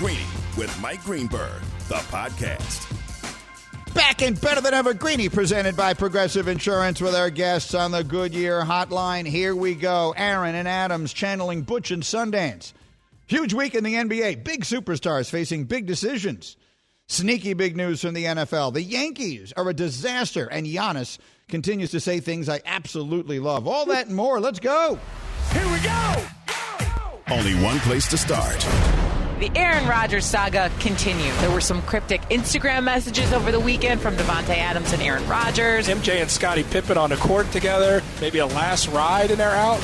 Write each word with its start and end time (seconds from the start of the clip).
Greeny 0.00 0.24
with 0.56 0.74
Mike 0.80 1.04
Greenberg, 1.04 1.60
the 1.88 1.96
podcast. 1.96 2.90
Back 3.92 4.22
and 4.22 4.40
better 4.40 4.62
than 4.62 4.72
ever, 4.72 4.94
Greeny, 4.94 5.28
presented 5.28 5.76
by 5.76 5.92
Progressive 5.92 6.48
Insurance 6.48 7.02
with 7.02 7.14
our 7.14 7.28
guests 7.28 7.74
on 7.74 7.90
the 7.90 8.02
Goodyear 8.02 8.62
Hotline. 8.62 9.26
Here 9.26 9.54
we 9.54 9.74
go. 9.74 10.14
Aaron 10.16 10.54
and 10.54 10.66
Adams 10.66 11.12
channeling 11.12 11.60
Butch 11.60 11.90
and 11.90 12.02
Sundance. 12.02 12.72
Huge 13.26 13.52
week 13.52 13.74
in 13.74 13.84
the 13.84 13.92
NBA. 13.92 14.42
Big 14.42 14.64
superstars 14.64 15.28
facing 15.28 15.64
big 15.64 15.84
decisions. 15.84 16.56
Sneaky 17.06 17.52
big 17.52 17.76
news 17.76 18.00
from 18.00 18.14
the 18.14 18.24
NFL. 18.24 18.72
The 18.72 18.82
Yankees 18.82 19.52
are 19.54 19.68
a 19.68 19.74
disaster, 19.74 20.46
and 20.46 20.66
Giannis 20.66 21.18
continues 21.48 21.90
to 21.90 22.00
say 22.00 22.20
things 22.20 22.48
I 22.48 22.62
absolutely 22.64 23.38
love. 23.38 23.68
All 23.68 23.84
that 23.84 24.06
and 24.06 24.16
more. 24.16 24.40
Let's 24.40 24.60
go. 24.60 24.98
Here 25.52 25.70
we 25.70 25.78
go. 25.80 26.14
Only 27.28 27.54
one 27.62 27.78
place 27.80 28.08
to 28.08 28.16
start. 28.16 28.66
The 29.40 29.50
Aaron 29.58 29.88
Rodgers 29.88 30.26
saga 30.26 30.70
continued. 30.80 31.32
There 31.36 31.50
were 31.50 31.62
some 31.62 31.80
cryptic 31.80 32.20
Instagram 32.28 32.84
messages 32.84 33.32
over 33.32 33.50
the 33.50 33.58
weekend 33.58 34.02
from 34.02 34.14
Davante 34.14 34.50
Adams 34.50 34.92
and 34.92 35.00
Aaron 35.00 35.26
Rodgers. 35.26 35.88
MJ 35.88 36.20
and 36.20 36.30
Scottie 36.30 36.62
Pippen 36.62 36.98
on 36.98 37.08
the 37.08 37.16
court 37.16 37.50
together, 37.50 38.02
maybe 38.20 38.40
a 38.40 38.44
last 38.44 38.88
ride 38.88 39.30
and 39.30 39.40
they're 39.40 39.48
out. 39.48 39.80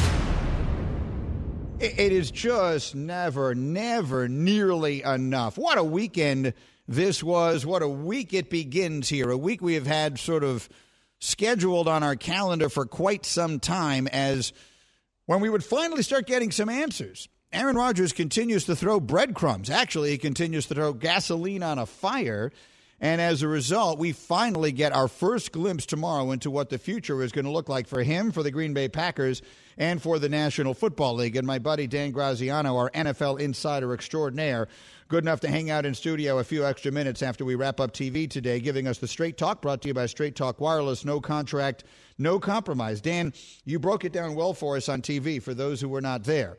It 1.81 2.13
is 2.13 2.31
just 2.31 2.95
never, 2.95 3.55
never 3.55 4.29
nearly 4.29 5.01
enough. 5.01 5.57
What 5.57 5.79
a 5.79 5.85
weekend 5.85 6.53
this 6.87 7.23
was. 7.23 7.65
What 7.65 7.81
a 7.81 7.89
week 7.89 8.35
it 8.35 8.51
begins 8.51 9.09
here. 9.09 9.31
A 9.31 9.39
week 9.39 9.63
we 9.63 9.73
have 9.73 9.87
had 9.87 10.19
sort 10.19 10.45
of 10.45 10.69
scheduled 11.19 11.89
on 11.89 12.03
our 12.03 12.15
calendar 12.15 12.69
for 12.69 12.85
quite 12.85 13.25
some 13.25 13.59
time 13.59 14.07
as 14.09 14.53
when 15.25 15.41
we 15.41 15.49
would 15.49 15.65
finally 15.65 16.03
start 16.03 16.27
getting 16.27 16.51
some 16.51 16.69
answers. 16.69 17.31
Aaron 17.53 17.77
Rodgers 17.77 18.13
continues 18.13 18.65
to 18.65 18.77
throw 18.77 19.01
breadcrumbs. 19.01 19.71
Actually, 19.71 20.11
he 20.11 20.19
continues 20.19 20.67
to 20.67 20.75
throw 20.75 20.93
gasoline 20.93 21.63
on 21.63 21.79
a 21.79 21.87
fire. 21.87 22.53
And 23.01 23.21
as 23.21 23.43
a 23.43 23.49
result, 23.49 23.99
we 23.99 24.13
finally 24.13 24.73
get 24.73 24.93
our 24.93 25.07
first 25.07 25.53
glimpse 25.53 25.85
tomorrow 25.85 26.31
into 26.31 26.51
what 26.51 26.71
the 26.71 26.79
future 26.79 27.23
is 27.23 27.31
going 27.31 27.45
to 27.45 27.51
look 27.51 27.69
like 27.69 27.87
for 27.87 28.03
him, 28.03 28.33
for 28.33 28.43
the 28.43 28.51
Green 28.51 28.73
Bay 28.73 28.89
Packers, 28.89 29.43
and 29.77 30.01
for 30.01 30.19
the 30.19 30.31
National 30.31 30.73
Football 30.73 31.17
League. 31.17 31.37
And 31.37 31.47
my 31.47 31.59
buddy 31.59 31.87
Dan 31.87 32.11
Graziano, 32.11 32.75
our 32.77 32.91
NFL 32.91 33.39
insider 33.39 33.93
extraordinaire, 33.93 34.67
good 35.09 35.25
enough 35.25 35.41
to 35.41 35.49
hang 35.49 35.71
out 35.71 35.85
in 35.85 35.95
studio 35.95 36.39
a 36.39 36.45
few 36.45 36.65
extra 36.65 36.91
minutes 36.91 37.23
after 37.23 37.45
we 37.45 37.55
wrap 37.55 37.81
up 37.81 37.93
TV 37.93 38.29
today, 38.29 38.61
giving 38.61 38.87
us 38.87 38.97
the 38.97 39.09
Straight 39.09 39.37
Talk 39.37 39.61
brought 39.61 39.83
to 39.83 39.89
you 39.89 39.95
by 39.95 40.07
Straight 40.07 40.35
Talk 40.35 40.59
Wireless. 40.59 41.05
No 41.05 41.21
contract, 41.21 41.85
no 42.17 42.41
compromise. 42.41 43.03
Dan, 43.03 43.35
you 43.67 43.79
broke 43.79 44.07
it 44.07 44.13
down 44.13 44.35
well 44.35 44.55
for 44.55 44.75
us 44.75 44.89
on 44.89 45.03
TV 45.03 45.43
for 45.43 45.53
those 45.53 45.83
who 45.83 45.89
were 45.91 46.01
not 46.01 46.25
there. 46.25 46.57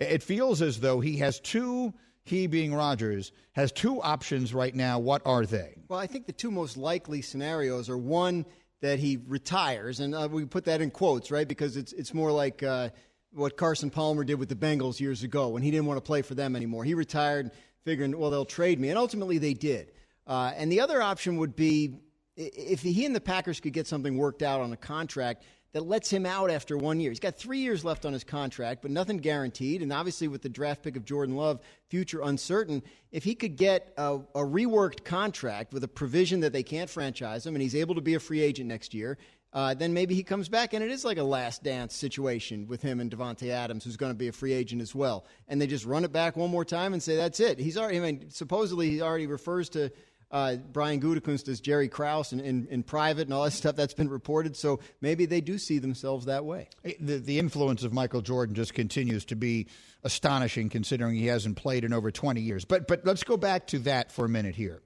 It 0.00 0.22
feels 0.22 0.62
as 0.62 0.80
though 0.80 1.00
he 1.00 1.18
has 1.18 1.38
two, 1.38 1.92
he 2.24 2.46
being 2.46 2.74
Rodgers, 2.74 3.32
has 3.52 3.70
two 3.70 4.00
options 4.00 4.54
right 4.54 4.74
now. 4.74 4.98
What 4.98 5.22
are 5.26 5.44
they? 5.44 5.76
Well, 5.88 5.98
I 5.98 6.06
think 6.06 6.26
the 6.26 6.32
two 6.32 6.50
most 6.50 6.76
likely 6.76 7.20
scenarios 7.20 7.90
are 7.90 7.98
one 7.98 8.46
that 8.80 8.98
he 8.98 9.18
retires, 9.26 10.00
and 10.00 10.14
uh, 10.14 10.26
we 10.30 10.46
put 10.46 10.64
that 10.64 10.80
in 10.80 10.90
quotes, 10.90 11.30
right? 11.30 11.46
Because 11.46 11.76
it's 11.76 11.92
it's 11.92 12.14
more 12.14 12.32
like 12.32 12.62
uh, 12.62 12.88
what 13.32 13.58
Carson 13.58 13.90
Palmer 13.90 14.24
did 14.24 14.36
with 14.36 14.48
the 14.48 14.56
Bengals 14.56 15.00
years 15.00 15.22
ago 15.22 15.48
when 15.48 15.62
he 15.62 15.70
didn't 15.70 15.86
want 15.86 15.98
to 15.98 16.06
play 16.06 16.22
for 16.22 16.34
them 16.34 16.56
anymore. 16.56 16.82
He 16.84 16.94
retired, 16.94 17.50
figuring, 17.84 18.18
well, 18.18 18.30
they'll 18.30 18.46
trade 18.46 18.80
me, 18.80 18.88
and 18.88 18.98
ultimately 18.98 19.36
they 19.36 19.52
did. 19.52 19.92
Uh, 20.26 20.52
and 20.56 20.72
the 20.72 20.80
other 20.80 21.02
option 21.02 21.36
would 21.36 21.54
be 21.54 21.94
if 22.36 22.80
he 22.80 23.04
and 23.04 23.14
the 23.14 23.20
Packers 23.20 23.60
could 23.60 23.74
get 23.74 23.86
something 23.86 24.16
worked 24.16 24.42
out 24.42 24.60
on 24.60 24.72
a 24.72 24.76
contract 24.76 25.44
that 25.72 25.86
lets 25.86 26.10
him 26.10 26.26
out 26.26 26.50
after 26.50 26.76
one 26.76 27.00
year. 27.00 27.10
He's 27.10 27.20
got 27.20 27.36
three 27.36 27.58
years 27.58 27.84
left 27.84 28.04
on 28.04 28.12
his 28.12 28.24
contract, 28.24 28.82
but 28.82 28.90
nothing 28.90 29.18
guaranteed. 29.18 29.82
And 29.82 29.92
obviously, 29.92 30.28
with 30.28 30.42
the 30.42 30.48
draft 30.48 30.82
pick 30.82 30.96
of 30.96 31.04
Jordan 31.04 31.36
Love, 31.36 31.60
future 31.88 32.20
uncertain. 32.22 32.82
If 33.12 33.24
he 33.24 33.34
could 33.34 33.56
get 33.56 33.92
a, 33.96 34.16
a 34.34 34.40
reworked 34.40 35.04
contract 35.04 35.72
with 35.72 35.84
a 35.84 35.88
provision 35.88 36.40
that 36.40 36.52
they 36.52 36.62
can't 36.62 36.90
franchise 36.90 37.46
him 37.46 37.54
and 37.54 37.62
he's 37.62 37.74
able 37.74 37.94
to 37.94 38.00
be 38.00 38.14
a 38.14 38.20
free 38.20 38.40
agent 38.40 38.68
next 38.68 38.94
year, 38.94 39.18
uh, 39.52 39.74
then 39.74 39.92
maybe 39.92 40.14
he 40.14 40.22
comes 40.22 40.48
back 40.48 40.74
and 40.74 40.84
it 40.84 40.90
is 40.90 41.04
like 41.04 41.18
a 41.18 41.22
last 41.24 41.64
dance 41.64 41.94
situation 41.94 42.68
with 42.68 42.80
him 42.82 43.00
and 43.00 43.10
Davante 43.10 43.48
Adams, 43.48 43.84
who's 43.84 43.96
going 43.96 44.12
to 44.12 44.18
be 44.18 44.28
a 44.28 44.32
free 44.32 44.52
agent 44.52 44.80
as 44.80 44.94
well. 44.94 45.24
And 45.48 45.60
they 45.60 45.66
just 45.66 45.84
run 45.84 46.04
it 46.04 46.12
back 46.12 46.36
one 46.36 46.50
more 46.50 46.64
time 46.64 46.92
and 46.92 47.02
say 47.02 47.16
that's 47.16 47.40
it. 47.40 47.58
He's 47.58 47.76
already. 47.76 47.98
I 47.98 48.00
mean, 48.00 48.30
supposedly 48.30 48.90
he 48.90 49.02
already 49.02 49.26
refers 49.26 49.68
to 49.70 49.90
uh, 50.30 50.56
Brian 50.56 51.00
Gutekunst 51.00 51.48
as 51.48 51.60
Jerry 51.60 51.88
Krause 51.88 52.32
in, 52.32 52.40
in, 52.40 52.66
in, 52.70 52.82
private 52.82 53.22
and 53.22 53.34
all 53.34 53.44
that 53.44 53.50
stuff 53.52 53.76
that's 53.76 53.94
been 53.94 54.08
reported. 54.08 54.56
So 54.56 54.80
maybe 55.00 55.26
they 55.26 55.40
do 55.40 55.58
see 55.58 55.78
themselves 55.78 56.26
that 56.26 56.44
way. 56.44 56.68
The, 57.00 57.18
the 57.18 57.38
influence 57.38 57.82
of 57.82 57.92
Michael 57.92 58.20
Jordan 58.20 58.54
just 58.54 58.74
continues 58.74 59.24
to 59.26 59.36
be 59.36 59.66
astonishing 60.04 60.68
considering 60.68 61.16
he 61.16 61.26
hasn't 61.26 61.56
played 61.56 61.84
in 61.84 61.92
over 61.92 62.10
20 62.10 62.40
years. 62.40 62.64
But, 62.64 62.86
but 62.86 63.04
let's 63.04 63.24
go 63.24 63.36
back 63.36 63.66
to 63.68 63.80
that 63.80 64.12
for 64.12 64.24
a 64.24 64.28
minute 64.28 64.54
here. 64.54 64.82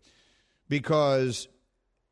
Because 0.69 1.47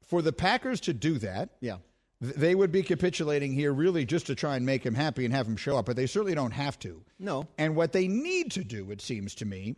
for 0.09 0.21
the 0.21 0.32
Packers 0.32 0.81
to 0.82 0.92
do 0.92 1.19
that, 1.19 1.50
yeah. 1.60 1.78
They 2.25 2.54
would 2.54 2.71
be 2.71 2.84
capitulating 2.84 3.53
here 3.53 3.72
really 3.72 4.04
just 4.04 4.28
to 4.28 4.37
try 4.37 4.54
and 4.54 4.65
make 4.65 4.87
him 4.87 4.94
happy 4.94 5.25
and 5.25 5.34
have 5.34 5.44
him 5.44 5.56
show 5.56 5.76
up, 5.76 5.87
but 5.87 5.97
they 5.97 6.06
certainly 6.06 6.37
don't 6.37 6.53
have 6.53 6.78
to. 6.78 7.03
No. 7.19 7.48
And 7.59 7.75
what 7.75 7.91
they 7.91 8.06
need 8.06 8.53
to 8.53 8.62
do, 8.62 8.92
it 8.92 9.00
seems 9.00 9.34
to 9.37 9.44
me, 9.44 9.75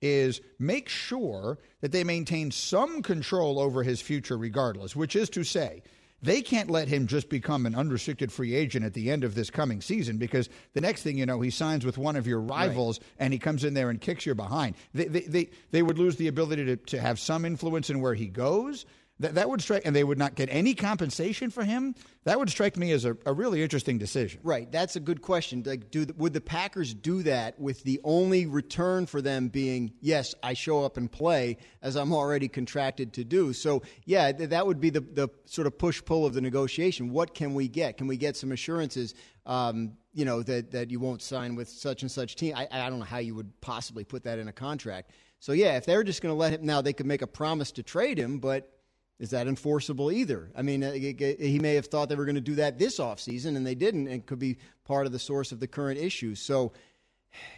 is 0.00 0.40
make 0.58 0.88
sure 0.88 1.58
that 1.80 1.92
they 1.92 2.04
maintain 2.04 2.50
some 2.50 3.02
control 3.02 3.58
over 3.58 3.82
his 3.82 4.00
future 4.00 4.36
regardless, 4.36 4.94
which 4.94 5.16
is 5.16 5.28
to 5.30 5.44
say, 5.44 5.82
they 6.20 6.42
can't 6.42 6.70
let 6.70 6.88
him 6.88 7.06
just 7.06 7.28
become 7.28 7.64
an 7.64 7.76
unrestricted 7.76 8.32
free 8.32 8.54
agent 8.54 8.84
at 8.84 8.92
the 8.92 9.10
end 9.10 9.22
of 9.22 9.34
this 9.34 9.50
coming 9.50 9.80
season 9.80 10.16
because 10.16 10.48
the 10.74 10.80
next 10.80 11.02
thing 11.02 11.16
you 11.16 11.26
know, 11.26 11.40
he 11.40 11.50
signs 11.50 11.86
with 11.86 11.96
one 11.96 12.16
of 12.16 12.26
your 12.26 12.40
rivals 12.40 12.98
right. 12.98 13.08
and 13.20 13.32
he 13.32 13.38
comes 13.38 13.62
in 13.62 13.74
there 13.74 13.88
and 13.88 14.00
kicks 14.00 14.26
your 14.26 14.34
behind. 14.34 14.74
They, 14.94 15.04
they, 15.04 15.20
they, 15.20 15.50
they 15.70 15.82
would 15.82 15.98
lose 15.98 16.16
the 16.16 16.26
ability 16.26 16.64
to, 16.64 16.76
to 16.76 17.00
have 17.00 17.20
some 17.20 17.44
influence 17.44 17.88
in 17.88 18.00
where 18.00 18.14
he 18.14 18.26
goes. 18.26 18.84
That, 19.20 19.34
that 19.34 19.50
would 19.50 19.60
strike, 19.60 19.82
and 19.84 19.96
they 19.96 20.04
would 20.04 20.18
not 20.18 20.36
get 20.36 20.48
any 20.50 20.74
compensation 20.74 21.50
for 21.50 21.64
him. 21.64 21.96
That 22.24 22.38
would 22.38 22.50
strike 22.50 22.76
me 22.76 22.92
as 22.92 23.04
a, 23.04 23.16
a 23.26 23.32
really 23.32 23.62
interesting 23.62 23.98
decision. 23.98 24.40
Right. 24.44 24.70
That's 24.70 24.94
a 24.94 25.00
good 25.00 25.22
question. 25.22 25.64
Like, 25.66 25.90
do 25.90 26.06
would 26.16 26.32
the 26.32 26.40
Packers 26.40 26.94
do 26.94 27.24
that 27.24 27.58
with 27.58 27.82
the 27.82 28.00
only 28.04 28.46
return 28.46 29.06
for 29.06 29.20
them 29.20 29.48
being, 29.48 29.92
yes, 30.00 30.36
I 30.42 30.54
show 30.54 30.84
up 30.84 30.96
and 30.96 31.10
play 31.10 31.56
as 31.82 31.96
I'm 31.96 32.12
already 32.12 32.46
contracted 32.46 33.12
to 33.14 33.24
do? 33.24 33.52
So, 33.52 33.82
yeah, 34.04 34.30
th- 34.30 34.50
that 34.50 34.66
would 34.66 34.80
be 34.80 34.90
the, 34.90 35.00
the 35.00 35.28
sort 35.46 35.66
of 35.66 35.76
push 35.76 36.00
pull 36.04 36.24
of 36.24 36.34
the 36.34 36.40
negotiation. 36.40 37.10
What 37.10 37.34
can 37.34 37.54
we 37.54 37.66
get? 37.66 37.96
Can 37.96 38.06
we 38.06 38.16
get 38.16 38.36
some 38.36 38.52
assurances? 38.52 39.14
Um, 39.46 39.94
you 40.12 40.24
know 40.24 40.42
that 40.42 40.72
that 40.72 40.90
you 40.90 41.00
won't 41.00 41.22
sign 41.22 41.54
with 41.54 41.68
such 41.68 42.02
and 42.02 42.10
such 42.10 42.36
team. 42.36 42.54
I, 42.56 42.68
I 42.70 42.90
don't 42.90 42.98
know 42.98 43.04
how 43.04 43.18
you 43.18 43.34
would 43.34 43.60
possibly 43.60 44.04
put 44.04 44.24
that 44.24 44.38
in 44.38 44.48
a 44.48 44.52
contract. 44.52 45.10
So 45.40 45.52
yeah, 45.52 45.76
if 45.76 45.86
they're 45.86 46.04
just 46.04 46.22
going 46.22 46.34
to 46.34 46.38
let 46.38 46.52
him 46.52 46.66
now, 46.66 46.82
they 46.82 46.92
could 46.92 47.06
make 47.06 47.22
a 47.22 47.26
promise 47.26 47.72
to 47.72 47.82
trade 47.82 48.18
him, 48.18 48.38
but 48.40 48.77
is 49.18 49.30
that 49.30 49.48
enforceable 49.48 50.12
either? 50.12 50.50
I 50.56 50.62
mean, 50.62 50.84
uh, 50.84 50.92
he 50.92 51.58
may 51.60 51.74
have 51.74 51.86
thought 51.86 52.08
they 52.08 52.14
were 52.14 52.24
going 52.24 52.36
to 52.36 52.40
do 52.40 52.54
that 52.56 52.78
this 52.78 52.98
offseason, 52.98 53.56
and 53.56 53.66
they 53.66 53.74
didn't, 53.74 54.06
and 54.08 54.24
could 54.24 54.38
be 54.38 54.58
part 54.84 55.06
of 55.06 55.12
the 55.12 55.18
source 55.18 55.50
of 55.50 55.60
the 55.60 55.66
current 55.66 55.98
issues. 55.98 56.40
So, 56.40 56.72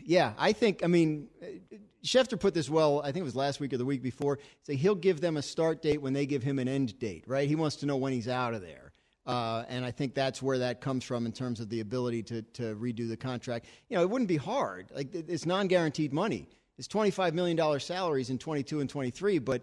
yeah, 0.03 0.32
I 0.38 0.53
think, 0.53 0.82
I 0.82 0.87
mean, 0.87 1.28
uh, 1.43 1.76
Schefter 2.04 2.41
put 2.41 2.54
this 2.54 2.71
well, 2.71 3.00
I 3.00 3.12
think 3.12 3.19
it 3.19 3.25
was 3.25 3.37
last 3.37 3.60
week 3.60 3.75
or 3.75 3.76
the 3.76 3.84
week 3.84 4.03
before. 4.03 4.38
Say 4.62 4.75
he'll 4.75 4.94
give 4.94 5.21
them 5.21 5.37
a 5.37 5.43
start 5.43 5.82
date 5.82 6.00
when 6.00 6.15
they 6.15 6.25
give 6.25 6.43
him 6.43 6.59
an 6.59 6.66
end 6.66 6.98
date, 6.98 7.25
right? 7.26 7.47
He 7.47 7.56
wants 7.56 7.77
to 7.77 7.87
know 7.87 7.97
when 7.97 8.12
he's 8.12 8.28
out 8.28 8.54
of 8.54 8.62
there. 8.62 8.92
Uh, 9.27 9.65
and 9.69 9.84
I 9.84 9.91
think 9.91 10.15
that's 10.15 10.41
where 10.41 10.59
that 10.59 10.81
comes 10.81 11.04
from 11.04 11.27
in 11.27 11.32
terms 11.32 11.60
of 11.60 11.69
the 11.69 11.81
ability 11.81 12.22
to, 12.25 12.42
to 12.42 12.75
redo 12.77 13.06
the 13.06 13.19
contract. 13.19 13.66
You 13.91 13.97
know, 13.97 14.03
it 14.03 14.09
wouldn't 14.09 14.28
be 14.28 14.38
hard. 14.38 14.91
Like, 14.94 15.15
it's 15.15 15.44
non 15.44 15.69
guaranteed 15.69 16.12
money. 16.12 16.48
It's 16.78 16.88
$25 16.88 17.34
million 17.34 17.81
salaries 17.81 18.31
in 18.31 18.38
22 18.38 18.81
and 18.81 18.88
23, 18.88 19.38
but 19.38 19.62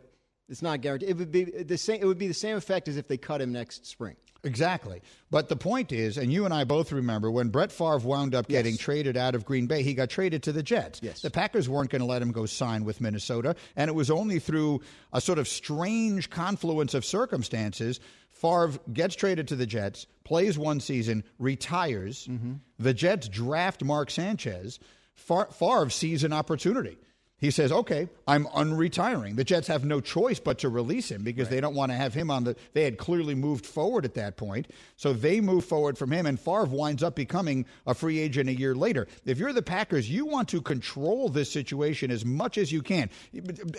it's 0.50 0.62
not 0.62 0.82
guaranteed. 0.82 1.10
It 1.10 1.18
would 1.18 1.32
be 1.32 1.44
the 1.44 1.78
same. 1.78 2.02
It 2.02 2.06
would 2.06 2.18
be 2.18 2.28
the 2.28 2.34
same 2.34 2.56
effect 2.56 2.88
as 2.88 2.98
if 2.98 3.08
they 3.08 3.18
cut 3.18 3.42
him 3.42 3.52
next 3.52 3.86
spring. 3.86 4.16
Exactly. 4.44 5.02
But 5.30 5.50
the 5.50 5.56
point 5.56 5.92
is, 5.92 6.18
and 6.18 6.32
you 6.32 6.46
and 6.46 6.54
I 6.54 6.64
both 6.64 6.92
remember 6.92 7.30
when 7.30 7.50
Brett 7.50 7.72
Favre 7.72 7.98
wound 7.98 8.34
up 8.34 8.48
getting 8.48 8.78
traded 8.78 9.18
out 9.18 9.36
of 9.36 9.46
Green 9.46 9.68
Bay, 9.68 9.84
he 9.84 9.94
got 9.94 10.10
traded 10.10 10.44
to 10.44 10.52
the 10.52 10.64
Jets. 10.64 11.02
Yes. 11.04 11.22
The 11.22 11.32
Packers 11.32 11.68
weren't 11.68 11.90
going 11.90 12.02
to 12.02 12.06
let 12.06 12.22
him 12.22 12.32
go 12.32 12.46
sign 12.46 12.86
with 12.86 13.02
Minnesota, 13.02 13.56
and 13.76 13.90
it 13.90 13.94
was 13.94 14.10
only 14.10 14.40
through 14.40 14.82
a 15.12 15.20
sort 15.20 15.40
of 15.40 15.48
strange 15.48 16.30
confluence 16.30 16.94
of 16.94 17.04
circumstances. 17.04 18.00
Favre 18.30 18.74
gets 18.94 19.16
traded 19.16 19.48
to 19.50 19.56
the 19.56 19.66
Jets, 19.66 20.06
plays 20.24 20.58
one 20.58 20.80
season, 20.80 21.24
retires. 21.40 22.28
Mm-hmm. 22.28 22.54
The 22.80 22.94
Jets 22.94 23.28
draft 23.28 23.84
Mark 23.84 24.12
Sanchez. 24.12 24.80
Favre 25.16 25.90
sees 25.90 26.24
an 26.24 26.32
opportunity 26.32 26.98
he 27.40 27.52
says, 27.52 27.72
okay, 27.72 28.10
I'm 28.28 28.46
unretiring. 28.46 29.36
The 29.36 29.44
Jets 29.44 29.68
have 29.68 29.86
no 29.86 30.02
choice 30.02 30.40
but 30.40 30.58
to 30.60 30.70
release 30.70 31.12
him 31.12 31.24
because 31.24 31.46
right. 31.46 31.52
they 31.52 31.62
don't 31.62 31.76
want 31.76 31.92
to 31.92 31.96
have 31.96 32.16
him 32.16 32.32
on 32.32 32.46
the. 32.46 32.56
They 32.74 32.84
had 32.84 32.98
clearly 32.98 33.36
moved 33.36 33.64
forward 33.64 34.06
at 34.06 34.16
that 34.16 34.38
point. 34.38 34.72
So 34.96 35.14
they 35.14 35.40
move 35.40 35.64
forward 35.64 36.00
from 36.00 36.12
him, 36.12 36.26
and 36.26 36.40
Favre 36.40 36.66
winds 36.66 37.04
up 37.04 37.16
becoming 37.16 37.68
a 37.86 37.94
free 37.94 38.18
agent 38.18 38.50
a 38.50 38.56
year 38.56 38.74
later. 38.74 39.08
If 39.24 39.38
you're 39.38 39.54
the 39.54 39.62
Packers, 39.62 40.10
you 40.10 40.26
want 40.26 40.50
to 40.50 40.62
control 40.62 41.30
this 41.30 41.52
situation 41.52 42.10
as 42.10 42.26
much 42.26 42.58
as 42.58 42.72
you 42.72 42.82
can. 42.82 43.12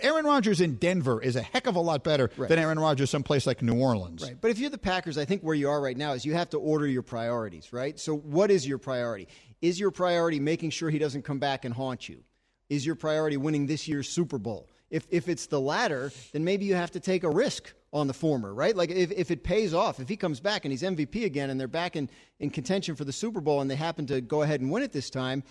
Aaron 0.01 0.25
Rodgers 0.25 0.61
in 0.61 0.75
Denver 0.75 1.21
is 1.21 1.35
a 1.35 1.41
heck 1.41 1.67
of 1.67 1.75
a 1.75 1.81
lot 1.81 2.01
better 2.01 2.29
right. 2.37 2.47
than 2.47 2.59
Aaron 2.59 2.79
Rodgers 2.79 3.09
someplace 3.09 3.45
like 3.45 3.61
New 3.61 3.77
Orleans. 3.77 4.23
Right. 4.23 4.37
But 4.39 4.51
if 4.51 4.59
you're 4.59 4.69
the 4.69 4.77
Packers, 4.77 5.17
I 5.17 5.25
think 5.25 5.41
where 5.41 5.55
you 5.55 5.69
are 5.69 5.81
right 5.81 5.97
now 5.97 6.13
is 6.13 6.23
you 6.23 6.33
have 6.33 6.49
to 6.51 6.57
order 6.57 6.87
your 6.87 7.01
priorities, 7.01 7.73
right? 7.73 7.99
So 7.99 8.15
what 8.15 8.51
is 8.51 8.65
your 8.65 8.77
priority? 8.77 9.27
Is 9.61 9.77
your 9.77 9.91
priority 9.91 10.39
making 10.39 10.69
sure 10.69 10.89
he 10.89 10.99
doesn't 10.99 11.23
come 11.23 11.39
back 11.39 11.65
and 11.65 11.73
haunt 11.73 12.07
you? 12.07 12.23
Is 12.69 12.85
your 12.85 12.95
priority 12.95 13.37
winning 13.37 13.65
this 13.65 13.87
year's 13.87 14.07
Super 14.07 14.37
Bowl? 14.37 14.69
If 14.89 15.07
if 15.09 15.27
it's 15.27 15.47
the 15.47 15.59
latter, 15.59 16.11
then 16.31 16.43
maybe 16.43 16.65
you 16.65 16.75
have 16.75 16.91
to 16.91 16.99
take 16.99 17.23
a 17.23 17.29
risk 17.29 17.73
on 17.91 18.07
the 18.07 18.13
former, 18.13 18.53
right? 18.53 18.75
Like 18.75 18.91
if, 18.91 19.11
if 19.11 19.31
it 19.31 19.43
pays 19.43 19.73
off, 19.73 19.99
if 19.99 20.07
he 20.07 20.15
comes 20.15 20.39
back 20.39 20.65
and 20.65 20.71
he's 20.71 20.83
MVP 20.83 21.25
again 21.25 21.49
and 21.49 21.59
they're 21.59 21.67
back 21.67 21.95
in, 21.95 22.09
in 22.39 22.49
contention 22.49 22.95
for 22.95 23.03
the 23.03 23.11
Super 23.11 23.41
Bowl 23.41 23.61
and 23.61 23.69
they 23.69 23.75
happen 23.75 24.05
to 24.07 24.21
go 24.21 24.43
ahead 24.43 24.61
and 24.61 24.69
win 24.69 24.83
it 24.83 24.91
this 24.91 25.09
time, 25.09 25.43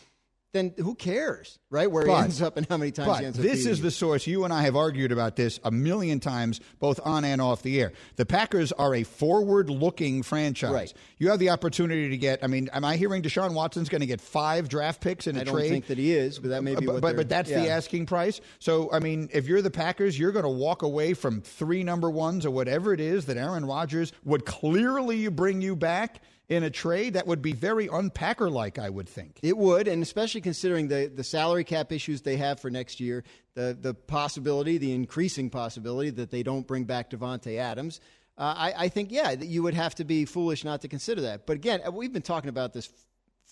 then 0.55 0.73
who 0.79 0.95
cares, 0.95 1.59
right? 1.71 1.91
Where 1.91 2.06
But- 2.06 2.17
he 2.19 2.25
ends 2.25 2.41
up 2.41 2.56
and 2.56 2.67
how 2.69 2.79
many 2.79 2.91
times 2.91 3.09
But 3.09 3.21
he 3.21 3.27
ends 3.27 3.39
up. 3.39 3.43
this 3.45 3.59
beating 3.59 3.73
is 3.73 3.81
the 3.83 3.91
source. 3.91 4.27
You 4.27 4.45
and 4.45 4.53
I 4.53 4.62
have 4.62 4.77
argued 4.77 5.12
about 5.12 5.37
this 5.37 5.61
a 5.62 5.71
million 5.71 6.21
times, 6.21 6.61
both 6.79 6.99
on 7.05 7.25
and 7.25 7.43
off 7.43 7.62
the 7.62 7.79
air. 7.81 7.93
The 8.17 8.25
Packers 8.25 8.73
are 8.73 8.95
a 8.95 9.03
forward-looking 9.03 10.23
franchise. 10.23 10.73
Right. 10.73 10.93
You 11.19 11.29
have 11.31 11.39
the 11.39 11.50
opportunity 11.50 12.09
to 12.11 12.17
get. 12.17 12.43
I 12.43 12.47
mean, 12.47 12.71
am 12.73 12.85
I 12.85 12.97
hearing 12.97 13.23
Deshaun 13.23 13.53
Watson's 13.55 13.89
going 13.91 14.00
to 14.00 14.06
get 14.06 14.21
five 14.21 14.69
draft 14.69 15.00
picks 15.03 15.27
in 15.27 15.37
a 15.37 15.41
I 15.41 15.45
don't 15.45 15.55
trade? 15.55 15.69
think 15.69 15.87
that 15.89 15.99
he 15.99 16.12
is, 16.15 16.39
but 16.39 16.49
that 16.50 16.65
may 16.65 16.75
be 16.75 16.87
but, 16.87 16.95
what 16.95 17.03
but, 17.03 17.17
but 17.17 17.29
that's 17.29 17.50
the 17.50 17.69
asking 17.69 18.06
price. 18.06 18.41
So, 18.59 18.91
I 18.93 19.00
mean, 19.00 19.29
if 19.33 19.47
you're 19.47 19.62
the 19.62 19.71
Packers, 19.71 20.19
you're 20.19 20.33
going 20.33 20.45
to 20.45 20.49
walk 20.49 20.83
away 20.83 21.12
from 21.15 21.41
three 21.43 21.85
number 21.85 22.11
ones 22.11 22.47
or 22.47 22.50
whatever 22.50 22.93
it 22.95 23.00
is 23.00 23.27
that 23.27 23.37
Aaron 23.37 23.67
Rodgers 23.67 24.12
would 24.25 24.45
clearly 24.47 25.29
bring 25.29 25.61
you 25.61 25.77
back 25.77 26.23
in 26.49 26.62
a 26.62 26.71
trade. 26.71 27.15
That 27.15 27.27
would 27.27 27.43
be 27.43 27.53
very 27.53 27.89
unpacker 27.89 28.50
like, 28.50 28.79
I 28.79 28.89
would 28.89 29.09
think. 29.09 29.39
It 29.43 29.56
would, 29.56 29.89
and 29.89 30.03
especially 30.03 30.41
considering 30.41 30.89
the, 30.89 31.11
the 31.15 31.25
salary 31.25 31.65
cap 31.65 31.93
issues 31.93 32.23
they 32.23 32.37
have 32.37 32.61
for 32.61 32.71
next 32.71 33.00
year, 33.00 33.25
the 33.55 33.77
the 33.81 33.95
possibility, 33.95 34.79
the 34.79 34.95
increasing 34.95 35.50
possibility 35.50 36.11
that 36.11 36.31
they 36.31 36.43
don't 36.43 36.67
bring 36.67 36.85
back 36.85 37.11
Davante 37.11 37.59
Adams. 37.59 38.00
Uh, 38.37 38.55
I, 38.56 38.85
I 38.85 38.89
think, 38.89 39.11
yeah, 39.11 39.35
that 39.35 39.47
you 39.47 39.65
would 39.65 39.75
have 39.75 39.97
to 39.97 40.05
be 40.05 40.25
foolish 40.25 40.65
not 40.65 40.83
to 40.83 40.89
consider 40.89 41.23
that. 41.23 41.45
But 41.45 41.56
again, 41.56 41.81
we've 41.93 42.12
been 42.12 42.23
talking 42.23 42.49
about 42.49 42.73
this 42.73 42.87
f- 42.87 42.93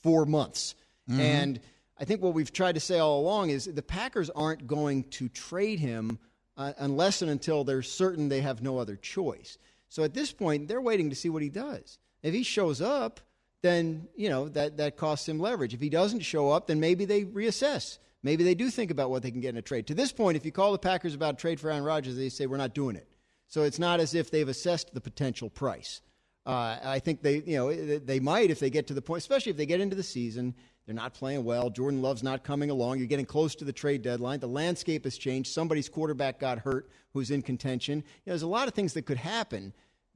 for 0.02 0.24
months, 0.24 0.76
and 1.08 1.60
I 1.98 2.04
think 2.04 2.22
what 2.22 2.34
we've 2.34 2.52
tried 2.52 2.74
to 2.76 2.80
say 2.80 2.98
all 2.98 3.20
along 3.20 3.50
is 3.50 3.64
the 3.64 3.82
Packers 3.82 4.30
aren't 4.30 4.66
going 4.66 5.04
to 5.04 5.28
trade 5.28 5.80
him 5.80 6.18
uh, 6.56 6.72
unless 6.78 7.22
and 7.22 7.30
until 7.30 7.64
they're 7.64 7.82
certain 7.82 8.28
they 8.28 8.40
have 8.42 8.62
no 8.62 8.78
other 8.78 8.96
choice. 8.96 9.58
So 9.88 10.02
at 10.02 10.14
this 10.14 10.32
point, 10.32 10.68
they're 10.68 10.80
waiting 10.80 11.10
to 11.10 11.16
see 11.16 11.30
what 11.30 11.42
he 11.42 11.48
does. 11.48 11.98
If 12.22 12.34
he 12.34 12.42
shows 12.42 12.80
up, 12.80 13.20
then 13.62 14.08
you 14.16 14.28
know 14.28 14.48
that 14.50 14.76
that 14.76 14.96
costs 14.96 15.28
him 15.28 15.38
leverage. 15.38 15.74
If 15.74 15.80
he 15.80 15.88
doesn't 15.88 16.20
show 16.20 16.50
up, 16.50 16.66
then 16.66 16.80
maybe 16.80 17.04
they 17.04 17.24
reassess. 17.24 17.98
Maybe 18.22 18.42
they 18.42 18.54
do 18.54 18.70
think 18.70 18.90
about 18.90 19.10
what 19.10 19.22
they 19.22 19.30
can 19.30 19.40
get 19.40 19.50
in 19.50 19.56
a 19.56 19.62
trade. 19.62 19.86
To 19.86 19.94
this 19.94 20.12
point, 20.12 20.36
if 20.36 20.44
you 20.44 20.52
call 20.52 20.72
the 20.72 20.78
Packers 20.78 21.14
about 21.14 21.34
a 21.34 21.36
trade 21.36 21.60
for 21.60 21.70
Aaron 21.70 21.84
Rodgers, 21.84 22.16
they 22.16 22.28
say 22.28 22.46
we're 22.46 22.56
not 22.56 22.74
doing 22.74 22.96
it. 22.96 23.08
So 23.46 23.62
it's 23.62 23.78
not 23.78 24.00
as 24.00 24.14
if 24.14 24.30
they've 24.30 24.48
assessed 24.48 24.92
the 24.92 25.00
potential 25.00 25.48
price. 25.48 26.00
Uh, 26.44 26.78
I 26.82 26.98
think 26.98 27.22
they, 27.22 27.42
you 27.46 27.56
know, 27.56 27.98
they 27.98 28.20
might 28.20 28.50
if 28.50 28.60
they 28.60 28.70
get 28.70 28.86
to 28.88 28.94
the 28.94 29.02
point, 29.02 29.18
especially 29.18 29.50
if 29.50 29.56
they 29.56 29.66
get 29.66 29.80
into 29.80 29.96
the 29.96 30.02
season. 30.02 30.54
They're 30.86 30.94
not 30.94 31.14
playing 31.14 31.44
well. 31.44 31.68
Jordan 31.68 32.00
Love's 32.00 32.22
not 32.22 32.44
coming 32.44 32.70
along. 32.70 32.98
You're 32.98 33.08
getting 33.08 33.26
close 33.26 33.56
to 33.56 33.64
the 33.64 33.72
trade 33.72 34.02
deadline. 34.02 34.38
The 34.38 34.46
landscape 34.46 35.02
has 35.02 35.18
changed. 35.18 35.52
Somebody's 35.52 35.88
quarterback 35.88 36.38
got 36.38 36.60
hurt 36.60 36.88
who's 37.12 37.32
in 37.32 37.42
contention. 37.42 37.98
You 37.98 38.02
know, 38.02 38.32
there's 38.32 38.42
a 38.42 38.48
lot 38.48 38.68
of 38.68 38.74
things 38.74 38.92
that 38.94 39.02
could 39.02 39.16
happen 39.16 39.72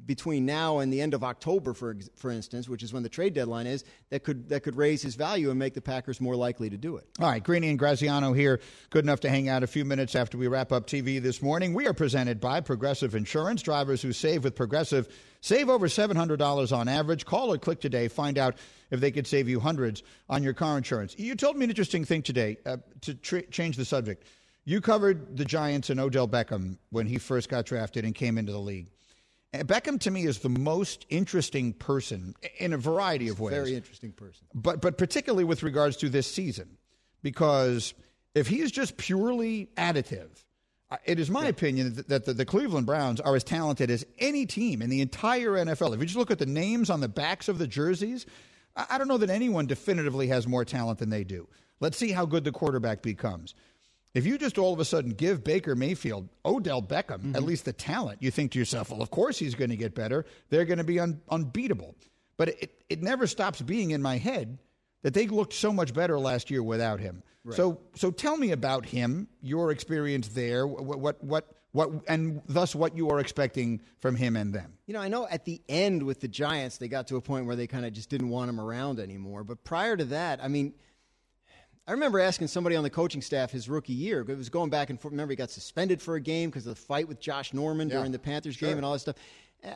between 0.07 0.47
now 0.47 0.79
and 0.79 0.93
the 0.93 1.01
end 1.01 1.15
of 1.15 1.23
October, 1.23 1.75
for 1.75 1.97
for 2.17 2.31
instance, 2.31 2.69
which 2.69 2.83
is 2.83 2.93
when 2.93 3.03
the 3.03 3.09
trade 3.09 3.35
deadline 3.35 3.67
is, 3.67 3.85
that 4.11 4.25
could 4.25 4.49
that 4.49 4.63
could 4.63 4.77
raise 4.77 5.03
his 5.03 5.15
value 5.15 5.51
and 5.51 5.59
make 5.59 5.75
the 5.75 5.81
Packers 5.81 6.21
more 6.21 6.37
likely 6.37 6.71
to 6.71 6.77
do 6.77 6.97
it. 6.97 7.07
All 7.21 7.29
right, 7.29 7.43
Greeny 7.43 7.69
and 7.69 7.79
Graziano 7.79 8.33
here. 8.33 8.61
Good 8.91 9.05
enough 9.05 9.21
to 9.21 9.29
hang 9.29 9.49
out 9.49 9.63
a 9.63 9.67
few 9.67 9.85
minutes 9.85 10.15
after 10.15 10.39
we 10.39 10.49
wrap 10.49 10.73
up 10.73 10.87
TV 10.87 11.23
this 11.23 11.43
morning. 11.43 11.75
We 11.75 11.87
are 11.87 11.95
presented 11.95 12.41
by 12.41 12.61
Progressive 12.61 13.15
Insurance. 13.15 13.63
Drivers 13.63 14.03
who 14.03 14.13
save 14.13 14.45
with 14.45 14.55
Progressive 14.55 15.09
save 15.41 15.69
over 15.69 15.89
$700 15.89 16.77
on 16.77 16.89
average. 16.89 17.25
Call 17.25 17.53
or 17.53 17.59
click 17.59 17.81
today. 17.81 18.09
Find 18.09 18.39
out 18.39 18.57
if 18.91 19.01
they 19.01 19.11
could 19.11 19.27
save 19.27 19.49
you 19.49 19.61
hundreds 19.61 20.03
on 20.29 20.43
your 20.43 20.53
car 20.53 20.77
insurance. 20.77 21.15
You 21.19 21.35
told 21.35 21.57
me 21.57 21.65
an 21.65 21.71
interesting 21.71 22.05
thing 22.05 22.23
today 22.23 22.59
uh, 22.67 22.79
to 23.03 23.15
tr- 23.15 23.39
change 23.51 23.77
the 23.77 23.85
subject. 23.85 24.25
You 24.65 24.81
covered 24.81 25.37
the 25.37 25.45
Giants 25.45 25.91
and 25.91 25.99
Odell 25.99 26.29
Beckham 26.29 26.79
when 26.91 27.07
he 27.07 27.19
first 27.19 27.49
got 27.49 27.65
drafted 27.67 28.05
and 28.05 28.15
came 28.15 28.37
into 28.37 28.53
the 28.53 28.59
league. 28.59 28.91
Beckham 29.53 29.99
to 30.01 30.11
me 30.11 30.25
is 30.25 30.39
the 30.39 30.49
most 30.49 31.07
interesting 31.09 31.73
person 31.73 32.35
in 32.59 32.73
a 32.73 32.79
variety 32.79 33.29
of 33.29 33.41
ways 33.41 33.55
Very 33.55 33.75
interesting 33.75 34.13
person. 34.13 34.47
but 34.55 34.81
but 34.81 34.97
particularly 34.97 35.45
with 35.45 35.63
regards 35.63 35.97
to 35.99 36.09
this 36.09 36.27
season, 36.27 36.79
because 37.23 37.95
if 38.35 38.47
he 38.47 38.61
is 38.61 38.71
just 38.71 38.97
purely 38.97 39.71
additive, 39.77 40.29
uh, 40.91 40.97
it 41.05 41.19
is 41.19 41.31
my 41.31 41.47
opinion 41.47 41.95
that, 41.95 42.09
that 42.09 42.25
the, 42.27 42.35
the 42.35 42.45
Cleveland 42.45 42.87
Browns 42.87 43.21
are 43.21 43.35
as 43.35 43.45
talented 43.45 43.91
as 43.91 44.05
any 44.19 44.47
team 44.47 44.83
in 44.83 44.91
the 44.91 45.01
entire 45.01 45.51
NFL. 45.51 45.95
If 45.95 46.01
you 46.01 46.07
just 46.07 46.17
look 46.17 46.31
at 46.31 46.39
the 46.39 46.47
names 46.47 46.89
on 46.91 47.01
the 47.01 47.09
backs 47.09 47.49
of 47.49 47.59
the 47.59 47.67
jerseys, 47.67 48.27
I, 48.77 48.87
I 48.91 48.99
don't 48.99 49.09
know 49.09 49.19
that 49.19 49.31
anyone 49.31 49.67
definitively 49.67 50.29
has 50.29 50.47
more 50.47 50.65
talent 50.65 51.01
than 51.01 51.11
they 51.11 51.25
do. 51.25 51.49
Let's 51.81 51.97
see 51.97 52.13
how 52.13 52.27
good 52.27 52.45
the 52.45 52.53
quarterback 52.53 53.03
becomes. 53.03 53.55
If 54.13 54.27
you 54.27 54.39
just 54.39 54.59
all 54.59 54.73
of 54.73 54.81
a 54.81 54.85
sudden 54.85 55.13
give 55.13 55.45
Baker 55.45 55.77
Mayfield, 55.77 56.29
Odell 56.45 56.83
Beckham, 56.83 57.11
at 57.11 57.21
mm-hmm. 57.21 57.45
least 57.45 57.65
the 57.65 57.73
talent, 57.73 58.23
you 58.23 58.31
think 58.31 58.53
to 58.53 58.59
yourself, 58.59 58.91
well, 58.91 59.03
of 59.03 59.11
course 59.11 59.39
he's 59.39 59.55
going 59.55 59.71
to 59.71 59.77
get 59.77 59.95
better. 59.95 60.25
They're 60.49 60.65
going 60.65 60.79
to 60.79 60.85
be 60.85 60.99
un- 60.99 61.21
unbeatable. 61.29 61.95
But 62.37 62.49
it, 62.49 62.83
it 62.89 63.03
never 63.03 63.27
stops 63.27 63.61
being 63.61 63.93
in 63.93 64.03
my 64.03 64.17
head 64.17 64.59
that 65.03 65.15
they 65.15 65.29
looked 65.29 65.53
so 65.53 65.73
much 65.73 65.95
better 65.95 66.19
last 66.19 66.51
year 66.51 66.63
without 66.63 67.01
him. 67.01 67.23
So, 67.51 67.81
so 67.95 68.11
tell 68.11 68.37
me 68.37 68.53
about 68.53 68.85
him, 68.85 69.27
your 69.41 69.71
experience 69.71 70.29
there, 70.29 70.67
what, 70.67 70.99
what, 70.99 71.25
what, 71.25 71.49
what, 71.73 71.91
and 72.07 72.43
thus 72.47 72.75
what 72.75 72.97
you 72.97 73.09
are 73.11 73.19
expecting 73.19 73.81
from 74.01 74.15
him 74.15 74.37
and 74.37 74.53
them. 74.55 74.75
You 74.87 74.95
know, 74.95 75.01
I 75.01 75.09
know 75.09 75.27
at 75.27 75.47
the 75.47 75.63
end 75.69 76.03
with 76.03 76.21
the 76.21 76.29
Giants, 76.29 76.77
they 76.77 76.89
got 76.89 77.07
to 77.09 77.17
a 77.17 77.21
point 77.21 77.47
where 77.47 77.57
they 77.57 77.67
kind 77.67 77.87
of 77.87 77.93
just 77.93 78.11
didn't 78.11 78.29
want 78.29 78.51
him 78.51 78.61
around 78.61 79.01
anymore. 79.01 79.43
But 79.43 79.65
prior 79.65 79.97
to 79.97 80.05
that, 80.07 80.43
I 80.43 80.49
mean, 80.49 80.75
I 81.91 81.93
remember 81.93 82.21
asking 82.21 82.47
somebody 82.47 82.77
on 82.77 82.85
the 82.85 82.91
coaching 82.91 83.21
staff 83.21 83.51
his 83.51 83.69
rookie 83.69 83.93
year. 83.93 84.21
It 84.21 84.37
was 84.39 84.49
going 84.49 84.71
back 84.71 84.91
and 84.91 85.01
forth. 85.01 85.11
Remember, 85.11 85.33
he 85.33 85.37
got 85.37 85.51
suspended 85.51 86.01
for 86.01 86.15
a 86.15 86.21
game 86.21 86.49
because 86.49 86.65
of 86.65 86.77
the 86.77 86.81
fight 86.81 87.09
with 87.09 87.19
Josh 87.19 87.53
Norman 87.53 87.89
Yeah, 87.89 87.97
during 87.97 88.13
the 88.13 88.19
Panthers 88.21 88.55
sure. 88.55 88.69
game 88.69 88.77
and 88.77 88.87
all 88.87 88.93
that 88.93 89.01
stuff. 89.01 89.17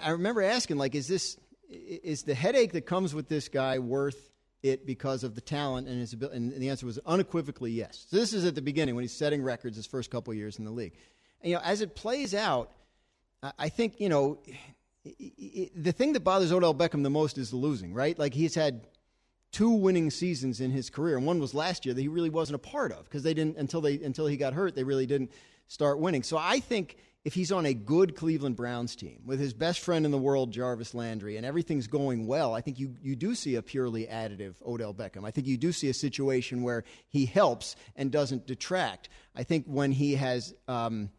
I 0.01 0.11
remember 0.11 0.41
asking, 0.41 0.77
like, 0.77 0.95
is 0.95 1.09
this 1.09 1.37
is 1.69 2.23
the 2.23 2.35
headache 2.37 2.71
that 2.75 2.83
comes 2.83 3.17
with 3.17 3.29
this 3.29 3.49
guy 3.49 3.81
worth 3.81 4.31
it 4.63 4.87
because 4.87 5.25
of 5.25 5.35
the 5.35 5.41
talent 5.41 5.89
and 5.89 5.99
his 5.99 6.13
ability? 6.13 6.37
And 6.37 6.53
the 6.53 6.69
answer 6.69 6.87
was 6.87 7.01
unequivocally 7.05 7.73
yes. 7.73 8.07
So 8.09 8.17
this 8.17 8.33
is 8.33 8.45
at 8.45 8.55
the 8.55 8.63
beginning 8.63 8.95
when 8.95 9.03
he's 9.03 9.13
setting 9.13 9.43
records 9.43 9.75
his 9.77 9.87
first 9.87 10.09
couple 10.13 10.33
years 10.35 10.61
in 10.61 10.65
the 10.65 10.71
league. 10.71 10.93
And, 11.43 11.51
you 11.51 11.57
know, 11.57 11.63
as 11.65 11.81
it 11.81 11.97
plays 11.97 12.33
out, 12.33 12.71
I- 13.43 13.53
I 13.59 13.69
think 13.69 13.99
you 13.99 14.09
know 14.09 14.39
the 15.05 15.91
thing 15.93 16.13
that 16.13 16.21
bothers 16.21 16.53
Odell 16.53 16.77
Beckham 16.77 17.03
the 17.03 17.11
most 17.11 17.39
is 17.39 17.51
the 17.51 17.57
losing, 17.57 17.93
right? 17.93 18.17
Like 18.17 18.35
he's 18.35 18.55
had 18.55 18.87
two 19.55 19.71
winning 19.71 20.11
seasons 20.11 20.61
in 20.61 20.73
his 20.73 20.91
career, 20.91 21.17
and 21.17 21.25
one 21.25 21.39
was 21.39 21.55
last 21.55 21.87
year 21.87 21.95
that 21.95 22.01
he 22.01 22.09
really 22.09 22.29
wasn't 22.29 22.57
a 22.57 22.59
part 22.59 22.93
of 22.93 23.05
because 23.05 23.23
they 23.23 23.33
didn't 23.33 23.57
until 23.57 23.81
they 23.81 23.95
until 23.95 24.27
he 24.27 24.37
got 24.37 24.53
hurt. 24.53 24.75
They 24.75 24.85
really 24.85 25.07
didn't 25.07 25.31
start 25.69 26.01
winning. 26.01 26.25
So 26.25 26.37
I 26.37 26.59
think 26.59 26.97
if 27.25 27.33
he's 27.33 27.53
on 27.53 27.65
a 27.65 27.73
good 27.73 28.17
Cleveland 28.17 28.57
Browns 28.57 28.97
team 28.97 29.23
with 29.25 29.39
his 29.39 29.55
best 29.55 29.81
friend 29.81 30.05
in 30.05 30.11
the 30.11 30.19
world, 30.19 30.51
Jarvis 30.51 30.93
Landry, 30.93 31.37
and 31.37 31.47
everything's 31.47 31.87
going 31.87 32.27
well, 32.27 32.53
I 32.53 32.61
think 32.61 32.81
you 32.81 32.97
you 33.01 33.15
do 33.15 33.35
see 33.37 33.55
a 33.55 33.63
purely 33.63 34.07
additive 34.07 34.55
Odell 34.67 34.93
Beckham. 34.93 35.25
I 35.25 35.31
think 35.31 35.47
you 35.47 35.57
do 35.57 35.73
see 35.73 35.89
a 35.89 35.95
situation 35.95 36.63
where 36.63 36.83
he 37.09 37.25
helps 37.25 37.77
and 37.95 38.11
doesn't 38.11 38.47
detract. 38.47 39.09
I 39.37 39.45
think 39.45 39.67
when 39.67 39.93
he 39.93 40.17
has 40.17 40.53
um, 40.67 41.11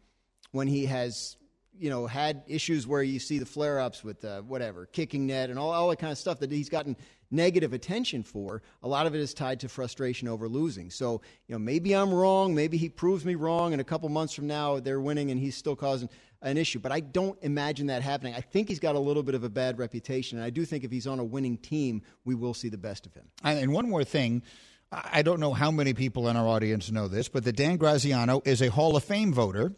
when 0.52 0.68
he 0.68 0.84
has 0.86 1.38
you 1.78 1.90
know 1.90 2.06
had 2.06 2.42
issues 2.46 2.86
where 2.86 3.02
you 3.02 3.18
see 3.18 3.38
the 3.38 3.46
flare 3.46 3.80
ups 3.80 4.02
with 4.02 4.24
uh, 4.24 4.40
whatever 4.42 4.86
kicking 4.86 5.26
net 5.26 5.50
and 5.50 5.58
all, 5.58 5.70
all 5.70 5.88
that 5.90 5.98
kind 5.98 6.12
of 6.12 6.18
stuff 6.18 6.40
that 6.40 6.50
he's 6.50 6.68
gotten 6.68 6.96
negative 7.30 7.72
attention 7.72 8.22
for 8.22 8.62
a 8.82 8.88
lot 8.88 9.06
of 9.06 9.14
it 9.14 9.20
is 9.20 9.34
tied 9.34 9.60
to 9.60 9.68
frustration 9.68 10.28
over 10.28 10.48
losing. 10.48 10.90
So 10.90 11.20
you 11.48 11.54
know 11.54 11.58
maybe 11.58 11.94
i'm 11.94 12.12
wrong 12.12 12.54
maybe 12.54 12.76
he 12.76 12.88
proves 12.88 13.24
me 13.24 13.34
wrong 13.34 13.72
and 13.72 13.80
a 13.80 13.84
couple 13.84 14.08
months 14.08 14.32
from 14.32 14.46
now 14.46 14.80
they're 14.80 15.00
winning 15.00 15.30
and 15.30 15.40
he's 15.40 15.56
still 15.56 15.76
causing 15.76 16.08
an 16.42 16.56
issue. 16.56 16.78
But 16.78 16.92
i 16.92 17.00
don't 17.00 17.38
imagine 17.42 17.88
that 17.88 18.02
happening. 18.02 18.34
I 18.34 18.40
think 18.40 18.68
he's 18.68 18.80
got 18.80 18.94
a 18.94 19.00
little 19.00 19.22
bit 19.22 19.34
of 19.34 19.44
a 19.44 19.50
bad 19.50 19.78
reputation 19.78 20.38
and 20.38 20.44
i 20.44 20.50
do 20.50 20.64
think 20.64 20.84
if 20.84 20.90
he's 20.90 21.06
on 21.06 21.18
a 21.18 21.24
winning 21.24 21.58
team 21.58 22.02
we 22.24 22.34
will 22.34 22.54
see 22.54 22.68
the 22.68 22.78
best 22.78 23.06
of 23.06 23.14
him. 23.14 23.24
And, 23.42 23.72
one 23.72 23.88
more 23.88 24.04
thing. 24.04 24.42
I 24.92 25.22
don't 25.22 25.40
know 25.40 25.52
how 25.52 25.72
many 25.72 25.94
people 25.94 26.28
in 26.28 26.36
our 26.36 26.46
audience 26.46 26.92
know 26.92 27.08
this, 27.08 27.28
but 27.28 27.42
that 27.44 27.56
Dan 27.56 27.76
Graziano 27.76 28.40
is 28.44 28.62
a 28.62 28.68
Hall 28.68 28.96
of 28.96 29.02
Fame 29.02 29.32
voter 29.32 29.72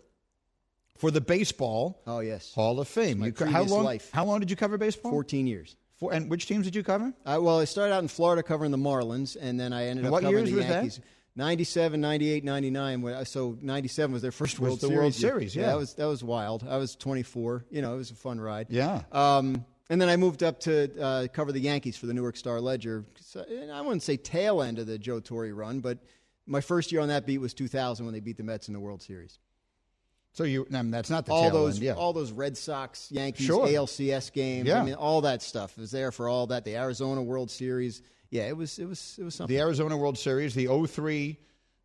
for 0.99 1.11
the 1.11 1.21
baseball 1.21 2.01
oh 2.07 2.21
yes 2.21 2.53
Hall 2.55 2.79
of 2.81 2.89
Fame. 2.89 3.19
my 3.21 3.27
You 3.29 3.47
how 3.47 3.63
long? 3.65 3.85
life. 3.85 4.11
How 4.13 4.25
long 4.25 4.41
did 4.41 4.51
you 4.51 4.57
cover 4.57 4.77
baseball? 4.79 5.11
14 5.13 5.47
years 5.47 5.77
Four, 5.97 6.13
and 6.13 6.31
which 6.31 6.47
teams 6.47 6.65
did 6.65 6.77
you 6.77 6.85
cover? 6.85 7.13
Uh, 7.27 7.39
well, 7.41 7.59
I 7.59 7.65
started 7.65 7.93
out 7.93 8.03
in 8.03 8.09
Florida 8.09 8.41
covering 8.45 8.71
the 8.71 8.79
Marlins, 8.79 9.37
and 9.41 9.59
then 9.59 9.73
I 9.73 9.87
ended 9.87 10.05
And 10.05 10.07
up 10.07 10.13
what 10.13 10.23
covering 10.23 10.45
years 10.47 10.51
the 10.51 10.57
was 10.59 10.67
that? 10.67 10.75
Yankees. 10.75 11.01
97, 11.35 12.01
98, 12.01 12.45
99. 12.45 13.25
So 13.25 13.59
97 13.61 14.13
was 14.13 14.23
their 14.23 14.31
first 14.31 14.61
Was 14.61 14.69
World 14.69 14.81
the 14.81 14.87
Series. 14.87 14.99
World. 14.99 15.15
Series, 15.15 15.57
yeah. 15.57 15.67
that 15.67 15.77
was 15.77 15.95
that 15.95 16.07
was 16.07 16.23
wild. 16.23 16.65
I 16.69 16.77
was 16.77 16.95
24. 16.95 17.65
You 17.71 17.83
know, 17.83 17.95
it 17.95 17.97
was 17.97 18.13
a 18.13 18.15
fun 18.15 18.41
ride. 18.41 18.69
Yeah. 18.71 19.03
Um, 19.11 19.65
and 19.91 20.01
then 20.01 20.09
I 20.09 20.17
moved 20.17 20.43
up 20.45 20.61
to 20.61 21.01
uh, 21.03 21.27
cover 21.33 21.51
the 21.51 21.61
Yankees 21.61 21.97
for 21.97 22.07
the 22.07 22.15
Newark 22.15 22.37
Star 22.37 22.61
Ledger. 22.61 23.05
So, 23.21 23.45
I 23.73 23.81
wouldn't 23.81 24.03
say 24.05 24.17
tail 24.17 24.63
end 24.63 24.79
of 24.79 24.87
the 24.87 24.99
Joe 24.99 25.19
Torre 25.19 25.53
run, 25.53 25.81
but 25.81 25.99
my 26.47 26.61
first 26.61 26.93
year 26.93 27.01
on 27.01 27.09
that 27.09 27.27
beat 27.27 27.39
was 27.39 27.55
2000 27.55 28.05
when 28.07 28.13
they 28.13 28.21
beat 28.21 28.37
the 28.37 28.43
Mets 28.45 28.69
in 28.69 28.75
the 28.75 28.81
World 28.81 29.03
Series. 29.03 29.39
So 30.33 30.45
you, 30.45 30.67
I 30.73 30.83
mean, 30.83 30.91
that's 30.91 31.11
not 31.11 31.27
the 31.27 31.33
all 31.33 31.43
tail 31.45 31.53
those 31.53 31.77
end, 31.77 31.85
yeah. 31.85 31.93
all 31.95 32.13
those 32.13 32.31
Red 32.31 32.57
Sox, 32.57 33.11
Yankees, 33.11 33.47
Sure. 33.47 33.67
ALCS 33.67 34.33
games. 34.33 34.69
Yeah. 34.69 34.81
I 34.81 34.85
mean, 34.85 34.95
all 34.95 35.23
that 35.23 35.43
stuff 35.43 35.77
was 35.77 35.91
there 35.91 36.13
for 36.13 36.29
all 36.29 36.47
that. 36.49 36.65
The 36.65 36.77
Arizona 36.77 37.23
World 37.23 37.51
Series. 37.51 38.03
Yeah, 38.31 38.43
it 38.43 38.57
was 38.57 38.79
it 38.79 38.87
was 38.87 39.17
it 39.19 39.25
was 39.25 39.35
something. 39.35 39.55
the 39.57 39.61
Arizona 39.61 39.97
World 39.97 40.19
Series, 40.19 40.55
the 40.55 40.67
03 40.87 41.39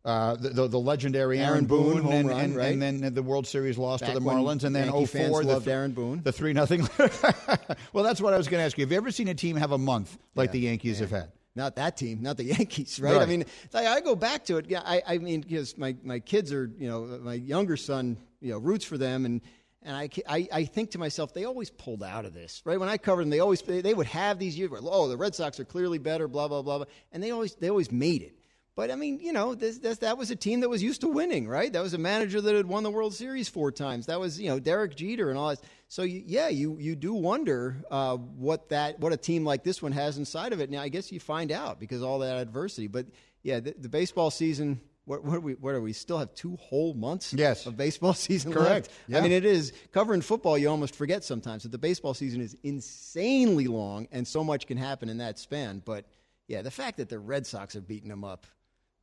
Uh, 0.04 0.36
the, 0.36 0.50
the, 0.50 0.68
the 0.68 0.78
legendary 0.78 1.38
Aaron, 1.38 1.50
Aaron 1.50 1.64
Boone, 1.64 1.92
Boone, 1.94 2.02
home 2.02 2.12
and, 2.12 2.28
run, 2.28 2.40
and, 2.40 2.56
right? 2.56 2.72
and 2.74 2.82
then 2.82 3.14
the 3.14 3.22
World 3.22 3.46
Series 3.46 3.78
loss 3.78 4.00
Back 4.00 4.12
to 4.12 4.20
the 4.20 4.24
Marlins, 4.24 4.62
and 4.62 4.76
then 4.76 4.88
Yankee 4.88 5.06
04, 5.06 5.18
fans 5.18 5.38
the, 5.38 5.44
loved 5.46 5.66
Aaron 5.68 5.92
Boone. 5.92 6.20
the 6.22 6.30
three 6.30 6.52
nothing. 6.52 6.86
well, 7.94 8.04
that's 8.04 8.20
what 8.20 8.34
I 8.34 8.36
was 8.36 8.46
going 8.46 8.60
to 8.60 8.66
ask 8.66 8.76
you. 8.76 8.84
Have 8.84 8.92
you 8.92 8.98
ever 8.98 9.10
seen 9.10 9.28
a 9.28 9.34
team 9.34 9.56
have 9.56 9.72
a 9.72 9.78
month 9.78 10.18
like 10.34 10.52
the 10.52 10.60
Yankees 10.60 10.98
have 10.98 11.10
had? 11.10 11.32
Not 11.56 11.76
that 11.76 11.96
team, 11.96 12.20
not 12.20 12.36
the 12.36 12.44
Yankees, 12.56 13.00
right? 13.00 13.16
I 13.16 13.24
mean, 13.24 13.46
like, 13.72 13.86
I 13.86 14.00
go 14.02 14.14
back 14.14 14.44
to 14.46 14.58
it. 14.58 14.66
Yeah, 14.68 14.82
I, 14.84 15.02
I 15.06 15.18
mean, 15.18 15.40
because 15.40 15.78
my, 15.78 15.96
my 16.02 16.18
kids 16.18 16.52
are, 16.52 16.70
you 16.78 16.88
know, 16.88 17.06
my 17.22 17.34
younger 17.34 17.78
son, 17.78 18.18
you 18.44 18.52
know, 18.52 18.58
roots 18.58 18.84
for 18.84 18.98
them, 18.98 19.24
and 19.24 19.40
and 19.82 19.94
I, 19.94 20.08
I, 20.26 20.48
I 20.50 20.64
think 20.64 20.92
to 20.92 20.98
myself, 20.98 21.34
they 21.34 21.44
always 21.44 21.70
pulled 21.70 22.02
out 22.02 22.24
of 22.24 22.32
this, 22.32 22.62
right? 22.64 22.80
When 22.80 22.88
I 22.88 22.96
covered 22.96 23.22
them, 23.22 23.30
they 23.30 23.40
always 23.40 23.60
they, 23.60 23.82
they 23.82 23.92
would 23.92 24.06
have 24.06 24.38
these 24.38 24.56
years 24.56 24.70
where, 24.70 24.80
oh, 24.82 25.08
the 25.08 25.16
Red 25.16 25.34
Sox 25.34 25.60
are 25.60 25.64
clearly 25.64 25.98
better, 25.98 26.28
blah 26.28 26.48
blah 26.48 26.62
blah, 26.62 26.78
blah 26.78 26.86
and 27.12 27.22
they 27.22 27.30
always 27.30 27.54
they 27.56 27.68
always 27.68 27.90
made 27.92 28.22
it. 28.22 28.38
But 28.76 28.90
I 28.90 28.96
mean, 28.96 29.20
you 29.20 29.32
know, 29.32 29.54
this, 29.54 29.78
this, 29.78 29.98
that 29.98 30.18
was 30.18 30.32
a 30.32 30.36
team 30.36 30.60
that 30.60 30.68
was 30.68 30.82
used 30.82 31.02
to 31.02 31.08
winning, 31.08 31.46
right? 31.46 31.72
That 31.72 31.82
was 31.82 31.94
a 31.94 31.98
manager 31.98 32.40
that 32.40 32.54
had 32.56 32.66
won 32.66 32.82
the 32.82 32.90
World 32.90 33.14
Series 33.14 33.48
four 33.48 33.70
times. 33.70 34.06
That 34.06 34.18
was, 34.18 34.40
you 34.40 34.48
know, 34.48 34.58
Derek 34.58 34.96
Jeter 34.96 35.30
and 35.30 35.38
all 35.38 35.50
that. 35.50 35.60
So 35.86 36.02
you, 36.02 36.24
yeah, 36.26 36.48
you 36.48 36.78
you 36.80 36.96
do 36.96 37.14
wonder 37.14 37.84
uh, 37.90 38.16
what 38.16 38.70
that 38.70 38.98
what 38.98 39.12
a 39.12 39.16
team 39.16 39.44
like 39.44 39.62
this 39.62 39.80
one 39.80 39.92
has 39.92 40.18
inside 40.18 40.52
of 40.52 40.60
it. 40.60 40.70
Now 40.70 40.82
I 40.82 40.88
guess 40.88 41.12
you 41.12 41.20
find 41.20 41.52
out 41.52 41.78
because 41.78 42.02
all 42.02 42.18
that 42.20 42.36
adversity. 42.38 42.88
But 42.88 43.06
yeah, 43.42 43.60
the, 43.60 43.74
the 43.78 43.88
baseball 43.88 44.30
season. 44.30 44.80
What, 45.06 45.22
what 45.24 45.36
are 45.36 45.40
we? 45.40 45.52
What 45.54 45.74
are 45.74 45.80
we? 45.82 45.92
Still 45.92 46.18
have 46.18 46.32
two 46.34 46.56
whole 46.56 46.94
months 46.94 47.34
Yes. 47.34 47.66
of 47.66 47.76
baseball 47.76 48.14
season 48.14 48.52
Correct. 48.52 48.88
left. 48.88 48.90
Yeah. 49.08 49.18
I 49.18 49.20
mean, 49.20 49.32
it 49.32 49.44
is 49.44 49.72
covering 49.92 50.20
football. 50.22 50.56
You 50.56 50.70
almost 50.70 50.94
forget 50.96 51.24
sometimes 51.24 51.62
that 51.64 51.72
the 51.72 51.78
baseball 51.78 52.14
season 52.14 52.40
is 52.40 52.56
insanely 52.62 53.66
long, 53.66 54.08
and 54.12 54.26
so 54.26 54.42
much 54.42 54.66
can 54.66 54.78
happen 54.78 55.08
in 55.08 55.18
that 55.18 55.38
span. 55.38 55.82
But 55.84 56.06
yeah, 56.48 56.62
the 56.62 56.70
fact 56.70 56.96
that 56.98 57.08
the 57.10 57.18
Red 57.18 57.46
Sox 57.46 57.74
have 57.74 57.86
beaten 57.86 58.08
them 58.08 58.24
up, 58.24 58.46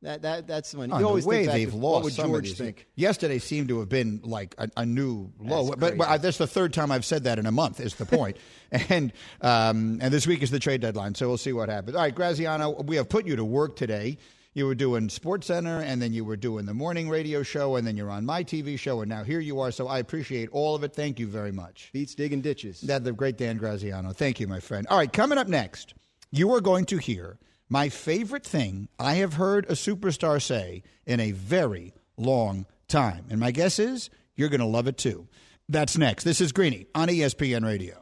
that 0.02 0.22
that 0.22 0.48
that's 0.48 0.74
when 0.74 0.90
On 0.90 0.98
you 1.00 1.06
always 1.06 1.22
the 1.22 1.28
way 1.30 1.40
think 1.46 1.52
they've 1.52 1.70
to, 1.70 1.76
lost 1.76 1.94
What 1.94 2.04
would 2.04 2.14
George 2.14 2.54
think? 2.54 2.88
Yesterday 2.96 3.38
seemed 3.38 3.68
to 3.68 3.78
have 3.78 3.88
been 3.88 4.20
like 4.24 4.56
a, 4.58 4.68
a 4.78 4.84
new 4.84 5.30
low, 5.38 5.66
That's 5.66 5.76
but, 5.76 5.98
but. 5.98 6.08
I- 6.08 6.18
that's 6.18 6.38
the 6.38 6.48
third 6.48 6.72
time 6.72 6.90
I've 6.90 7.04
said 7.04 7.22
that 7.24 7.38
in 7.38 7.46
a 7.46 7.52
month. 7.52 7.78
Is 7.78 7.94
the 7.94 8.06
point? 8.06 8.36
and 8.72 9.12
um, 9.40 9.98
and 10.02 10.12
this 10.12 10.26
week 10.26 10.42
is 10.42 10.50
the 10.50 10.58
trade 10.58 10.80
deadline, 10.80 11.14
so 11.14 11.28
we'll 11.28 11.38
see 11.38 11.52
what 11.52 11.68
happens. 11.68 11.94
All 11.96 12.02
right, 12.02 12.12
Graziano, 12.12 12.82
we 12.82 12.96
have 12.96 13.08
put 13.08 13.24
you 13.24 13.36
to 13.36 13.44
work 13.44 13.76
today. 13.76 14.18
You 14.54 14.66
were 14.66 14.74
doing 14.74 15.08
SportsCenter, 15.08 15.82
and 15.82 16.02
then 16.02 16.12
you 16.12 16.24
were 16.24 16.36
doing 16.36 16.66
the 16.66 16.74
morning 16.74 17.08
radio 17.08 17.42
show, 17.42 17.76
and 17.76 17.86
then 17.86 17.96
you're 17.96 18.10
on 18.10 18.26
my 18.26 18.44
TV 18.44 18.78
show, 18.78 19.00
and 19.00 19.08
now 19.08 19.24
here 19.24 19.40
you 19.40 19.60
are. 19.60 19.70
So 19.70 19.88
I 19.88 19.98
appreciate 19.98 20.50
all 20.52 20.74
of 20.74 20.84
it. 20.84 20.92
Thank 20.94 21.18
you 21.18 21.26
very 21.26 21.52
much. 21.52 21.88
Beats 21.92 22.14
digging 22.14 22.42
ditches. 22.42 22.82
That 22.82 23.02
the 23.02 23.12
great 23.12 23.38
Dan 23.38 23.56
Graziano. 23.56 24.12
Thank 24.12 24.40
you, 24.40 24.46
my 24.46 24.60
friend. 24.60 24.86
All 24.88 24.98
right, 24.98 25.12
coming 25.12 25.38
up 25.38 25.48
next, 25.48 25.94
you 26.30 26.52
are 26.52 26.60
going 26.60 26.84
to 26.86 26.98
hear 26.98 27.38
my 27.70 27.88
favorite 27.88 28.44
thing 28.44 28.88
I 28.98 29.14
have 29.14 29.34
heard 29.34 29.64
a 29.64 29.72
superstar 29.72 30.42
say 30.42 30.82
in 31.06 31.20
a 31.20 31.30
very 31.30 31.94
long 32.18 32.66
time. 32.88 33.24
And 33.30 33.40
my 33.40 33.52
guess 33.52 33.78
is 33.78 34.10
you're 34.36 34.50
going 34.50 34.60
to 34.60 34.66
love 34.66 34.86
it 34.86 34.98
too. 34.98 35.28
That's 35.70 35.96
next. 35.96 36.24
This 36.24 36.42
is 36.42 36.52
Greeny 36.52 36.86
on 36.94 37.08
ESPN 37.08 37.64
Radio. 37.64 38.01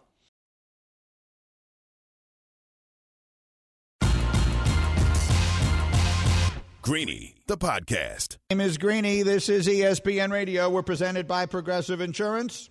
Greeny, 6.91 7.35
the 7.47 7.57
podcast. 7.57 8.35
My 8.49 8.57
name 8.57 8.67
is 8.67 8.77
Greeny. 8.77 9.23
This 9.23 9.47
is 9.47 9.65
ESPN 9.65 10.29
Radio. 10.29 10.69
We're 10.69 10.83
presented 10.83 11.25
by 11.25 11.45
Progressive 11.45 12.01
Insurance. 12.01 12.69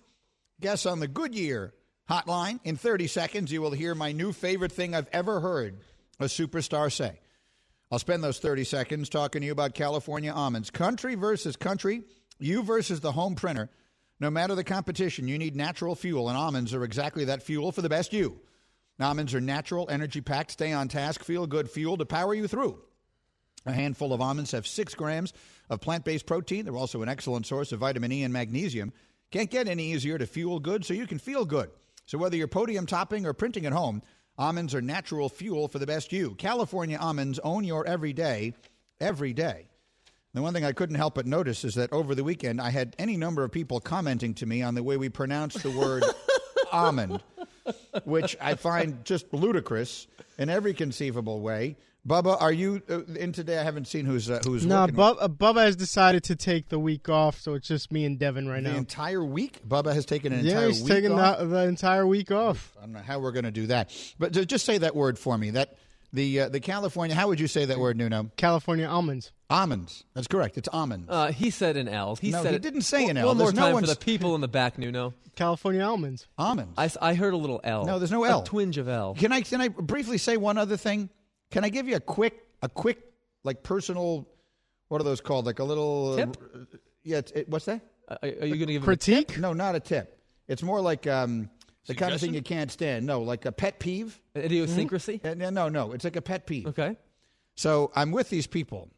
Guess 0.59 0.85
on 0.85 0.99
the 0.99 1.07
Goodyear 1.07 1.73
hotline. 2.07 2.59
In 2.63 2.75
30 2.75 3.07
seconds, 3.07 3.51
you 3.51 3.63
will 3.63 3.71
hear 3.71 3.95
my 3.95 4.11
new 4.11 4.31
favorite 4.31 4.73
thing 4.73 4.93
I've 4.93 5.09
ever 5.11 5.39
heard 5.39 5.79
a 6.19 6.25
superstar 6.25 6.91
say. 6.91 7.19
I'll 7.91 7.97
spend 7.97 8.23
those 8.23 8.37
30 8.37 8.63
seconds 8.63 9.09
talking 9.09 9.41
to 9.41 9.47
you 9.47 9.51
about 9.51 9.73
California 9.73 10.31
almonds. 10.31 10.69
Country 10.69 11.15
versus 11.15 11.55
country, 11.55 12.03
you 12.37 12.61
versus 12.61 12.99
the 12.99 13.13
home 13.13 13.33
printer. 13.33 13.71
No 14.19 14.29
matter 14.29 14.53
the 14.53 14.63
competition, 14.63 15.27
you 15.27 15.39
need 15.39 15.55
natural 15.55 15.95
fuel, 15.95 16.29
and 16.29 16.37
almonds 16.37 16.75
are 16.75 16.83
exactly 16.83 17.25
that 17.25 17.41
fuel 17.41 17.71
for 17.71 17.81
the 17.81 17.89
best 17.89 18.13
you. 18.13 18.39
Almonds 18.99 19.33
are 19.33 19.41
natural, 19.41 19.89
energy 19.89 20.21
packed, 20.21 20.51
stay 20.51 20.73
on 20.73 20.89
task, 20.89 21.23
feel 21.23 21.47
good 21.47 21.71
fuel 21.71 21.97
to 21.97 22.05
power 22.05 22.35
you 22.35 22.47
through. 22.47 22.83
A 23.65 23.71
handful 23.71 24.13
of 24.13 24.21
almonds 24.21 24.51
have 24.51 24.65
six 24.65 24.95
grams 24.95 25.33
of 25.69 25.81
plant 25.81 26.03
based 26.03 26.25
protein. 26.25 26.65
They're 26.65 26.75
also 26.75 27.01
an 27.01 27.09
excellent 27.09 27.45
source 27.45 27.71
of 27.71 27.79
vitamin 27.79 28.11
E 28.11 28.23
and 28.23 28.33
magnesium. 28.33 28.91
Can't 29.31 29.49
get 29.49 29.67
any 29.67 29.93
easier 29.93 30.17
to 30.17 30.25
fuel 30.25 30.59
good 30.59 30.83
so 30.83 30.93
you 30.93 31.07
can 31.07 31.19
feel 31.19 31.45
good. 31.45 31.69
So, 32.05 32.17
whether 32.17 32.35
you're 32.35 32.47
podium 32.47 32.85
topping 32.85 33.25
or 33.25 33.33
printing 33.33 33.65
at 33.65 33.73
home, 33.73 34.01
almonds 34.37 34.75
are 34.75 34.81
natural 34.81 35.29
fuel 35.29 35.67
for 35.67 35.79
the 35.79 35.85
best 35.85 36.11
you. 36.11 36.35
California 36.35 36.97
almonds 36.99 37.39
own 37.39 37.63
your 37.63 37.85
everyday, 37.85 38.53
every 38.99 39.33
day. 39.33 39.67
The 40.33 40.41
one 40.41 40.53
thing 40.53 40.65
I 40.65 40.71
couldn't 40.71 40.95
help 40.95 41.15
but 41.15 41.25
notice 41.25 41.65
is 41.65 41.75
that 41.75 41.91
over 41.91 42.15
the 42.15 42.23
weekend, 42.23 42.61
I 42.61 42.69
had 42.69 42.95
any 42.97 43.17
number 43.17 43.43
of 43.43 43.51
people 43.51 43.79
commenting 43.79 44.33
to 44.35 44.45
me 44.45 44.61
on 44.61 44.75
the 44.75 44.83
way 44.83 44.95
we 44.97 45.09
pronounce 45.09 45.55
the 45.55 45.71
word 45.71 46.03
almond, 46.71 47.21
which 48.05 48.37
I 48.39 48.55
find 48.55 49.03
just 49.03 49.33
ludicrous 49.33 50.07
in 50.37 50.49
every 50.49 50.73
conceivable 50.73 51.41
way. 51.41 51.75
Bubba, 52.07 52.41
are 52.41 52.51
you 52.51 52.81
uh, 52.89 53.03
in 53.13 53.31
today? 53.31 53.59
I 53.59 53.63
haven't 53.63 53.85
seen 53.87 54.05
who's 54.05 54.27
uh, 54.27 54.39
who's 54.43 54.65
No, 54.65 54.81
working 54.81 54.95
Bub- 54.95 55.17
uh, 55.19 55.27
Bubba 55.27 55.65
has 55.65 55.75
decided 55.75 56.23
to 56.25 56.35
take 56.35 56.69
the 56.69 56.79
week 56.79 57.09
off, 57.09 57.39
so 57.39 57.53
it's 57.53 57.67
just 57.67 57.91
me 57.91 58.05
and 58.05 58.17
Devin 58.17 58.47
right 58.47 58.63
the 58.63 58.71
now. 58.71 58.77
entire 58.77 59.23
week. 59.23 59.59
Bubba 59.67 59.93
has 59.93 60.05
taken 60.07 60.33
an 60.33 60.43
yeah, 60.43 60.51
entire 60.53 60.67
he's 60.69 60.81
week 60.81 60.91
taking 60.93 61.11
off. 61.11 61.37
the, 61.39 61.45
the 61.45 61.63
entire 61.67 62.07
week 62.07 62.31
off. 62.31 62.73
I 62.79 62.85
don't 62.85 62.93
know 62.93 62.99
how 63.01 63.19
we're 63.19 63.31
going 63.31 63.45
to 63.45 63.51
do 63.51 63.67
that, 63.67 63.91
but 64.17 64.31
ju- 64.31 64.45
just 64.45 64.65
say 64.65 64.79
that 64.79 64.95
word 64.95 65.19
for 65.19 65.37
me. 65.37 65.51
That 65.51 65.77
the 66.11 66.41
uh, 66.41 66.49
the 66.49 66.59
California. 66.59 67.15
How 67.15 67.27
would 67.27 67.39
you 67.39 67.47
say 67.47 67.65
that 67.65 67.77
word, 67.77 67.97
Nuno? 67.97 68.31
California 68.35 68.87
almonds. 68.87 69.31
Almonds. 69.51 70.03
That's 70.15 70.27
correct. 70.27 70.57
It's 70.57 70.69
almonds. 70.69 71.07
Uh, 71.07 71.31
he 71.31 71.51
said 71.51 71.77
an 71.77 71.87
L. 71.87 72.15
He 72.15 72.31
No, 72.31 72.41
said 72.41 72.49
he 72.49 72.55
it- 72.55 72.61
didn't 72.63 72.81
say 72.81 73.03
an 73.03 73.09
One- 73.09 73.17
L. 73.17 73.27
One 73.27 73.37
more 73.37 73.45
There's 73.47 73.55
no 73.55 73.71
time 73.73 73.79
for 73.81 73.85
the 73.87 73.95
people 73.95 74.33
in 74.33 74.41
the 74.41 74.47
back, 74.47 74.79
Nuno. 74.79 75.13
California 75.35 75.83
almonds. 75.83 76.27
almonds. 76.37 76.73
I, 76.77 76.89
I 77.11 77.13
heard 77.13 77.33
a 77.35 77.37
little 77.37 77.61
L. 77.63 77.85
No, 77.85 77.99
there's 77.99 78.11
no 78.11 78.23
L. 78.23 78.41
A 78.41 78.45
twinge 78.45 78.79
of 78.79 78.87
L. 78.89 79.13
Can 79.13 79.31
I 79.31 79.41
can 79.41 79.61
I 79.61 79.67
briefly 79.67 80.17
say 80.17 80.35
one 80.35 80.57
other 80.57 80.77
thing? 80.77 81.09
Can 81.51 81.63
I 81.63 81.69
give 81.69 81.87
you 81.87 81.95
a 81.95 81.99
quick 81.99 82.43
a 82.61 82.69
quick 82.69 82.99
like 83.43 83.63
personal 83.63 84.27
what 84.87 84.99
are 84.99 85.03
those 85.05 85.21
called? 85.21 85.45
Like 85.45 85.59
a 85.59 85.63
little 85.63 86.19
uh, 86.19 86.25
yeah, 87.03 87.17
it's, 87.19 87.31
it, 87.31 87.49
what's 87.49 87.65
that? 87.65 87.81
Uh, 88.07 88.17
Are, 88.23 88.27
are 88.27 88.45
you 88.45 88.55
going 88.55 88.67
to 88.67 88.73
give 88.73 88.81
him 88.81 88.83
a 88.83 88.85
Critique? 88.85 89.37
No, 89.37 89.53
not 89.53 89.75
a 89.75 89.79
tip. 89.79 90.19
It's 90.47 90.61
more 90.61 90.81
like 90.81 91.07
um, 91.07 91.49
the 91.87 91.95
kind 91.95 92.13
of 92.13 92.19
thing 92.19 92.33
you 92.33 92.41
can't 92.41 92.71
stand. 92.71 93.05
No, 93.05 93.21
like 93.21 93.45
a 93.45 93.51
pet 93.51 93.79
peeve. 93.79 94.19
tip? 94.35 94.45
idiosyncrasy? 94.45 95.21
Uh, 95.23 95.33
No, 95.33 95.49
no, 95.49 95.69
no. 95.69 95.93
It's 95.93 96.03
like 96.03 96.17
a 96.17 96.21
pet 96.21 96.45
peeve. 96.45 96.67
Okay. 96.67 96.97
So 97.55 97.91
I'm 97.95 98.11
with 98.11 98.29
these 98.29 98.47
people, 98.47 98.89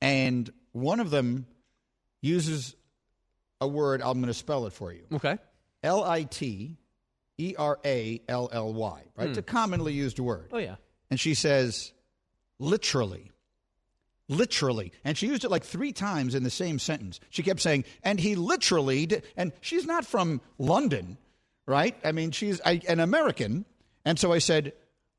and 0.00 0.50
one 0.72 1.00
of 1.00 1.10
them 1.10 1.46
uses 2.20 2.74
a 3.60 3.68
word. 3.68 4.02
I'm 4.02 4.14
going 4.14 4.26
to 4.26 4.34
spell 4.34 4.66
it 4.66 4.72
for 4.72 4.92
you. 4.92 5.04
Okay. 5.12 5.38
L 5.82 6.04
I 6.04 6.24
T 6.24 6.76
E 7.38 7.54
R 7.58 7.78
A 7.84 8.20
L 8.28 8.48
L 8.52 8.72
Y. 8.72 9.02
Right? 9.16 9.28
It's 9.28 9.38
a 9.38 9.42
commonly 9.42 9.92
used 9.92 10.18
word. 10.18 10.50
Oh 10.52 10.58
yeah. 10.58 10.76
And 11.12 11.20
she 11.20 11.34
says, 11.34 11.92
literally. 12.58 13.32
Literally. 14.30 14.92
And 15.04 15.18
she 15.18 15.26
used 15.26 15.44
it 15.44 15.50
like 15.50 15.62
three 15.62 15.92
times 15.92 16.34
in 16.34 16.42
the 16.42 16.48
same 16.48 16.78
sentence. 16.78 17.20
She 17.28 17.42
kept 17.42 17.60
saying, 17.60 17.84
and 18.02 18.18
he 18.18 18.34
literally 18.34 19.04
did. 19.04 19.24
And 19.36 19.52
she's 19.60 19.84
not 19.84 20.06
from 20.06 20.40
London, 20.56 21.18
right? 21.66 21.94
I 22.02 22.12
mean, 22.12 22.30
she's 22.30 22.60
an 22.60 22.98
American. 22.98 23.66
And 24.06 24.18
so 24.18 24.32
I 24.32 24.38
said, 24.38 24.72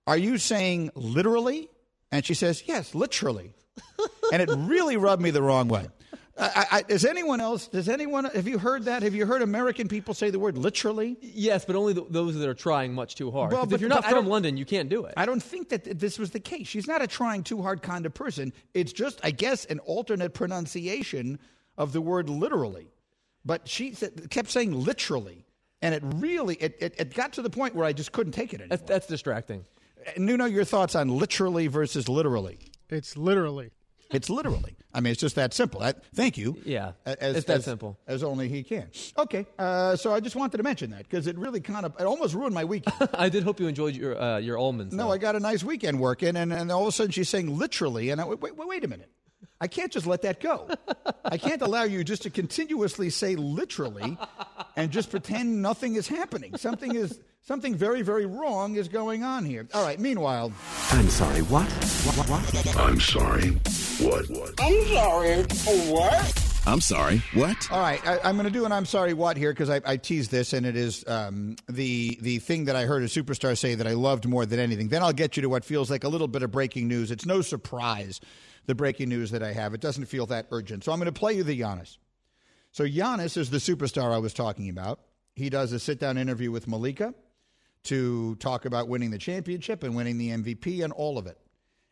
Are 0.08 0.18
you 0.18 0.40
saying 0.40 0.90
literally? 0.96 1.70
And 2.12 2.26
she 2.26 2.34
says, 2.34 2.64
Yes, 2.66 2.96
literally. 2.96 3.54
and 4.32 4.42
it 4.42 4.50
really 4.50 4.98
rubbed 4.98 5.22
me 5.22 5.30
the 5.30 5.44
wrong 5.44 5.68
way. 5.68 5.90
I, 6.36 6.66
I, 6.72 6.82
does 6.82 7.06
anyone 7.06 7.40
else, 7.42 7.68
does 7.68 7.88
anyone, 7.88 8.26
have 8.26 8.48
you 8.48 8.58
heard 8.58 8.86
that? 8.86 9.04
Have 9.04 9.14
you 9.14 9.26
heard 9.28 9.44
American 9.44 9.88
people 9.88 10.16
say 10.16 10.32
the 10.32 10.40
word 10.40 10.58
literally? 10.58 11.16
Yes, 11.22 11.64
but 11.64 11.76
only 11.76 11.94
th 11.94 12.08
those 12.10 12.34
that 12.36 12.50
are 12.50 12.56
trying 12.56 12.92
much 12.94 13.14
too 13.14 13.30
hard. 13.30 13.52
Well, 13.52 13.62
'Cause 13.62 13.70
but- 13.70 13.76
if 13.76 13.82
you're 13.82 13.90
not 13.90 14.02
but 14.04 14.10
from 14.10 14.26
London, 14.28 14.58
you 14.58 14.66
can't 14.66 14.90
do 14.90 15.06
it. 15.06 15.14
I 15.16 15.28
don't 15.28 15.44
think 15.44 15.70
that 15.70 15.84
th- 15.84 15.98
this 15.98 16.18
was 16.18 16.32
the 16.32 16.40
case. 16.40 16.68
She's 16.68 16.88
not 16.88 17.04
a 17.04 17.08
trying 17.08 17.44
too 17.44 17.62
hard 17.62 17.84
kind 17.84 18.08
of 18.08 18.16
person. 18.16 18.52
It's 18.74 18.92
just, 18.94 19.20
I 19.24 19.30
guess, 19.30 19.66
an 19.66 19.78
alternate 19.80 20.34
pronunciation 20.34 21.38
of 21.78 21.94
the 21.94 22.02
word 22.02 22.30
literally. 22.30 22.88
But 23.46 23.68
she 23.68 23.94
said, 23.94 24.30
kept 24.32 24.50
saying 24.50 24.72
literally. 24.72 25.46
And 25.84 25.94
it 25.94 26.02
really, 26.16 26.56
it, 26.56 26.78
it, 26.80 26.96
it 26.98 27.14
got 27.14 27.34
to 27.34 27.42
the 27.44 27.50
point 27.50 27.76
where 27.76 27.86
I 27.86 27.94
just 27.94 28.12
couldn't 28.12 28.32
take 28.34 28.54
it 28.54 28.62
anymore. 28.62 28.78
That's, 28.78 28.90
that's 28.90 29.08
distracting. 29.08 29.66
Nuno, 30.18 30.46
your 30.46 30.64
thoughts 30.64 30.96
on 30.96 31.10
literally 31.10 31.68
versus 31.68 32.10
literally? 32.10 32.58
It's 32.90 33.18
literally. 33.18 33.70
It's 34.12 34.30
literally. 34.30 34.76
I 34.94 35.00
mean, 35.00 35.12
it's 35.12 35.22
just 35.22 35.36
that 35.38 35.54
simple. 35.54 35.80
That, 35.82 36.04
thank 36.14 36.38
you. 36.38 36.58
Yeah, 36.66 36.92
As, 37.06 37.38
it's 37.38 37.46
that 37.48 37.58
as- 37.58 37.66
simple. 37.66 37.98
As 38.08 38.24
only 38.24 38.48
he 38.48 38.62
can. 38.64 38.90
Okay. 39.18 39.48
Uh, 39.58 39.96
so 39.96 40.14
I 40.14 40.20
just 40.20 40.36
wanted 40.36 40.58
to 40.58 40.64
mention 40.64 40.92
that 40.92 41.04
because 41.04 41.26
it 41.26 41.38
really 41.38 41.62
kind 41.62 41.86
of, 41.86 41.94
it 42.00 42.04
almost 42.04 42.36
ruined 42.36 42.54
my 42.54 42.64
weekend. 42.64 43.10
I 43.16 43.30
did 43.30 43.44
hope 43.44 43.60
you 43.60 43.68
enjoyed 43.68 43.96
your 43.96 44.20
uh, 44.22 44.38
your 44.38 44.58
almonds. 44.60 44.94
No, 44.94 45.06
though. 45.08 45.12
I 45.14 45.18
got 45.18 45.36
a 45.36 45.40
nice 45.40 45.64
weekend 45.64 46.00
working, 46.00 46.36
and, 46.36 46.54
and 46.54 46.72
all 46.72 46.84
of 46.84 46.88
a 46.90 46.92
sudden 46.92 47.12
she's 47.12 47.30
saying 47.30 47.58
literally, 47.58 48.12
and 48.12 48.22
I 48.22 48.26
wait, 48.26 48.42
wait, 48.42 48.56
wait 48.68 48.84
a 48.84 48.88
minute. 48.88 49.10
I 49.60 49.68
can't 49.68 49.92
just 49.92 50.06
let 50.06 50.22
that 50.24 50.42
go. 50.42 50.68
I 51.24 51.38
can't 51.38 51.62
allow 51.62 51.84
you 51.84 52.04
just 52.04 52.24
to 52.24 52.30
continuously 52.30 53.10
say 53.10 53.36
literally 53.38 54.18
and 54.76 54.92
just 54.92 55.10
pretend 55.10 55.62
nothing 55.62 55.96
is 55.96 56.08
happening. 56.08 56.58
Something 56.58 56.96
is 56.96 57.20
something 57.44 57.76
very, 57.76 58.02
very 58.02 58.26
wrong 58.26 58.76
is 58.76 58.88
going 58.88 59.24
on 59.24 59.46
here. 59.46 59.68
All 59.74 59.84
right, 59.84 60.00
meanwhile, 60.00 60.52
I'm 60.92 61.10
sorry, 61.10 61.42
what? 61.44 61.68
What? 61.68 62.30
What? 62.30 62.78
I'm 62.78 63.00
sorry. 63.00 63.50
What? 64.00 64.30
What? 64.30 64.54
I'm 64.60 64.86
sorry. 64.88 65.44
What? 65.92 66.50
I'm 66.66 66.80
sorry. 66.80 67.22
What? 67.34 67.70
All 67.72 67.82
right, 67.82 68.06
I, 68.08 68.20
I'm 68.24 68.36
going 68.36 68.46
to 68.46 68.52
do 68.52 68.64
an 68.66 68.72
I'm 68.72 68.86
sorry 68.86 69.14
what 69.14 69.36
here 69.36 69.52
because 69.52 69.70
I, 69.70 69.82
I 69.86 69.98
teased 69.98 70.32
this, 70.32 70.54
and 70.54 70.66
it 70.66 70.78
is 70.78 71.04
um, 71.08 71.58
the 71.68 72.18
the 72.22 72.40
thing 72.40 72.66
that 72.66 72.76
I 72.76 72.86
heard 72.86 73.04
a 73.04 73.08
superstar 73.08 73.58
say 73.58 73.76
that 73.76 73.86
I 73.86 73.94
loved 73.94 74.26
more 74.26 74.46
than 74.46 74.60
anything. 74.60 74.88
Then 74.88 75.04
I'll 75.04 75.14
get 75.14 75.36
you 75.36 75.42
to 75.42 75.50
what 75.50 75.66
feels 75.66 75.92
like 75.92 76.06
a 76.06 76.10
little 76.10 76.30
bit 76.30 76.42
of 76.42 76.52
breaking 76.52 76.88
news. 76.88 77.12
It's 77.12 77.26
no 77.26 77.42
surprise 77.42 78.22
the 78.66 78.76
breaking 78.76 79.10
news 79.10 79.32
that 79.32 79.44
I 79.44 79.52
have. 79.52 79.74
It 79.74 79.82
doesn't 79.82 80.06
feel 80.06 80.26
that 80.28 80.48
urgent. 80.52 80.86
So 80.86 80.94
I'm 80.94 81.00
going 81.00 81.14
to 81.14 81.20
play 81.20 81.34
you 81.34 81.44
the 81.44 81.60
Giannis. 81.60 81.98
So 82.72 82.86
Giannis 82.86 83.36
is 83.36 83.50
the 83.50 83.58
superstar 83.58 84.14
I 84.14 84.20
was 84.20 84.34
talking 84.34 84.70
about. 84.70 85.02
He 85.36 85.50
does 85.50 85.74
a 85.74 85.80
sit 85.80 86.00
down 86.00 86.18
interview 86.18 86.50
with 86.50 86.66
Malika 86.68 87.14
to 87.84 88.36
talk 88.36 88.66
about 88.66 88.88
winning 88.88 89.12
the 89.12 89.18
championship 89.18 89.84
and 89.84 89.96
winning 89.96 90.18
the 90.18 90.30
MVP 90.30 90.84
and 90.84 90.94
all 90.94 91.18
of 91.18 91.28
it. 91.28 91.38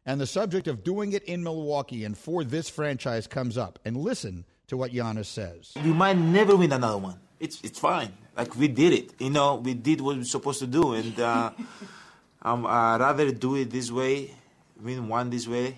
And 0.06 0.20
the 0.20 0.28
subject 0.28 0.68
of 0.68 0.84
doing 0.84 1.14
it 1.14 1.24
in 1.24 1.44
Milwaukee 1.44 2.06
and 2.06 2.18
for 2.18 2.44
this 2.44 2.70
franchise 2.70 3.28
comes 3.28 3.58
up. 3.58 3.78
And 3.86 3.98
listen 3.98 4.46
to 4.68 4.78
what 4.78 4.92
Giannis 4.92 5.26
says. 5.26 5.74
We 5.76 5.94
might 5.94 6.18
never 6.18 6.56
win 6.56 6.72
another 6.72 6.98
one. 6.98 7.20
It's 7.40 7.60
it's 7.62 7.80
fine. 7.80 8.14
Like 8.38 8.56
we 8.56 8.68
did 8.68 8.94
it. 8.94 9.14
You 9.20 9.30
know, 9.30 9.56
we 9.56 9.74
did 9.74 10.00
what 10.00 10.16
we 10.16 10.22
are 10.22 10.26
supposed 10.26 10.60
to 10.60 10.68
do, 10.68 10.94
and 10.94 11.20
uh, 11.20 11.52
I'm 12.42 12.66
uh, 12.66 12.98
rather 12.98 13.32
do 13.32 13.56
it 13.56 13.70
this 13.70 13.92
way, 13.92 14.34
win 14.82 15.08
one 15.08 15.30
this 15.30 15.48
way, 15.48 15.76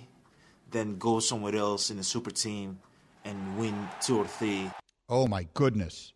than 0.69 0.97
go 0.97 1.19
somewhere 1.19 1.55
else 1.55 1.89
in 1.89 1.97
a 1.99 2.03
super 2.03 2.31
team 2.31 2.79
and 3.25 3.57
win 3.57 3.87
two 4.01 4.19
or 4.19 4.27
three. 4.27 4.69
Oh 5.09 5.27
my 5.27 5.47
goodness. 5.53 6.13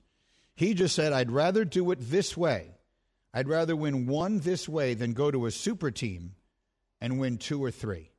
He 0.56 0.74
just 0.74 0.96
said, 0.96 1.14
I'd 1.14 1.32
rather 1.32 1.66
do 1.66 1.92
it 1.92 2.00
this 2.00 2.36
way. 2.36 2.77
I'd 3.38 3.48
rather 3.48 3.76
win 3.76 4.08
one 4.08 4.40
this 4.40 4.68
way 4.68 4.96
than 4.96 5.14
go 5.14 5.30
to 5.30 5.46
a 5.46 5.52
super 5.52 5.92
team 5.92 6.34
and 7.00 7.20
win 7.20 7.38
two 7.38 7.64
or 7.64 7.70
three. 7.70 8.10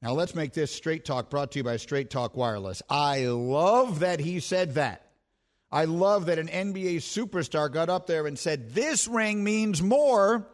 Now 0.00 0.12
let's 0.12 0.34
make 0.34 0.54
this 0.54 0.72
Straight 0.72 1.04
Talk 1.04 1.28
brought 1.28 1.52
to 1.52 1.58
you 1.58 1.64
by 1.64 1.76
Straight 1.76 2.08
Talk 2.08 2.34
Wireless. 2.34 2.80
I 2.88 3.26
love 3.26 4.00
that 4.00 4.20
he 4.20 4.40
said 4.40 4.76
that. 4.76 5.10
I 5.70 5.84
love 5.84 6.26
that 6.26 6.38
an 6.38 6.48
NBA 6.48 6.96
superstar 7.00 7.70
got 7.70 7.90
up 7.90 8.06
there 8.06 8.26
and 8.26 8.38
said, 8.38 8.72
This 8.72 9.06
ring 9.06 9.44
means 9.44 9.82
more 9.82 10.48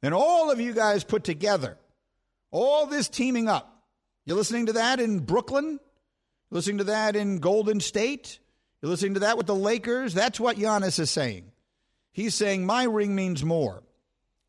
than 0.00 0.12
all 0.12 0.52
of 0.52 0.60
you 0.60 0.72
guys 0.72 1.02
put 1.02 1.24
together. 1.24 1.78
All 2.52 2.86
this 2.86 3.08
teaming 3.08 3.48
up. 3.48 3.82
You're 4.26 4.36
listening 4.36 4.66
to 4.66 4.74
that 4.74 5.00
in 5.00 5.18
Brooklyn? 5.18 5.80
You're 6.50 6.56
listening 6.56 6.78
to 6.78 6.84
that 6.84 7.16
in 7.16 7.38
Golden 7.38 7.80
State? 7.80 8.38
You're 8.80 8.90
listening 8.90 9.14
to 9.14 9.20
that 9.20 9.36
with 9.36 9.48
the 9.48 9.56
Lakers? 9.56 10.14
That's 10.14 10.38
what 10.38 10.56
Giannis 10.56 11.00
is 11.00 11.10
saying. 11.10 11.51
He's 12.12 12.34
saying, 12.34 12.64
My 12.64 12.84
ring 12.84 13.14
means 13.14 13.44
more 13.44 13.82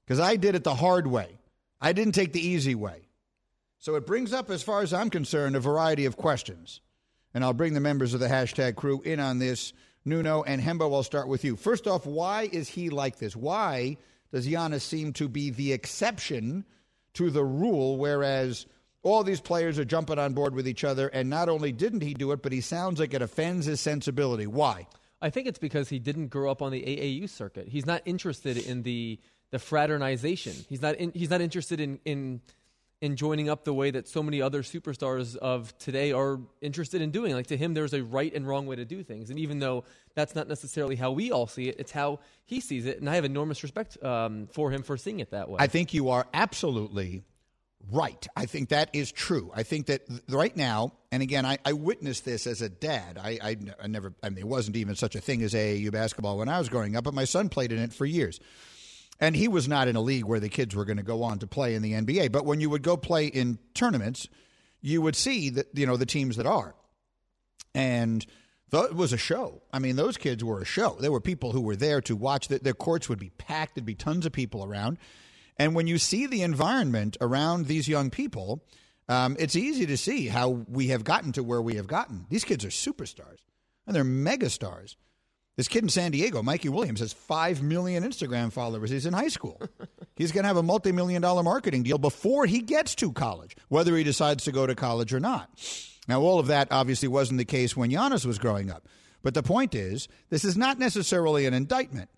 because 0.06 0.20
I 0.20 0.36
did 0.36 0.56
it 0.56 0.64
the 0.64 0.76
hard 0.76 1.08
way. 1.08 1.40
I 1.82 1.94
didn't 1.94 2.14
take 2.14 2.34
the 2.34 2.46
easy 2.46 2.76
way. 2.76 3.08
So 3.80 3.96
it 3.96 4.06
brings 4.06 4.32
up, 4.32 4.50
as 4.50 4.64
far 4.64 4.82
as 4.82 4.94
I'm 4.94 5.10
concerned, 5.10 5.56
a 5.56 5.60
variety 5.60 6.06
of 6.06 6.16
questions. 6.16 6.80
And 7.34 7.44
I'll 7.44 7.54
bring 7.54 7.74
the 7.74 7.80
members 7.82 8.14
of 8.14 8.20
the 8.20 8.28
hashtag 8.28 8.76
crew 8.76 9.02
in 9.02 9.20
on 9.20 9.40
this. 9.40 9.74
Nuno 10.06 10.44
and 10.44 10.62
Hembo, 10.62 10.94
I'll 10.94 11.04
start 11.04 11.28
with 11.28 11.44
you. 11.44 11.56
First 11.56 11.88
off, 11.88 12.06
why 12.06 12.48
is 12.52 12.70
he 12.70 12.90
like 12.90 13.18
this? 13.18 13.36
Why 13.36 13.98
does 14.32 14.48
Giannis 14.48 14.82
seem 14.82 15.14
to 15.14 15.28
be 15.28 15.50
the 15.50 15.74
exception 15.74 16.66
to 17.14 17.30
the 17.30 17.44
rule, 17.44 17.98
whereas 17.98 18.66
all 19.02 19.24
these 19.24 19.42
players 19.42 19.80
are 19.80 19.86
jumping 19.86 20.20
on 20.20 20.34
board 20.34 20.56
with 20.56 20.68
each 20.68 20.84
other? 20.84 21.08
And 21.08 21.30
not 21.30 21.50
only 21.50 21.72
didn't 21.72 22.02
he 22.02 22.14
do 22.14 22.32
it, 22.32 22.42
but 22.42 22.52
he 22.52 22.62
sounds 22.62 23.00
like 23.00 23.14
it 23.14 23.22
offends 23.22 23.66
his 23.66 23.82
sensibility. 23.82 24.48
Why? 24.48 24.88
I 25.24 25.30
think 25.30 25.48
it's 25.48 25.58
because 25.58 25.88
he 25.88 26.00
didn't 26.00 26.28
grow 26.28 26.52
up 26.52 26.62
on 26.62 26.72
the 26.72 26.82
AAU 26.82 27.30
circuit. 27.30 27.70
He's 27.70 27.86
not 27.86 28.02
interested 28.06 28.58
in 28.58 28.84
the 28.84 29.20
the 29.52 29.60
fraternization. 29.60 30.54
He's 30.68 30.82
not 30.82 30.96
in, 30.96 31.12
he's 31.14 31.30
not 31.30 31.40
interested 31.40 31.80
in 31.80 32.00
in 32.04 32.42
in 33.00 33.16
joining 33.16 33.50
up 33.50 33.64
the 33.64 33.74
way 33.74 33.92
that 33.92 34.08
so 34.08 34.22
many 34.22 34.42
other 34.42 34.64
superstars 34.64 35.36
of 35.38 35.78
today 35.78 36.12
are 36.12 36.40
interested 36.62 37.02
in 37.02 37.12
doing. 37.12 37.34
Like 37.34 37.48
to 37.48 37.58
him, 37.58 37.74
there's 37.74 37.94
a 37.94 38.04
right 38.04 38.34
and 38.34 38.46
wrong 38.46 38.66
way 38.66 38.76
to 38.76 38.86
do 38.86 39.02
things, 39.02 39.30
and 39.30 39.40
even 39.40 39.60
though 39.60 39.86
that's 40.14 40.36
not 40.36 40.50
necessarily 40.50 40.98
how 40.98 41.12
we 41.12 41.32
all 41.32 41.48
see 41.48 41.70
it, 41.70 41.80
it's 41.80 41.92
how 41.92 42.20
he 42.44 42.60
sees 42.60 42.86
it, 42.86 43.00
and 43.00 43.10
I 43.10 43.16
have 43.16 43.26
enormous 43.26 43.64
respect 43.64 44.04
um, 44.04 44.48
for 44.52 44.72
him 44.72 44.84
for 44.84 44.98
seeing 44.98 45.22
it 45.22 45.32
that 45.32 45.50
way. 45.50 45.58
I 45.60 45.68
think 45.68 45.94
you 45.94 46.10
are 46.10 46.28
absolutely 46.34 47.24
right. 47.92 48.28
I 48.36 48.46
think 48.46 48.70
that 48.70 48.90
is 48.94 49.12
true. 49.12 49.52
I 49.54 49.64
think 49.64 49.88
that 49.88 50.02
right 50.30 50.56
now, 50.56 50.94
and 51.12 51.22
again, 51.22 51.46
I, 51.46 51.58
I 51.66 51.74
witnessed 51.74 52.26
this 52.26 52.48
as 52.48 52.62
a 52.62 52.70
dad. 52.70 53.18
I, 53.22 53.40
I, 53.42 53.58
I 53.82 53.88
never, 53.88 54.14
I 54.24 54.30
mean, 54.30 54.40
it 54.40 54.48
wasn't 54.48 54.78
even 54.78 54.96
such 54.96 55.16
a 55.16 55.22
thing 55.22 55.42
as 55.42 55.54
AAU 55.54 55.92
basketball 55.92 56.38
when 56.38 56.50
I 56.50 56.60
was 56.60 56.70
growing 56.70 56.96
up, 56.96 57.04
but 57.04 57.14
my 57.14 57.26
son 57.26 57.50
played 57.50 57.72
in 57.72 57.80
it 57.80 57.94
for 57.94 58.06
years. 58.06 58.40
And 59.20 59.36
he 59.36 59.48
was 59.48 59.68
not 59.68 59.88
in 59.88 59.96
a 59.96 60.02
league 60.02 60.26
where 60.26 60.40
the 60.40 60.50
kids 60.50 60.76
were 60.76 60.86
going 60.86 60.98
to 60.98 61.04
go 61.04 61.24
on 61.24 61.40
to 61.40 61.48
play 61.48 61.76
in 61.76 61.82
the 61.82 61.94
NBA. 61.94 62.32
But 62.32 62.46
when 62.46 62.60
you 62.60 62.70
would 62.70 62.82
go 62.82 62.98
play 62.98 63.28
in 63.28 63.60
tournaments, 63.74 64.28
you 64.82 65.02
would 65.02 65.16
see 65.16 65.50
that, 65.52 65.68
you 65.74 65.86
know, 65.86 65.98
the 65.98 66.06
teams 66.06 66.38
that 66.38 66.46
are. 66.46 66.76
And 67.76 68.26
it 68.74 68.96
was 68.96 69.14
a 69.14 69.18
show. 69.18 69.62
I 69.72 69.80
mean, 69.80 69.96
those 69.96 70.18
kids 70.18 70.44
were 70.44 70.62
a 70.62 70.66
show. 70.66 70.98
There 71.00 71.12
were 71.12 71.22
people 71.22 71.52
who 71.52 71.62
were 71.62 71.76
there 71.76 72.02
to 72.02 72.16
watch. 72.16 72.48
The, 72.48 72.60
their 72.60 72.74
courts 72.74 73.08
would 73.08 73.20
be 73.20 73.30
packed. 73.30 73.76
There'd 73.76 73.86
be 73.86 73.96
tons 73.96 74.26
of 74.26 74.32
people 74.32 74.66
around. 74.66 74.98
And 75.58 75.76
when 75.76 75.88
you 75.88 75.98
see 75.98 76.26
the 76.26 76.42
environment 76.42 77.18
around 77.22 77.68
these 77.68 77.88
young 77.88 78.10
people, 78.10 78.64
um, 79.08 79.36
it's 79.40 79.56
easy 79.56 79.86
to 79.86 79.98
see 79.98 80.28
how 80.28 80.50
we 80.50 80.88
have 80.88 81.04
gotten 81.04 81.32
to 81.34 81.44
where 81.44 81.62
we 81.62 81.76
have 81.76 81.88
gotten. 81.88 82.26
These 82.30 82.44
kids 82.44 82.66
are 82.66 82.70
superstars, 82.70 83.40
and 83.86 83.96
they're 83.96 84.04
megastars. 84.04 84.96
This 85.56 85.68
kid 85.68 85.84
in 85.84 85.90
San 85.90 86.12
Diego, 86.12 86.42
Mikey 86.42 86.70
Williams, 86.70 87.00
has 87.00 87.14
5 87.14 87.62
million 87.62 88.04
Instagram 88.04 88.52
followers. 88.52 88.90
He's 88.90 89.06
in 89.06 89.14
high 89.14 89.28
school. 89.28 89.62
He's 90.16 90.32
going 90.32 90.44
to 90.44 90.48
have 90.48 90.58
a 90.58 90.64
multi 90.64 90.92
million 90.92 91.22
dollar 91.22 91.44
marketing 91.44 91.84
deal 91.84 92.00
before 92.00 92.46
he 92.46 92.62
gets 92.62 92.96
to 92.96 93.12
college, 93.12 93.56
whether 93.70 93.96
he 93.96 94.04
decides 94.04 94.44
to 94.46 94.52
go 94.52 94.66
to 94.66 94.74
college 94.74 95.14
or 95.14 95.20
not. 95.20 95.50
Now, 96.08 96.22
all 96.22 96.40
of 96.40 96.48
that 96.48 96.68
obviously 96.72 97.08
wasn't 97.08 97.38
the 97.38 97.46
case 97.46 97.78
when 97.78 97.92
Giannis 97.92 98.26
was 98.26 98.40
growing 98.40 98.72
up. 98.72 98.88
But 99.22 99.36
the 99.36 99.44
point 99.44 99.74
is, 99.74 100.08
this 100.30 100.44
is 100.44 100.58
not 100.58 100.80
necessarily 100.80 101.46
an 101.46 101.54
indictment. 101.54 102.10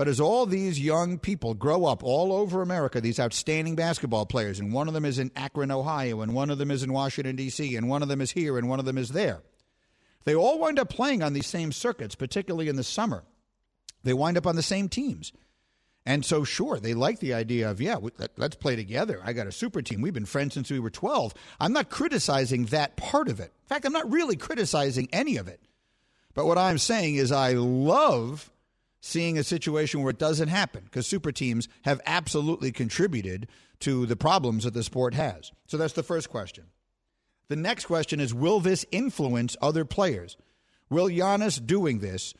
But 0.00 0.08
as 0.08 0.18
all 0.18 0.46
these 0.46 0.80
young 0.80 1.18
people 1.18 1.52
grow 1.52 1.84
up 1.84 2.02
all 2.02 2.32
over 2.32 2.62
America, 2.62 3.02
these 3.02 3.20
outstanding 3.20 3.76
basketball 3.76 4.24
players, 4.24 4.58
and 4.58 4.72
one 4.72 4.88
of 4.88 4.94
them 4.94 5.04
is 5.04 5.18
in 5.18 5.30
Akron, 5.36 5.70
Ohio, 5.70 6.22
and 6.22 6.32
one 6.32 6.48
of 6.48 6.56
them 6.56 6.70
is 6.70 6.82
in 6.82 6.90
Washington, 6.90 7.36
D.C., 7.36 7.76
and 7.76 7.86
one 7.86 8.00
of 8.00 8.08
them 8.08 8.22
is 8.22 8.30
here, 8.30 8.56
and 8.56 8.66
one 8.66 8.78
of 8.78 8.86
them 8.86 8.96
is 8.96 9.10
there, 9.10 9.42
they 10.24 10.34
all 10.34 10.58
wind 10.58 10.78
up 10.78 10.88
playing 10.88 11.22
on 11.22 11.34
these 11.34 11.46
same 11.46 11.70
circuits, 11.70 12.14
particularly 12.14 12.70
in 12.70 12.76
the 12.76 12.82
summer. 12.82 13.24
They 14.02 14.14
wind 14.14 14.38
up 14.38 14.46
on 14.46 14.56
the 14.56 14.62
same 14.62 14.88
teams. 14.88 15.34
And 16.06 16.24
so, 16.24 16.44
sure, 16.44 16.80
they 16.80 16.94
like 16.94 17.18
the 17.18 17.34
idea 17.34 17.70
of, 17.70 17.78
yeah, 17.78 17.96
let's 18.38 18.56
play 18.56 18.76
together. 18.76 19.20
I 19.22 19.34
got 19.34 19.48
a 19.48 19.52
super 19.52 19.82
team. 19.82 20.00
We've 20.00 20.14
been 20.14 20.24
friends 20.24 20.54
since 20.54 20.70
we 20.70 20.80
were 20.80 20.88
12. 20.88 21.34
I'm 21.60 21.74
not 21.74 21.90
criticizing 21.90 22.64
that 22.64 22.96
part 22.96 23.28
of 23.28 23.38
it. 23.38 23.52
In 23.64 23.68
fact, 23.68 23.84
I'm 23.84 23.92
not 23.92 24.10
really 24.10 24.36
criticizing 24.36 25.10
any 25.12 25.36
of 25.36 25.46
it. 25.46 25.60
But 26.32 26.46
what 26.46 26.56
I'm 26.56 26.78
saying 26.78 27.16
is, 27.16 27.30
I 27.30 27.52
love 27.52 28.50
seeing 29.00 29.38
a 29.38 29.44
situation 29.44 30.02
where 30.02 30.10
it 30.10 30.18
doesn't 30.18 30.48
happen 30.48 30.84
because 30.84 31.06
super 31.06 31.32
teams 31.32 31.68
have 31.82 32.00
absolutely 32.06 32.70
contributed 32.70 33.48
to 33.80 34.06
the 34.06 34.16
problems 34.16 34.64
that 34.64 34.74
the 34.74 34.82
sport 34.82 35.14
has. 35.14 35.52
So 35.66 35.76
that's 35.76 35.94
the 35.94 36.02
first 36.02 36.28
question. 36.28 36.64
The 37.48 37.56
next 37.56 37.86
question 37.86 38.20
is 38.20 38.32
Will 38.32 38.60
this 38.60 38.86
influence 38.92 39.56
other 39.60 39.84
players? 39.84 40.36
Will 40.88 41.08
Giannis 41.08 41.64
doing 41.64 42.00
this, 42.00 42.34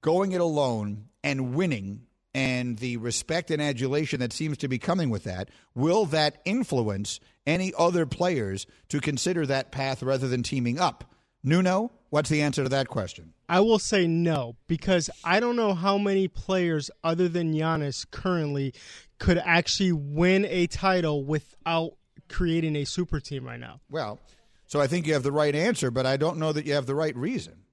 going 0.00 0.32
it 0.32 0.40
alone, 0.40 1.08
and 1.22 1.54
winning, 1.54 2.02
and 2.34 2.76
the 2.78 2.96
respect 2.96 3.50
and 3.50 3.62
adulation 3.62 4.20
that 4.20 4.32
seems 4.32 4.58
to 4.58 4.68
be 4.68 4.78
coming 4.78 5.08
with 5.08 5.24
that, 5.24 5.48
will 5.74 6.04
that 6.06 6.42
influence 6.44 7.20
any 7.46 7.72
other 7.78 8.04
players 8.04 8.66
to 8.88 9.00
consider 9.00 9.46
that 9.46 9.70
path 9.70 10.02
rather 10.02 10.26
than 10.28 10.42
teaming 10.42 10.78
up? 10.78 11.04
Nuno, 11.44 11.92
what's 12.14 12.30
the 12.30 12.42
answer 12.42 12.62
to 12.62 12.68
that 12.68 12.86
question? 12.86 13.32
I 13.48 13.58
will 13.58 13.80
say 13.80 14.06
no 14.06 14.54
because 14.68 15.10
I 15.24 15.40
don't 15.40 15.56
know 15.56 15.74
how 15.74 15.98
many 15.98 16.28
players 16.28 16.88
other 17.02 17.28
than 17.28 17.52
Giannis 17.52 18.08
currently 18.08 18.72
could 19.18 19.36
actually 19.38 19.90
win 19.90 20.44
a 20.44 20.68
title 20.68 21.24
without 21.24 21.94
creating 22.28 22.76
a 22.76 22.84
super 22.84 23.18
team 23.18 23.44
right 23.44 23.58
now. 23.58 23.80
Well, 23.90 24.20
so 24.64 24.80
I 24.80 24.86
think 24.86 25.08
you 25.08 25.14
have 25.14 25.24
the 25.24 25.32
right 25.32 25.56
answer, 25.56 25.90
but 25.90 26.06
I 26.06 26.16
don't 26.16 26.38
know 26.38 26.52
that 26.52 26.66
you 26.66 26.74
have 26.74 26.86
the 26.86 26.94
right 26.94 27.16
reason. 27.16 27.64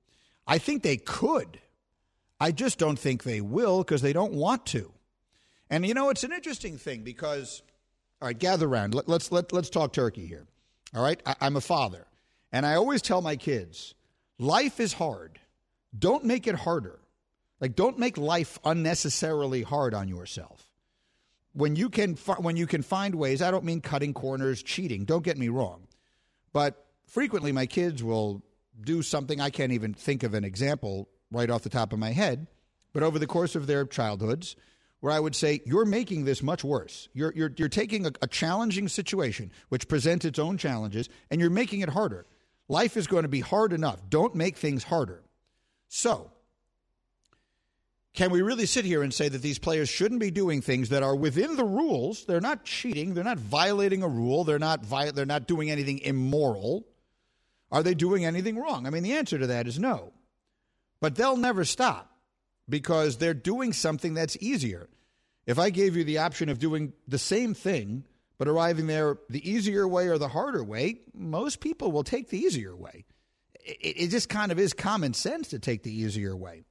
I 0.47 0.57
think 0.57 0.81
they 0.81 0.97
could. 0.97 1.59
I 2.39 2.51
just 2.51 2.79
don't 2.79 2.97
think 2.97 3.21
they 3.21 3.41
will 3.41 3.83
because 3.83 4.01
they 4.01 4.11
don't 4.11 4.33
want 4.33 4.65
to. 4.67 4.91
And 5.69 5.85
you 5.85 5.93
know, 5.93 6.09
it's 6.09 6.23
an 6.23 6.33
interesting 6.33 6.79
thing 6.79 7.03
because, 7.03 7.61
all 8.19 8.27
right, 8.27 8.37
gather 8.37 8.67
around. 8.67 8.95
Let, 8.95 9.07
let's 9.07 9.31
let, 9.31 9.53
let's 9.53 9.69
talk 9.69 9.93
turkey 9.93 10.25
here. 10.25 10.47
All 10.95 11.03
right, 11.03 11.21
I, 11.27 11.35
I'm 11.41 11.57
a 11.57 11.61
father, 11.61 12.07
and 12.51 12.65
I 12.65 12.73
always 12.73 13.03
tell 13.03 13.21
my 13.21 13.35
kids, 13.35 13.93
life 14.41 14.79
is 14.79 14.93
hard. 14.93 15.39
Don't 15.97 16.25
make 16.25 16.47
it 16.47 16.55
harder. 16.55 16.99
Like, 17.59 17.75
don't 17.75 17.99
make 17.99 18.17
life 18.17 18.57
unnecessarily 18.65 19.61
hard 19.61 19.93
on 19.93 20.07
yourself 20.07 20.67
when 21.53 21.75
you 21.75 21.89
can 21.89 22.15
when 22.39 22.57
you 22.57 22.65
can 22.65 22.81
find 22.81 23.15
ways. 23.15 23.41
I 23.41 23.51
don't 23.51 23.63
mean 23.63 23.81
cutting 23.81 24.13
corners, 24.13 24.63
cheating. 24.63 25.05
Don't 25.05 25.23
get 25.23 25.37
me 25.37 25.49
wrong, 25.49 25.87
but 26.53 26.85
frequently 27.05 27.51
my 27.51 27.67
kids 27.67 28.03
will 28.03 28.43
do 28.81 29.03
something 29.03 29.39
I 29.39 29.51
can't 29.51 29.73
even 29.73 29.93
think 29.93 30.23
of 30.23 30.33
an 30.33 30.43
example 30.43 31.07
right 31.31 31.49
off 31.49 31.61
the 31.61 31.69
top 31.69 31.93
of 31.93 31.99
my 31.99 32.11
head, 32.11 32.47
but 32.93 33.03
over 33.03 33.19
the 33.19 33.27
course 33.27 33.55
of 33.55 33.67
their 33.67 33.85
childhoods, 33.85 34.55
where 35.01 35.13
I 35.13 35.19
would 35.19 35.35
say 35.35 35.61
you're 35.65 35.85
making 35.85 36.25
this 36.25 36.41
much 36.41 36.63
worse. 36.63 37.09
You're 37.13 37.33
you're 37.35 37.51
you're 37.57 37.69
taking 37.69 38.07
a, 38.07 38.11
a 38.23 38.27
challenging 38.27 38.87
situation 38.87 39.51
which 39.69 39.87
presents 39.87 40.25
its 40.25 40.39
own 40.39 40.57
challenges, 40.57 41.09
and 41.29 41.39
you're 41.39 41.51
making 41.51 41.81
it 41.81 41.89
harder. 41.89 42.25
Life 42.71 42.95
is 42.95 43.05
going 43.05 43.23
to 43.23 43.27
be 43.27 43.41
hard 43.41 43.73
enough. 43.73 43.99
Don't 44.09 44.33
make 44.33 44.55
things 44.55 44.85
harder. 44.85 45.21
So 45.89 46.31
can 48.13 48.31
we 48.31 48.41
really 48.41 48.65
sit 48.65 48.85
here 48.85 49.03
and 49.03 49.13
say 49.13 49.27
that 49.27 49.41
these 49.41 49.59
players 49.59 49.89
shouldn't 49.89 50.21
be 50.21 50.31
doing 50.31 50.61
things 50.61 50.87
that 50.87 51.03
are 51.03 51.13
within 51.13 51.57
the 51.57 51.65
rules? 51.65 52.23
They're 52.23 52.39
not 52.39 52.63
cheating. 52.63 53.13
They're 53.13 53.25
not 53.25 53.39
violating 53.39 54.03
a 54.03 54.07
rule. 54.07 54.45
They're 54.45 54.57
not 54.57 54.85
vi- 54.85 55.11
they're 55.11 55.25
not 55.25 55.47
doing 55.47 55.69
anything 55.69 55.99
immoral. 55.99 56.87
Are 57.73 57.83
they 57.83 57.93
doing 57.93 58.23
anything 58.23 58.57
wrong? 58.57 58.87
I 58.87 58.89
mean, 58.89 59.03
the 59.03 59.17
answer 59.17 59.37
to 59.37 59.47
that 59.47 59.67
is 59.67 59.77
no. 59.77 60.13
But 61.01 61.15
they'll 61.15 61.35
never 61.35 61.65
stop 61.65 62.09
because 62.69 63.17
they're 63.17 63.33
doing 63.33 63.73
something 63.73 64.13
that's 64.13 64.37
easier. 64.39 64.87
If 65.45 65.59
I 65.59 65.71
gave 65.71 65.97
you 65.97 66.05
the 66.05 66.19
option 66.19 66.47
of 66.47 66.57
doing 66.57 66.93
the 67.05 67.19
same 67.19 67.53
thing 67.53 68.05
but 68.41 68.47
arriving 68.47 68.87
there 68.87 69.19
the 69.29 69.47
easier 69.47 69.87
way 69.87 70.07
or 70.07 70.17
the 70.17 70.27
harder 70.27 70.63
way, 70.63 71.01
most 71.13 71.59
people 71.59 71.91
will 71.91 72.03
take 72.03 72.29
the 72.29 72.39
easier 72.39 72.75
way. 72.75 73.05
It, 73.53 73.93
it 73.97 74.07
just 74.07 74.29
kind 74.29 74.51
of 74.51 74.57
is 74.57 74.73
common 74.73 75.13
sense 75.13 75.49
to 75.49 75.59
take 75.59 75.83
the 75.83 75.95
easier 75.95 76.35
way. 76.35 76.63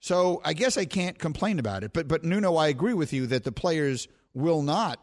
So 0.00 0.40
I 0.42 0.54
guess 0.54 0.78
I 0.78 0.86
can't 0.86 1.18
complain 1.18 1.58
about 1.58 1.84
it. 1.84 1.92
But 1.92 2.08
but 2.08 2.24
Nuno, 2.24 2.56
I 2.56 2.68
agree 2.68 2.94
with 2.94 3.12
you 3.12 3.26
that 3.26 3.44
the 3.44 3.52
players 3.52 4.08
will 4.32 4.62
not 4.62 4.98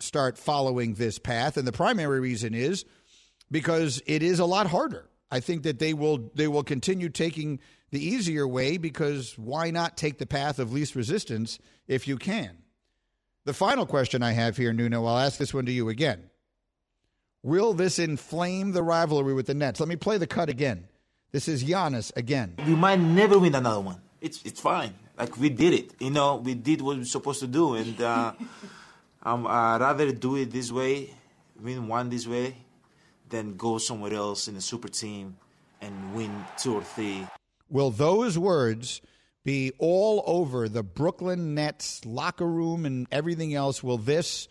start 0.00 0.36
following 0.36 0.94
this 0.94 1.20
path, 1.20 1.56
and 1.56 1.64
the 1.64 1.70
primary 1.70 2.18
reason 2.18 2.52
is 2.52 2.84
because 3.52 4.02
it 4.04 4.24
is 4.24 4.40
a 4.40 4.46
lot 4.46 4.66
harder. 4.66 5.08
I 5.30 5.38
think 5.38 5.62
that 5.62 5.78
they 5.78 5.94
will 5.94 6.32
they 6.34 6.48
will 6.48 6.64
continue 6.64 7.08
taking 7.08 7.60
the 7.92 8.04
easier 8.04 8.48
way 8.48 8.78
because 8.78 9.38
why 9.38 9.70
not 9.70 9.96
take 9.96 10.18
the 10.18 10.26
path 10.26 10.58
of 10.58 10.72
least 10.72 10.96
resistance 10.96 11.60
if 11.86 12.08
you 12.08 12.16
can? 12.16 12.64
The 13.44 13.54
final 13.54 13.86
question 13.86 14.22
I 14.22 14.32
have 14.32 14.56
here, 14.56 14.72
Nuno, 14.72 15.04
I'll 15.04 15.18
ask 15.18 15.38
this 15.38 15.54
one 15.54 15.66
to 15.66 15.72
you 15.72 15.88
again. 15.88 16.30
Will 17.42 17.72
this 17.72 17.98
inflame 17.98 18.72
the 18.72 18.82
rivalry 18.82 19.32
with 19.32 19.46
the 19.46 19.54
Nets? 19.54 19.80
Let 19.80 19.88
me 19.88 19.96
play 19.96 20.18
the 20.18 20.26
cut 20.26 20.48
again. 20.48 20.88
This 21.32 21.48
is 21.48 21.64
Giannis 21.64 22.14
again. 22.16 22.54
We 22.66 22.74
might 22.74 23.00
never 23.00 23.38
win 23.38 23.54
another 23.54 23.80
one 23.80 24.00
it's 24.20 24.42
it's 24.44 24.60
fine. 24.60 24.94
Like 25.16 25.36
we 25.36 25.48
did 25.48 25.74
it, 25.74 25.94
you 25.98 26.10
know, 26.10 26.36
we 26.36 26.54
did 26.54 26.80
what 26.80 26.96
we're 26.96 27.04
supposed 27.04 27.40
to 27.40 27.46
do, 27.46 27.74
and 27.74 28.00
uh, 28.00 28.32
I'm 29.22 29.46
uh, 29.46 29.78
rather 29.78 30.12
do 30.12 30.36
it 30.36 30.50
this 30.50 30.70
way, 30.70 31.14
win 31.60 31.88
one 31.88 32.08
this 32.08 32.26
way, 32.26 32.56
than 33.28 33.56
go 33.56 33.78
somewhere 33.78 34.14
else 34.14 34.48
in 34.48 34.56
a 34.56 34.60
super 34.60 34.88
team 34.88 35.36
and 35.80 36.14
win 36.14 36.44
two 36.56 36.74
or 36.74 36.82
three. 36.82 37.26
Will 37.68 37.90
those 37.90 38.38
words 38.38 39.00
be 39.48 39.72
all 39.78 40.22
over 40.26 40.68
the 40.68 40.82
Brooklyn 40.82 41.54
Nets 41.54 42.04
locker 42.04 42.46
room 42.46 42.84
and 42.84 43.06
everything 43.10 43.54
else? 43.54 43.82
Will 43.82 43.96
this 43.96 44.46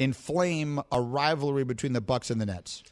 inflame 0.00 0.80
a 0.90 1.00
rivalry 1.00 1.62
between 1.62 1.92
the 1.92 2.00
Bucks 2.00 2.28
and 2.28 2.40
the 2.40 2.46
Nets? 2.46 2.82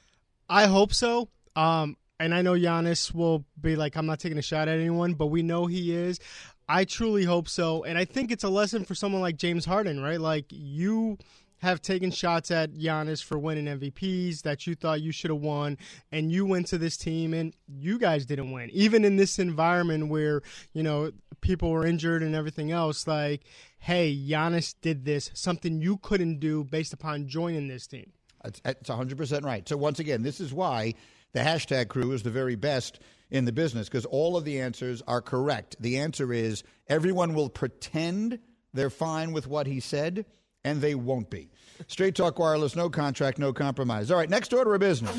I 0.49 0.67
hope 0.67 0.95
so. 0.95 1.29
Um, 1.57 1.97
and 2.21 2.33
I 2.33 2.43
know 2.43 2.53
Giannis 2.53 3.13
will 3.13 3.45
be 3.61 3.75
like, 3.75 3.97
I'm 3.97 4.07
not 4.07 4.21
taking 4.21 4.39
a 4.39 4.43
shot 4.43 4.69
at 4.69 4.79
anyone, 4.79 5.15
but 5.15 5.27
we 5.27 5.43
know 5.43 5.67
he 5.67 5.93
is. 5.93 6.21
I 6.69 6.85
truly 6.85 7.25
hope 7.25 7.49
so. 7.49 7.83
And 7.83 7.99
I 7.99 8.05
think 8.05 8.31
it's 8.31 8.45
a 8.45 8.49
lesson 8.49 8.85
for 8.85 8.95
someone 8.95 9.21
like 9.21 9.37
James 9.37 9.65
Harden, 9.65 10.01
right? 10.01 10.21
Like, 10.21 10.45
you 10.51 11.19
have 11.61 11.83
taken 11.83 12.11
shots 12.11 12.51
at 12.51 12.75
Giannis 12.75 13.23
for 13.23 13.39
winning 13.39 13.67
MVPs 13.67 14.43
that 14.43 14.67
you 14.67 14.75
thought 14.75 15.01
you 15.01 15.13
should 15.13 15.31
have 15.31 15.41
won, 15.41 15.79
and 16.11 16.33
you 16.33 16.45
went 16.47 16.67
to 16.69 16.79
this 16.79 16.97
team 16.97 17.35
and 17.35 17.55
you 17.69 17.99
guys 17.99 18.27
didn't 18.27 18.51
win. 18.51 18.71
Even 18.71 19.05
in 19.05 19.17
this 19.17 19.39
environment 19.39 20.09
where, 20.09 20.43
you 20.73 20.83
know, 20.83 21.11
people 21.41 21.71
were 21.71 21.87
injured 21.87 22.23
and 22.23 22.35
everything 22.35 22.71
else, 22.71 23.07
like, 23.07 23.43
hey, 23.79 24.15
Giannis 24.15 24.75
did 24.81 25.05
this, 25.05 25.31
something 25.35 25.81
you 25.81 25.99
couldn't 25.99 26.41
do 26.41 26.65
based 26.65 26.93
upon 26.93 27.29
joining 27.29 27.69
this 27.69 27.87
team. 27.87 28.13
It's, 28.45 28.61
it's 28.65 28.89
100% 28.89 29.45
right. 29.45 29.69
So, 29.69 29.77
once 29.77 29.99
again, 29.99 30.23
this 30.23 30.41
is 30.41 30.53
why 30.53 30.95
the 31.33 31.41
hashtag 31.41 31.89
crew 31.89 32.13
is 32.13 32.23
the 32.23 32.31
very 32.31 32.57
best 32.57 33.01
in 33.31 33.45
the 33.45 33.53
business 33.53 33.89
because 33.89 34.07
all 34.07 34.37
of 34.37 34.45
the 34.45 34.61
answers 34.61 35.03
are 35.07 35.21
correct. 35.21 35.77
The 35.79 35.99
answer 35.99 36.33
is 36.33 36.65
everyone 36.89 37.35
will 37.35 37.49
pretend 37.49 38.41
they're 38.73 38.91
fine 38.91 39.33
with 39.33 39.47
what 39.47 39.67
he 39.67 39.81
said, 39.81 40.27
and 40.65 40.81
they 40.81 40.95
won't 40.95 41.31
be. 41.31 41.51
Straight 41.87 42.15
Talk 42.15 42.39
Wireless, 42.39 42.77
no 42.77 42.91
contract, 42.91 43.39
no 43.39 43.53
compromise. 43.53 44.11
All 44.11 44.19
right, 44.19 44.29
next 44.29 44.53
order 44.53 44.75
of 44.75 44.81
business. 44.81 45.15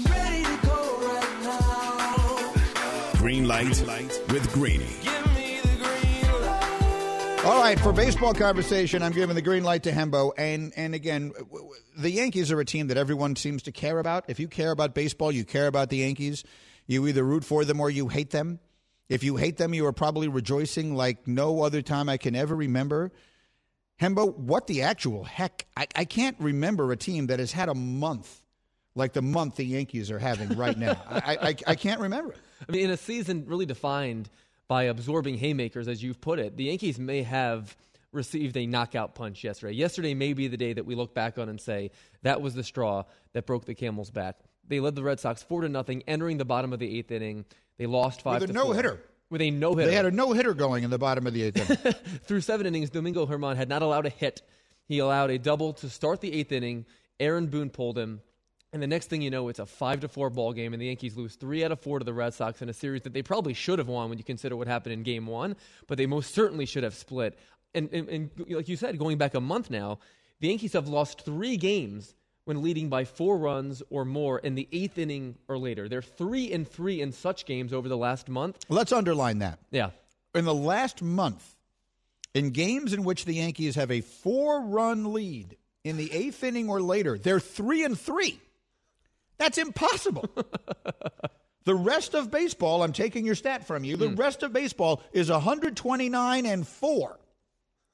Green 3.17 3.47
light 3.47 3.81
with 4.29 4.51
Greeny. 4.53 4.85
All 7.43 7.59
right, 7.59 7.79
for 7.79 7.91
baseball 7.91 8.35
conversation, 8.35 9.01
I'm 9.01 9.13
giving 9.13 9.35
the 9.35 9.41
green 9.41 9.63
light 9.63 9.81
to 9.83 9.91
Hembo. 9.91 10.31
And 10.37 10.73
and 10.75 10.93
again, 10.93 11.31
the 11.97 12.11
Yankees 12.11 12.51
are 12.51 12.59
a 12.59 12.65
team 12.65 12.87
that 12.87 12.97
everyone 12.97 13.35
seems 13.35 13.63
to 13.63 13.71
care 13.71 13.97
about. 13.97 14.25
If 14.27 14.39
you 14.39 14.47
care 14.47 14.69
about 14.69 14.93
baseball, 14.93 15.31
you 15.31 15.43
care 15.43 15.65
about 15.65 15.89
the 15.89 15.97
Yankees. 15.97 16.43
You 16.85 17.07
either 17.07 17.23
root 17.23 17.43
for 17.43 17.65
them 17.65 17.79
or 17.79 17.89
you 17.89 18.09
hate 18.09 18.29
them. 18.29 18.59
If 19.09 19.23
you 19.23 19.37
hate 19.37 19.57
them, 19.57 19.73
you 19.73 19.87
are 19.87 19.91
probably 19.91 20.27
rejoicing 20.27 20.95
like 20.95 21.27
no 21.27 21.63
other 21.63 21.81
time 21.81 22.09
I 22.09 22.17
can 22.17 22.35
ever 22.35 22.55
remember. 22.55 23.11
Hembo, 24.01 24.35
what 24.35 24.67
the 24.67 24.81
actual 24.81 25.23
heck? 25.23 25.67
I, 25.77 25.87
I 25.95 26.05
can't 26.05 26.35
remember 26.39 26.91
a 26.91 26.97
team 26.97 27.27
that 27.27 27.39
has 27.39 27.51
had 27.51 27.69
a 27.69 27.75
month 27.75 28.41
like 28.95 29.13
the 29.13 29.21
month 29.21 29.55
the 29.55 29.63
Yankees 29.63 30.11
are 30.11 30.19
having 30.19 30.57
right 30.57 30.77
now. 30.77 31.01
I, 31.09 31.37
I, 31.41 31.55
I 31.67 31.75
can't 31.75 32.01
remember. 32.01 32.33
I 32.67 32.71
mean, 32.71 32.85
in 32.85 32.91
a 32.91 32.97
season 32.97 33.45
really 33.47 33.65
defined– 33.65 34.29
by 34.71 34.83
absorbing 34.83 35.37
haymakers, 35.37 35.89
as 35.89 36.01
you've 36.01 36.21
put 36.21 36.39
it. 36.39 36.55
The 36.55 36.63
Yankees 36.63 36.97
may 36.97 37.23
have 37.23 37.75
received 38.13 38.55
a 38.55 38.65
knockout 38.65 39.15
punch 39.15 39.43
yesterday. 39.43 39.73
Yesterday 39.73 40.13
may 40.13 40.31
be 40.31 40.47
the 40.47 40.55
day 40.55 40.71
that 40.71 40.85
we 40.85 40.95
look 40.95 41.13
back 41.13 41.37
on 41.37 41.49
and 41.49 41.59
say 41.59 41.91
that 42.21 42.39
was 42.41 42.53
the 42.53 42.63
straw 42.63 43.03
that 43.33 43.45
broke 43.45 43.65
the 43.65 43.75
camel's 43.75 44.11
back. 44.11 44.37
They 44.65 44.79
led 44.79 44.95
the 44.95 45.03
Red 45.03 45.19
Sox 45.19 45.43
four 45.43 45.59
to 45.59 45.67
nothing, 45.67 46.03
entering 46.07 46.37
the 46.37 46.45
bottom 46.45 46.71
of 46.71 46.79
the 46.79 46.97
eighth 46.97 47.11
inning. 47.11 47.43
They 47.77 47.85
lost 47.85 48.21
five 48.21 48.39
with 48.39 48.51
a 48.51 48.53
no 48.53 48.71
hitter. 48.71 49.01
With 49.31 49.41
a 49.41 49.49
no 49.49 49.75
hitter, 49.75 49.89
they 49.89 49.95
had 49.95 50.05
a 50.05 50.11
no 50.11 50.33
hitter 50.33 50.53
going 50.53 50.83
in 50.83 50.89
the 50.89 50.99
bottom 50.99 51.25
of 51.25 51.33
the 51.33 51.43
eighth 51.43 51.57
inning. 51.57 51.93
Through 52.25 52.41
seven 52.41 52.67
innings, 52.67 52.89
Domingo 52.89 53.25
Germán 53.25 53.55
had 53.55 53.69
not 53.69 53.81
allowed 53.81 54.05
a 54.05 54.09
hit. 54.09 54.41
He 54.89 54.99
allowed 54.99 55.31
a 55.31 55.39
double 55.39 55.71
to 55.73 55.89
start 55.89 56.19
the 56.19 56.33
eighth 56.33 56.51
inning. 56.51 56.85
Aaron 57.17 57.47
Boone 57.47 57.69
pulled 57.69 57.97
him. 57.97 58.21
And 58.73 58.83
the 58.83 58.87
next 58.87 59.07
thing 59.07 59.21
you 59.21 59.29
know, 59.29 59.47
it's 59.47 59.59
a 59.59 59.65
five 59.65 60.01
to 60.01 60.09
four 60.09 60.29
ball 60.29 60.51
game, 60.51 60.73
and 60.73 60.81
the 60.81 60.87
Yankees 60.87 61.15
lose 61.15 61.35
three 61.35 61.63
out 61.63 61.71
of 61.71 61.79
four 61.79 61.99
to 61.99 62.05
the 62.05 62.13
Red 62.13 62.33
Sox 62.33 62.61
in 62.61 62.67
a 62.67 62.73
series 62.73 63.03
that 63.03 63.13
they 63.13 63.21
probably 63.21 63.53
should 63.53 63.79
have 63.79 63.87
won 63.87 64.09
when 64.09 64.17
you 64.17 64.23
consider 64.23 64.57
what 64.57 64.67
happened 64.67 64.93
in 64.93 65.03
Game 65.03 65.27
One, 65.27 65.55
but 65.87 65.97
they 65.97 66.05
most 66.05 66.33
certainly 66.33 66.65
should 66.65 66.83
have 66.83 66.93
split. 66.93 67.39
and, 67.73 67.89
and, 67.93 68.09
and 68.09 68.29
like 68.49 68.67
you 68.67 68.75
said, 68.75 68.97
going 68.97 69.17
back 69.17 69.33
a 69.33 69.41
month 69.41 69.69
now, 69.69 69.99
the 70.41 70.49
Yankees 70.49 70.73
have 70.73 70.89
lost 70.89 71.21
three 71.23 71.55
games 71.55 72.15
when 72.45 72.61
leading 72.61 72.89
by 72.89 73.05
four 73.05 73.37
runs 73.37 73.83
or 73.89 74.03
more 74.05 74.39
in 74.39 74.55
the 74.55 74.67
eighth 74.71 74.97
inning 74.97 75.35
or 75.47 75.57
later. 75.57 75.87
They're 75.87 76.01
three 76.01 76.51
and 76.51 76.67
three 76.67 77.01
in 77.01 77.11
such 77.11 77.45
games 77.45 77.73
over 77.73 77.87
the 77.87 77.97
last 77.97 78.27
month. 78.29 78.57
Let's 78.69 78.91
underline 78.91 79.39
that. 79.39 79.59
Yeah. 79.69 79.91
In 80.33 80.45
the 80.45 80.53
last 80.53 81.01
month, 81.01 81.55
in 82.33 82.51
games 82.51 82.93
in 82.93 83.03
which 83.03 83.25
the 83.25 83.35
Yankees 83.35 83.75
have 83.75 83.91
a 83.91 84.01
four 84.01 84.61
run 84.61 85.13
lead 85.13 85.57
in 85.83 85.97
the 85.97 86.11
eighth 86.11 86.43
inning 86.43 86.69
or 86.69 86.81
later, 86.81 87.17
they're 87.17 87.39
three 87.39 87.83
and 87.83 87.99
three. 87.99 88.39
That's 89.37 89.57
impossible. 89.57 90.25
the 91.65 91.75
rest 91.75 92.13
of 92.13 92.31
baseball, 92.31 92.83
I'm 92.83 92.93
taking 92.93 93.25
your 93.25 93.35
stat 93.35 93.67
from 93.67 93.83
you, 93.83 93.97
the 93.97 94.09
Hmm. 94.09 94.15
rest 94.15 94.43
of 94.43 94.53
baseball 94.53 95.01
is 95.13 95.29
129 95.29 96.45
and 96.45 96.67
four 96.67 97.19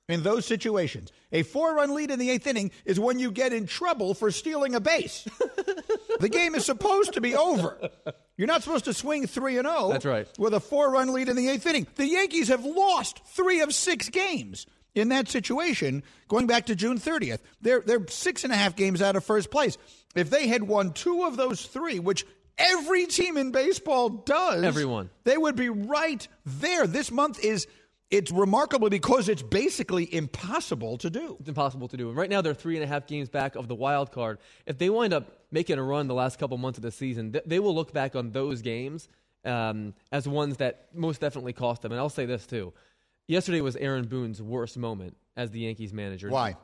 in 0.07 0.23
those 0.23 0.45
situations. 0.45 1.11
A 1.31 1.43
four 1.43 1.75
run 1.75 1.93
lead 1.93 2.11
in 2.11 2.19
the 2.19 2.29
eighth 2.29 2.47
inning 2.47 2.71
is 2.85 2.99
when 2.99 3.19
you 3.19 3.31
get 3.31 3.53
in 3.53 3.67
trouble 3.67 4.13
for 4.13 4.31
stealing 4.31 4.75
a 4.75 4.79
base. 4.79 5.27
the 6.19 6.29
game 6.29 6.55
is 6.55 6.65
supposed 6.65 7.13
to 7.13 7.21
be 7.21 7.35
over. 7.35 7.77
You're 8.37 8.47
not 8.47 8.63
supposed 8.63 8.85
to 8.85 8.93
swing 8.93 9.27
3 9.27 9.57
and 9.57 9.67
0. 9.67 9.89
That's 9.89 10.05
right. 10.05 10.27
With 10.37 10.53
a 10.53 10.59
four 10.59 10.91
run 10.91 11.11
lead 11.13 11.27
in 11.29 11.35
the 11.35 11.49
eighth 11.49 11.65
inning. 11.65 11.87
The 11.95 12.07
Yankees 12.07 12.47
have 12.47 12.63
lost 12.63 13.21
three 13.25 13.61
of 13.61 13.73
six 13.73 14.09
games 14.09 14.65
in 14.95 15.09
that 15.09 15.27
situation 15.27 16.03
going 16.27 16.47
back 16.47 16.67
to 16.67 16.75
June 16.75 16.99
30th. 16.99 17.39
They're, 17.61 17.81
they're 17.81 18.07
six 18.07 18.43
and 18.43 18.53
a 18.53 18.55
half 18.55 18.75
games 18.75 19.01
out 19.01 19.15
of 19.15 19.23
first 19.25 19.51
place. 19.51 19.77
If 20.15 20.29
they 20.29 20.47
had 20.47 20.63
won 20.63 20.93
two 20.93 21.23
of 21.23 21.35
those 21.35 21.63
three, 21.63 21.99
which 21.99 22.25
every 22.57 23.05
team 23.07 23.37
in 23.37 23.51
baseball 23.51 24.09
does, 24.09 24.63
Everyone. 24.63 25.09
they 25.25 25.37
would 25.37 25.55
be 25.55 25.69
right 25.69 26.25
there. 26.45 26.87
This 26.87 27.11
month 27.11 27.43
is. 27.43 27.67
It's 28.09 28.31
remarkable 28.31 28.89
because 28.89 29.27
it's 29.27 29.41
basically 29.41 30.13
impossible 30.13 30.97
to 30.99 31.09
do. 31.09 31.35
It's 31.41 31.49
impossible 31.49 31.89
to 31.89 31.97
do. 31.97 32.07
And 32.07 32.17
right 32.17 32.29
now, 32.29 32.41
they're 32.41 32.53
three 32.53 32.75
and 32.75 32.83
a 32.83 32.87
half 32.87 33.05
games 33.05 33.27
back 33.27 33.55
of 33.55 33.67
the 33.67 33.75
wild 33.75 34.13
card. 34.13 34.39
If 34.65 34.77
they 34.77 34.89
wind 34.89 35.13
up 35.13 35.41
making 35.51 35.77
a 35.77 35.83
run 35.83 36.07
the 36.07 36.13
last 36.13 36.39
couple 36.39 36.57
months 36.57 36.77
of 36.77 36.83
the 36.83 36.91
season, 36.91 37.33
th- 37.33 37.43
they 37.45 37.59
will 37.59 37.75
look 37.75 37.91
back 37.91 38.15
on 38.15 38.31
those 38.31 38.61
games 38.61 39.09
um, 39.43 39.93
as 40.11 40.25
ones 40.25 40.57
that 40.57 40.87
most 40.93 41.19
definitely 41.19 41.51
cost 41.51 41.81
them. 41.81 41.91
And 41.91 41.99
I'll 41.99 42.07
say 42.07 42.25
this 42.25 42.47
too: 42.47 42.71
yesterday 43.27 43.59
was 43.59 43.75
Aaron 43.75 44.07
Boone's 44.07 44.41
worst 44.41 44.77
moment 44.77 45.17
as 45.35 45.51
the 45.51 45.59
Yankees 45.59 45.91
manager. 45.91 46.29
Why? 46.29 46.55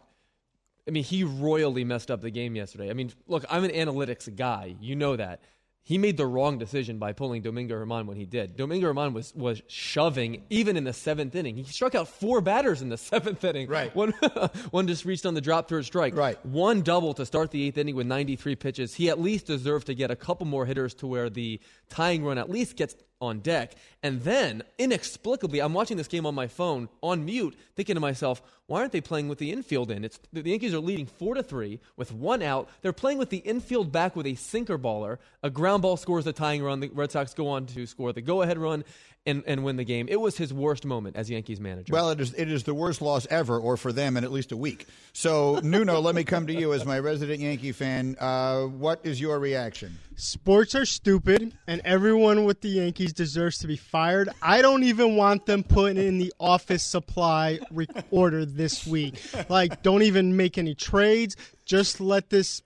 I 0.87 0.91
mean, 0.91 1.03
he 1.03 1.23
royally 1.23 1.83
messed 1.83 2.11
up 2.11 2.21
the 2.21 2.31
game 2.31 2.55
yesterday. 2.55 2.89
I 2.89 2.93
mean, 2.93 3.11
look, 3.27 3.45
I'm 3.49 3.63
an 3.63 3.71
analytics 3.71 4.33
guy. 4.35 4.75
You 4.79 4.95
know 4.95 5.15
that. 5.15 5.41
He 5.85 5.97
made 5.97 6.15
the 6.15 6.25
wrong 6.25 6.57
decision 6.57 6.97
by 6.97 7.11
pulling 7.11 7.41
Domingo 7.41 7.75
Germán 7.75 8.05
when 8.05 8.15
he 8.15 8.25
did. 8.25 8.55
Domingo 8.55 8.93
Germán 8.93 9.11
was, 9.11 9.35
was 9.35 9.61
shoving 9.67 10.43
even 10.49 10.77
in 10.77 10.85
the 10.85 10.93
seventh 10.93 11.35
inning. 11.35 11.57
He 11.57 11.63
struck 11.65 11.93
out 11.93 12.07
four 12.07 12.39
batters 12.39 12.81
in 12.81 12.87
the 12.87 12.97
seventh 13.11 13.43
inning. 13.43 13.67
Right. 13.67 13.93
One, 13.93 14.11
one 14.71 14.87
just 14.87 15.03
reached 15.03 15.25
on 15.25 15.33
the 15.33 15.41
drop 15.41 15.67
third 15.67 15.83
strike. 15.83 16.15
Right. 16.15 16.43
One 16.45 16.83
double 16.83 17.13
to 17.15 17.25
start 17.25 17.51
the 17.51 17.67
eighth 17.67 17.77
inning 17.77 17.95
with 17.95 18.07
93 18.07 18.55
pitches. 18.55 18.93
He 18.93 19.09
at 19.09 19.19
least 19.19 19.45
deserved 19.45 19.87
to 19.87 19.93
get 19.93 20.09
a 20.09 20.15
couple 20.15 20.45
more 20.45 20.65
hitters 20.65 20.93
to 20.95 21.07
where 21.07 21.29
the 21.29 21.59
tying 21.89 22.23
run 22.23 22.37
at 22.37 22.49
least 22.49 22.77
gets 22.77 22.95
on 23.23 23.39
deck. 23.39 23.75
And 24.01 24.21
then, 24.21 24.63
inexplicably, 24.77 25.59
I'm 25.59 25.73
watching 25.73 25.97
this 25.97 26.07
game 26.07 26.25
on 26.25 26.35
my 26.35 26.47
phone 26.47 26.89
on 27.01 27.25
mute, 27.25 27.55
thinking 27.75 27.95
to 27.95 28.01
myself, 28.01 28.41
why 28.67 28.79
aren't 28.79 28.91
they 28.91 29.01
playing 29.01 29.27
with 29.27 29.39
the 29.39 29.51
infield 29.51 29.91
in? 29.91 30.03
It's 30.03 30.19
the 30.31 30.41
Yankees 30.41 30.73
are 30.73 30.79
leading 30.79 31.05
four 31.05 31.35
to 31.35 31.43
three 31.43 31.79
with 31.97 32.11
one 32.11 32.41
out. 32.41 32.69
They're 32.81 32.93
playing 32.93 33.17
with 33.17 33.29
the 33.29 33.37
infield 33.37 33.91
back 33.91 34.15
with 34.15 34.25
a 34.25 34.35
sinker 34.35 34.77
baller. 34.77 35.17
A 35.41 35.49
ground 35.49 35.81
ball 35.81 35.97
scores 35.97 36.25
the 36.25 36.33
tying 36.33 36.63
run. 36.63 36.79
The 36.79 36.89
Red 36.89 37.11
Sox 37.11 37.33
go 37.33 37.49
on 37.49 37.65
to 37.67 37.85
score 37.85 38.13
the 38.13 38.21
go-ahead 38.21 38.57
run 38.57 38.83
and, 39.25 39.43
and 39.47 39.63
win 39.63 39.75
the 39.77 39.83
game. 39.83 40.07
It 40.09 40.19
was 40.19 40.37
his 40.37 40.53
worst 40.53 40.85
moment 40.85 41.15
as 41.15 41.29
Yankees 41.29 41.59
manager. 41.59 41.93
Well, 41.93 42.09
it 42.09 42.19
is 42.19 42.33
it 42.33 42.49
is 42.49 42.63
the 42.63 42.73
worst 42.73 43.01
loss 43.01 43.27
ever, 43.29 43.57
or 43.57 43.77
for 43.77 43.91
them 43.93 44.17
in 44.17 44.23
at 44.23 44.31
least 44.31 44.51
a 44.51 44.57
week. 44.57 44.85
So, 45.13 45.59
Nuno, 45.63 45.99
let 45.99 46.15
me 46.15 46.23
come 46.23 46.47
to 46.47 46.53
you 46.53 46.73
as 46.73 46.85
my 46.85 46.99
resident 46.99 47.39
Yankee 47.39 47.71
fan. 47.71 48.17
Uh, 48.19 48.63
what 48.63 49.01
is 49.03 49.19
your 49.19 49.39
reaction? 49.39 49.97
Sports 50.15 50.75
are 50.75 50.85
stupid, 50.85 51.53
and 51.67 51.81
everyone 51.83 52.43
with 52.45 52.61
the 52.61 52.69
Yankees 52.69 53.13
deserves 53.13 53.57
to 53.59 53.67
be 53.67 53.75
fired. 53.75 54.29
I 54.41 54.61
don't 54.61 54.83
even 54.83 55.15
want 55.15 55.45
them 55.45 55.63
put 55.63 55.97
in 55.97 56.17
the 56.17 56.33
office 56.39 56.83
supply 56.83 57.59
re- 57.71 57.87
order 58.11 58.45
this 58.45 58.85
week. 58.85 59.21
Like, 59.49 59.81
don't 59.81 60.03
even 60.03 60.37
make 60.37 60.57
any 60.57 60.75
trades. 60.75 61.35
Just 61.65 61.99
let 61.99 62.29
this 62.29 62.61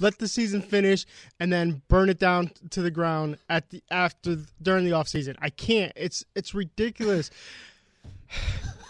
let 0.00 0.18
the 0.18 0.28
season 0.28 0.60
finish 0.60 1.06
and 1.38 1.52
then 1.52 1.80
burn 1.88 2.08
it 2.08 2.18
down 2.18 2.50
to 2.70 2.82
the 2.82 2.90
ground 2.90 3.38
at 3.48 3.70
the 3.70 3.82
after 3.90 4.38
during 4.60 4.84
the 4.84 4.90
offseason. 4.90 5.36
I 5.40 5.50
can't. 5.50 5.92
It's 5.96 6.24
it's 6.34 6.54
ridiculous. 6.54 7.30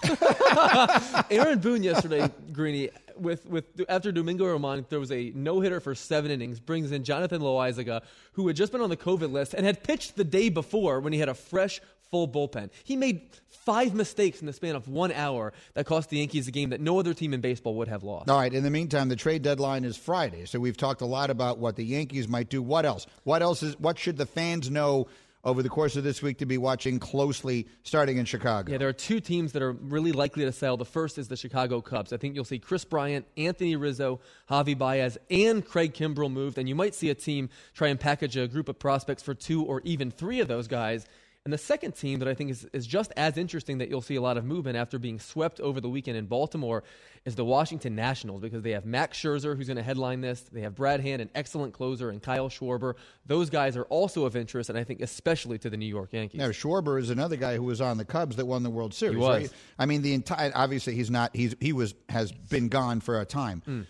Aaron 1.30 1.60
Boone 1.60 1.82
yesterday, 1.82 2.28
Greeny, 2.52 2.90
with 3.16 3.46
with 3.46 3.64
after 3.88 4.12
Domingo 4.12 4.44
Germán 4.44 4.86
throws 4.86 5.10
a 5.10 5.32
no 5.34 5.60
hitter 5.60 5.80
for 5.80 5.94
seven 5.94 6.30
innings, 6.30 6.60
brings 6.60 6.92
in 6.92 7.04
Jonathan 7.04 7.40
Loaisiga, 7.40 8.02
who 8.32 8.46
had 8.46 8.56
just 8.56 8.72
been 8.72 8.80
on 8.80 8.90
the 8.90 8.96
COVID 8.96 9.32
list 9.32 9.54
and 9.54 9.66
had 9.66 9.82
pitched 9.82 10.16
the 10.16 10.24
day 10.24 10.48
before 10.48 11.00
when 11.00 11.12
he 11.12 11.18
had 11.18 11.28
a 11.28 11.34
fresh 11.34 11.80
full 12.10 12.28
bullpen. 12.28 12.70
He 12.84 12.94
made 12.94 13.22
five 13.48 13.94
mistakes 13.94 14.40
in 14.40 14.46
the 14.46 14.52
span 14.52 14.76
of 14.76 14.86
one 14.86 15.12
hour 15.12 15.52
that 15.74 15.86
cost 15.86 16.10
the 16.10 16.18
Yankees 16.18 16.46
a 16.46 16.50
game 16.50 16.70
that 16.70 16.80
no 16.80 16.98
other 16.98 17.14
team 17.14 17.32
in 17.32 17.40
baseball 17.40 17.74
would 17.76 17.88
have 17.88 18.02
lost. 18.02 18.28
All 18.28 18.38
right. 18.38 18.52
In 18.52 18.62
the 18.62 18.70
meantime, 18.70 19.08
the 19.08 19.16
trade 19.16 19.42
deadline 19.42 19.84
is 19.84 19.96
Friday, 19.96 20.44
so 20.44 20.60
we've 20.60 20.76
talked 20.76 21.00
a 21.00 21.06
lot 21.06 21.30
about 21.30 21.58
what 21.58 21.76
the 21.76 21.84
Yankees 21.84 22.28
might 22.28 22.50
do. 22.50 22.62
What 22.62 22.84
else? 22.84 23.06
What 23.24 23.42
else 23.42 23.62
is? 23.62 23.78
What 23.78 23.98
should 23.98 24.18
the 24.18 24.26
fans 24.26 24.70
know 24.70 25.08
over 25.44 25.62
the 25.62 25.68
course 25.68 25.96
of 25.96 26.04
this 26.04 26.22
week 26.22 26.38
to 26.38 26.46
be 26.46 26.56
watching 26.56 26.98
closely, 26.98 27.66
starting 27.82 28.18
in 28.18 28.24
Chicago? 28.24 28.70
Yeah, 28.70 28.78
there 28.78 28.88
are 28.88 28.92
two 28.92 29.20
teams 29.20 29.52
that 29.52 29.62
are 29.62 29.72
really 29.72 30.12
likely 30.12 30.44
to 30.44 30.52
sell. 30.52 30.76
The 30.76 30.84
first 30.84 31.18
is 31.18 31.28
the 31.28 31.36
Chicago 31.36 31.80
Cubs. 31.80 32.12
I 32.12 32.16
think 32.16 32.34
you'll 32.34 32.44
see 32.44 32.58
Kris 32.58 32.84
Bryant, 32.84 33.26
Anthony 33.36 33.76
Rizzo, 33.76 34.20
Javy 34.50 34.78
Baez, 34.78 35.18
and 35.30 35.66
Craig 35.66 35.94
Kimbrel 35.94 36.30
moved, 36.30 36.58
and 36.58 36.68
you 36.68 36.74
might 36.74 36.94
see 36.94 37.10
a 37.10 37.14
team 37.14 37.48
try 37.74 37.88
and 37.88 37.98
package 37.98 38.36
a 38.36 38.46
group 38.46 38.68
of 38.68 38.78
prospects 38.78 39.22
for 39.22 39.34
two 39.34 39.64
or 39.64 39.80
even 39.84 40.10
three 40.10 40.40
of 40.40 40.48
those 40.48 40.68
guys. 40.68 41.06
And 41.44 41.52
the 41.52 41.58
second 41.58 41.96
team 41.96 42.20
that 42.20 42.28
I 42.28 42.34
think 42.34 42.50
is, 42.50 42.64
is 42.72 42.86
just 42.86 43.12
as 43.16 43.36
interesting 43.36 43.78
that 43.78 43.88
you'll 43.88 44.00
see 44.00 44.14
a 44.14 44.20
lot 44.20 44.36
of 44.36 44.44
movement 44.44 44.76
after 44.76 44.96
being 44.96 45.18
swept 45.18 45.58
over 45.58 45.80
the 45.80 45.88
weekend 45.88 46.16
in 46.16 46.26
Baltimore 46.26 46.84
is 47.24 47.34
the 47.34 47.44
Washington 47.44 47.96
Nationals 47.96 48.40
because 48.40 48.62
they 48.62 48.70
have 48.70 48.86
Max 48.86 49.18
Scherzer, 49.18 49.56
who's 49.56 49.66
going 49.66 49.76
to 49.76 49.82
headline 49.82 50.20
this. 50.20 50.42
They 50.52 50.60
have 50.60 50.76
Brad 50.76 51.00
Hand, 51.00 51.20
an 51.20 51.30
excellent 51.34 51.74
closer, 51.74 52.10
and 52.10 52.22
Kyle 52.22 52.48
Schwarber. 52.48 52.94
Those 53.26 53.50
guys 53.50 53.76
are 53.76 53.82
also 53.84 54.24
of 54.24 54.36
interest, 54.36 54.70
and 54.70 54.78
I 54.78 54.84
think 54.84 55.00
especially 55.00 55.58
to 55.58 55.70
the 55.70 55.76
New 55.76 55.86
York 55.86 56.12
Yankees. 56.12 56.38
Now, 56.38 56.50
Schwarber 56.50 57.00
is 57.00 57.10
another 57.10 57.34
guy 57.34 57.56
who 57.56 57.64
was 57.64 57.80
on 57.80 57.98
the 57.98 58.04
Cubs 58.04 58.36
that 58.36 58.46
won 58.46 58.62
the 58.62 58.70
World 58.70 58.94
Series. 58.94 59.18
was. 59.18 59.42
Right? 59.42 59.52
I 59.80 59.86
mean, 59.86 60.02
the 60.02 60.14
entire 60.14 60.52
obviously 60.54 60.94
he's 60.94 61.10
not 61.10 61.34
he's 61.34 61.56
he 61.58 61.72
was 61.72 61.96
has 62.08 62.30
been 62.30 62.68
gone 62.68 63.00
for 63.00 63.20
a 63.20 63.24
time. 63.24 63.62
Hmm. 63.64 63.82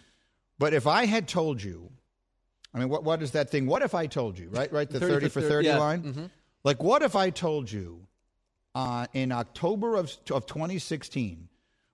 But 0.58 0.72
if 0.72 0.86
I 0.86 1.04
had 1.04 1.28
told 1.28 1.62
you, 1.62 1.90
I 2.72 2.78
mean, 2.78 2.88
what 2.88 3.04
what 3.04 3.22
is 3.22 3.32
that 3.32 3.50
thing? 3.50 3.66
What 3.66 3.82
if 3.82 3.94
I 3.94 4.06
told 4.06 4.38
you? 4.38 4.48
Right, 4.48 4.72
right, 4.72 4.88
the 4.88 5.00
30 5.00 5.12
thirty 5.12 5.26
for 5.26 5.32
for 5.32 5.40
30, 5.42 5.50
thirty 5.50 5.68
yeah. 5.68 5.78
line. 5.78 6.02
Mhm. 6.02 6.30
Like, 6.64 6.82
what 6.82 7.02
if 7.02 7.16
I 7.16 7.30
told 7.30 7.70
you 7.70 8.06
uh, 8.74 9.06
in 9.12 9.32
October 9.32 9.96
of 9.96 10.16
of 10.30 10.46
twenty 10.46 10.78
sixteen, 10.78 11.48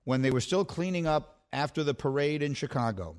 when 0.04 0.22
they 0.22 0.30
were 0.30 0.40
still 0.40 0.64
cleaning 0.64 1.06
up 1.06 1.40
after 1.52 1.82
the 1.82 1.94
parade 1.94 2.42
in 2.42 2.54
Chicago, 2.54 3.16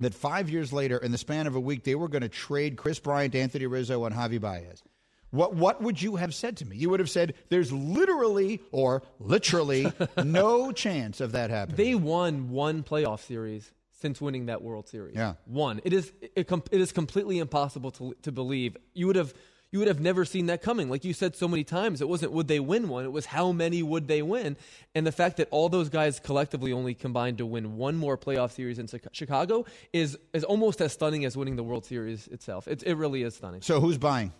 that 0.00 0.14
five 0.14 0.50
years 0.50 0.72
later, 0.72 0.98
in 0.98 1.12
the 1.12 1.18
span 1.18 1.46
of 1.46 1.54
a 1.54 1.60
week, 1.60 1.84
they 1.84 1.94
were 1.94 2.08
going 2.08 2.22
to 2.22 2.28
trade 2.28 2.76
Kris 2.76 2.98
Bryant, 2.98 3.34
Anthony 3.34 3.66
Rizzo, 3.66 4.04
and 4.04 4.14
Javy 4.14 4.40
Baez. 4.40 4.82
What 5.30 5.54
what 5.54 5.82
would 5.82 6.02
you 6.02 6.16
have 6.16 6.34
said 6.34 6.58
to 6.58 6.66
me? 6.66 6.76
You 6.76 6.90
would 6.90 7.00
have 7.00 7.08
said, 7.08 7.34
"There's 7.48 7.72
literally 7.72 8.60
or 8.70 9.02
literally 9.18 9.90
no 10.22 10.72
chance 10.72 11.20
of 11.20 11.32
that 11.32 11.48
happening." 11.50 11.76
They 11.76 11.94
won 11.94 12.50
one 12.50 12.82
playoff 12.82 13.20
series 13.20 13.72
since 14.02 14.20
winning 14.20 14.46
that 14.46 14.60
World 14.60 14.88
Series. 14.88 15.14
Yeah. 15.14 15.34
one. 15.46 15.80
It 15.84 15.94
is 15.94 16.12
it, 16.20 16.50
it 16.70 16.80
is 16.80 16.92
completely 16.92 17.38
impossible 17.38 17.90
to 17.92 18.14
to 18.22 18.32
believe. 18.32 18.76
You 18.92 19.06
would 19.06 19.16
have 19.16 19.32
you 19.72 19.78
would 19.78 19.88
have 19.88 20.00
never 20.00 20.24
seen 20.26 20.46
that 20.46 20.62
coming. 20.62 20.90
Like 20.90 21.04
you 21.04 21.14
said 21.14 21.34
so 21.34 21.48
many 21.48 21.64
times, 21.64 22.00
it 22.02 22.08
wasn't 22.08 22.32
would 22.32 22.46
they 22.46 22.60
win 22.60 22.88
one. 22.88 23.04
It 23.04 23.12
was 23.12 23.26
how 23.26 23.52
many 23.52 23.82
would 23.82 24.06
they 24.06 24.20
win. 24.20 24.56
And 24.94 25.06
the 25.06 25.12
fact 25.12 25.38
that 25.38 25.48
all 25.50 25.70
those 25.70 25.88
guys 25.88 26.20
collectively 26.20 26.72
only 26.72 26.94
combined 26.94 27.38
to 27.38 27.46
win 27.46 27.76
one 27.76 27.96
more 27.96 28.18
playoff 28.18 28.52
series 28.52 28.78
in 28.78 28.86
Chicago 29.12 29.64
is 29.92 30.18
is 30.34 30.44
almost 30.44 30.80
as 30.82 30.92
stunning 30.92 31.24
as 31.24 31.36
winning 31.36 31.56
the 31.56 31.64
World 31.64 31.86
Series 31.86 32.28
itself. 32.28 32.68
It 32.68 32.82
it 32.84 32.94
really 32.94 33.22
is 33.22 33.34
stunning. 33.34 33.62
so 33.62 33.80
who's 33.80 33.98
buying? 33.98 34.32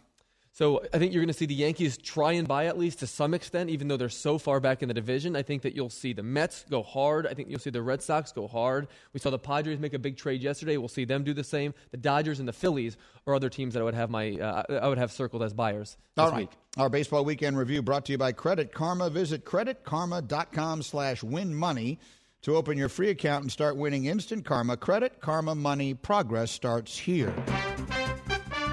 So 0.54 0.82
I 0.92 0.98
think 0.98 1.14
you're 1.14 1.22
going 1.22 1.32
to 1.32 1.38
see 1.38 1.46
the 1.46 1.54
Yankees 1.54 1.96
try 1.96 2.32
and 2.32 2.46
buy 2.46 2.66
at 2.66 2.76
least 2.78 2.98
to 2.98 3.06
some 3.06 3.32
extent, 3.32 3.70
even 3.70 3.88
though 3.88 3.96
they're 3.96 4.10
so 4.10 4.36
far 4.36 4.60
back 4.60 4.82
in 4.82 4.88
the 4.88 4.94
division. 4.94 5.34
I 5.34 5.42
think 5.42 5.62
that 5.62 5.74
you'll 5.74 5.88
see 5.88 6.12
the 6.12 6.22
Mets 6.22 6.66
go 6.68 6.82
hard. 6.82 7.26
I 7.26 7.32
think 7.32 7.48
you'll 7.48 7.58
see 7.58 7.70
the 7.70 7.80
Red 7.80 8.02
Sox 8.02 8.32
go 8.32 8.46
hard. 8.46 8.88
We 9.14 9.20
saw 9.20 9.30
the 9.30 9.38
Padres 9.38 9.78
make 9.78 9.94
a 9.94 9.98
big 9.98 10.18
trade 10.18 10.42
yesterday. 10.42 10.76
We'll 10.76 10.88
see 10.88 11.06
them 11.06 11.24
do 11.24 11.32
the 11.32 11.42
same. 11.42 11.72
The 11.90 11.96
Dodgers 11.96 12.38
and 12.38 12.46
the 12.46 12.52
Phillies 12.52 12.98
are 13.26 13.34
other 13.34 13.48
teams 13.48 13.72
that 13.72 13.80
I 13.80 13.84
would 13.84 13.94
have 13.94 14.10
my 14.10 14.32
uh, 14.32 14.62
I 14.82 14.88
would 14.88 14.98
have 14.98 15.10
circled 15.10 15.42
as 15.42 15.54
buyers 15.54 15.96
this 16.16 16.22
All 16.22 16.30
right. 16.30 16.40
week. 16.40 16.50
Our 16.76 16.90
baseball 16.90 17.24
weekend 17.24 17.56
review 17.56 17.80
brought 17.80 18.04
to 18.06 18.12
you 18.12 18.18
by 18.18 18.32
Credit 18.32 18.74
Karma. 18.74 19.08
Visit 19.08 19.46
creditkarma.com 19.46 20.82
slash 20.82 21.22
win 21.22 21.54
money 21.54 21.98
to 22.42 22.56
open 22.56 22.76
your 22.76 22.90
free 22.90 23.08
account 23.08 23.44
and 23.44 23.50
start 23.50 23.76
winning 23.76 24.04
instant 24.04 24.44
karma. 24.44 24.76
Credit 24.76 25.18
Karma 25.20 25.54
Money. 25.54 25.94
Progress 25.94 26.50
starts 26.50 26.98
here. 26.98 27.32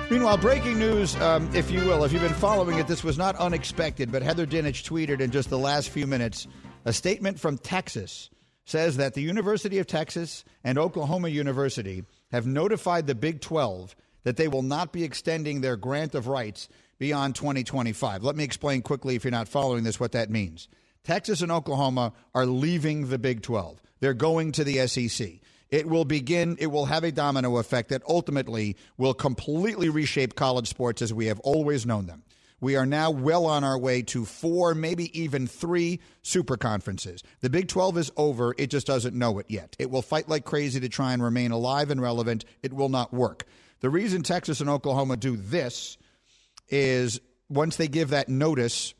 Meanwhile, 0.09 0.37
breaking 0.37 0.79
news, 0.79 1.15
um, 1.17 1.47
if 1.53 1.69
you 1.69 1.81
will, 1.81 2.03
if 2.03 2.11
you've 2.11 2.23
been 2.23 2.33
following 2.33 2.79
it, 2.79 2.87
this 2.87 3.03
was 3.03 3.15
not 3.15 3.35
unexpected, 3.35 4.11
but 4.11 4.23
Heather 4.23 4.47
Dinich 4.47 4.83
tweeted 4.83 5.21
in 5.21 5.29
just 5.29 5.51
the 5.51 5.59
last 5.59 5.89
few 5.89 6.07
minutes 6.07 6.47
A 6.85 6.93
statement 6.93 7.39
from 7.39 7.59
Texas 7.59 8.31
says 8.65 8.97
that 8.97 9.13
the 9.13 9.21
University 9.21 9.77
of 9.77 9.85
Texas 9.85 10.43
and 10.63 10.79
Oklahoma 10.79 11.29
University 11.29 12.05
have 12.31 12.47
notified 12.47 13.05
the 13.05 13.13
Big 13.13 13.39
12 13.39 13.95
that 14.23 14.35
they 14.35 14.47
will 14.47 14.63
not 14.63 14.91
be 14.91 15.03
extending 15.03 15.61
their 15.61 15.77
grant 15.77 16.15
of 16.15 16.27
rights 16.27 16.69
beyond 16.97 17.35
2025. 17.35 18.23
Let 18.23 18.35
me 18.35 18.43
explain 18.43 18.81
quickly, 18.81 19.15
if 19.15 19.23
you're 19.23 19.29
not 19.29 19.47
following 19.47 19.83
this, 19.83 19.99
what 19.99 20.13
that 20.13 20.31
means. 20.31 20.69
Texas 21.03 21.41
and 21.41 21.51
Oklahoma 21.51 22.13
are 22.33 22.47
leaving 22.47 23.09
the 23.09 23.19
Big 23.19 23.43
12, 23.43 23.79
they're 23.99 24.15
going 24.15 24.53
to 24.53 24.63
the 24.63 24.87
SEC. 24.87 25.33
It 25.71 25.87
will 25.87 26.05
begin, 26.05 26.57
it 26.59 26.67
will 26.67 26.85
have 26.85 27.03
a 27.03 27.11
domino 27.11 27.57
effect 27.57 27.89
that 27.89 28.01
ultimately 28.07 28.75
will 28.97 29.13
completely 29.13 29.89
reshape 29.89 30.35
college 30.35 30.67
sports 30.67 31.01
as 31.01 31.13
we 31.13 31.27
have 31.27 31.39
always 31.41 31.85
known 31.85 32.07
them. 32.07 32.23
We 32.61 32.75
are 32.75 32.85
now 32.85 33.11
well 33.11 33.45
on 33.45 33.63
our 33.63 33.77
way 33.77 34.01
to 34.03 34.25
four, 34.25 34.75
maybe 34.75 35.17
even 35.19 35.47
three 35.47 36.01
super 36.23 36.57
conferences. 36.57 37.23
The 37.39 37.49
Big 37.49 37.69
12 37.69 37.97
is 37.97 38.11
over. 38.17 38.53
It 38.57 38.69
just 38.69 38.87
doesn't 38.87 39.15
know 39.15 39.39
it 39.39 39.45
yet. 39.47 39.75
It 39.79 39.89
will 39.89 40.01
fight 40.01 40.27
like 40.27 40.43
crazy 40.43 40.79
to 40.81 40.89
try 40.89 41.13
and 41.13 41.23
remain 41.23 41.51
alive 41.51 41.89
and 41.89 42.01
relevant. 42.01 42.43
It 42.61 42.73
will 42.73 42.89
not 42.89 43.13
work. 43.13 43.45
The 43.79 43.89
reason 43.89 44.23
Texas 44.23 44.59
and 44.59 44.69
Oklahoma 44.69 45.15
do 45.15 45.37
this 45.37 45.97
is 46.67 47.21
once 47.47 47.77
they 47.77 47.87
give 47.87 48.09
that 48.09 48.27
notice, 48.27 48.93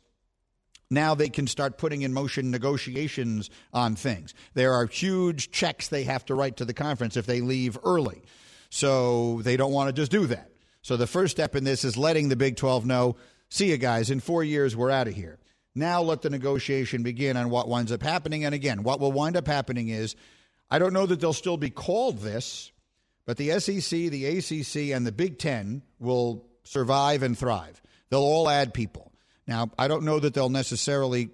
now 0.90 1.14
they 1.14 1.28
can 1.28 1.46
start 1.46 1.78
putting 1.78 2.02
in 2.02 2.12
motion 2.12 2.50
negotiations 2.50 3.48
on 3.72 3.94
things. 3.94 4.34
There 4.54 4.72
are 4.74 4.86
huge 4.86 5.50
checks 5.50 5.88
they 5.88 6.04
have 6.04 6.24
to 6.26 6.34
write 6.34 6.56
to 6.58 6.64
the 6.64 6.74
conference 6.74 7.16
if 7.16 7.26
they 7.26 7.40
leave 7.40 7.78
early. 7.84 8.22
So 8.70 9.40
they 9.42 9.56
don't 9.56 9.72
want 9.72 9.88
to 9.88 9.92
just 9.92 10.10
do 10.10 10.26
that. 10.26 10.50
So 10.82 10.96
the 10.96 11.06
first 11.06 11.30
step 11.32 11.54
in 11.54 11.64
this 11.64 11.84
is 11.84 11.96
letting 11.96 12.28
the 12.28 12.36
Big 12.36 12.56
12 12.56 12.86
know 12.86 13.16
see 13.48 13.70
you 13.70 13.76
guys, 13.76 14.10
in 14.10 14.20
four 14.20 14.42
years, 14.42 14.76
we're 14.76 14.90
out 14.90 15.08
of 15.08 15.14
here. 15.14 15.38
Now 15.74 16.02
let 16.02 16.22
the 16.22 16.30
negotiation 16.30 17.02
begin 17.02 17.36
on 17.36 17.50
what 17.50 17.68
winds 17.68 17.92
up 17.92 18.02
happening. 18.02 18.44
And 18.44 18.54
again, 18.54 18.82
what 18.82 19.00
will 19.00 19.12
wind 19.12 19.36
up 19.36 19.46
happening 19.46 19.88
is 19.88 20.16
I 20.70 20.78
don't 20.78 20.92
know 20.92 21.06
that 21.06 21.20
they'll 21.20 21.32
still 21.32 21.56
be 21.56 21.70
called 21.70 22.18
this, 22.18 22.72
but 23.26 23.36
the 23.36 23.58
SEC, 23.60 23.90
the 23.90 24.26
ACC, 24.38 24.94
and 24.96 25.06
the 25.06 25.12
Big 25.12 25.38
Ten 25.38 25.82
will 25.98 26.46
survive 26.64 27.22
and 27.22 27.38
thrive. 27.38 27.80
They'll 28.08 28.20
all 28.20 28.48
add 28.48 28.74
people. 28.74 29.09
Now, 29.50 29.68
I 29.76 29.88
don't 29.88 30.04
know 30.04 30.20
that 30.20 30.32
they'll 30.32 30.48
necessarily, 30.48 31.28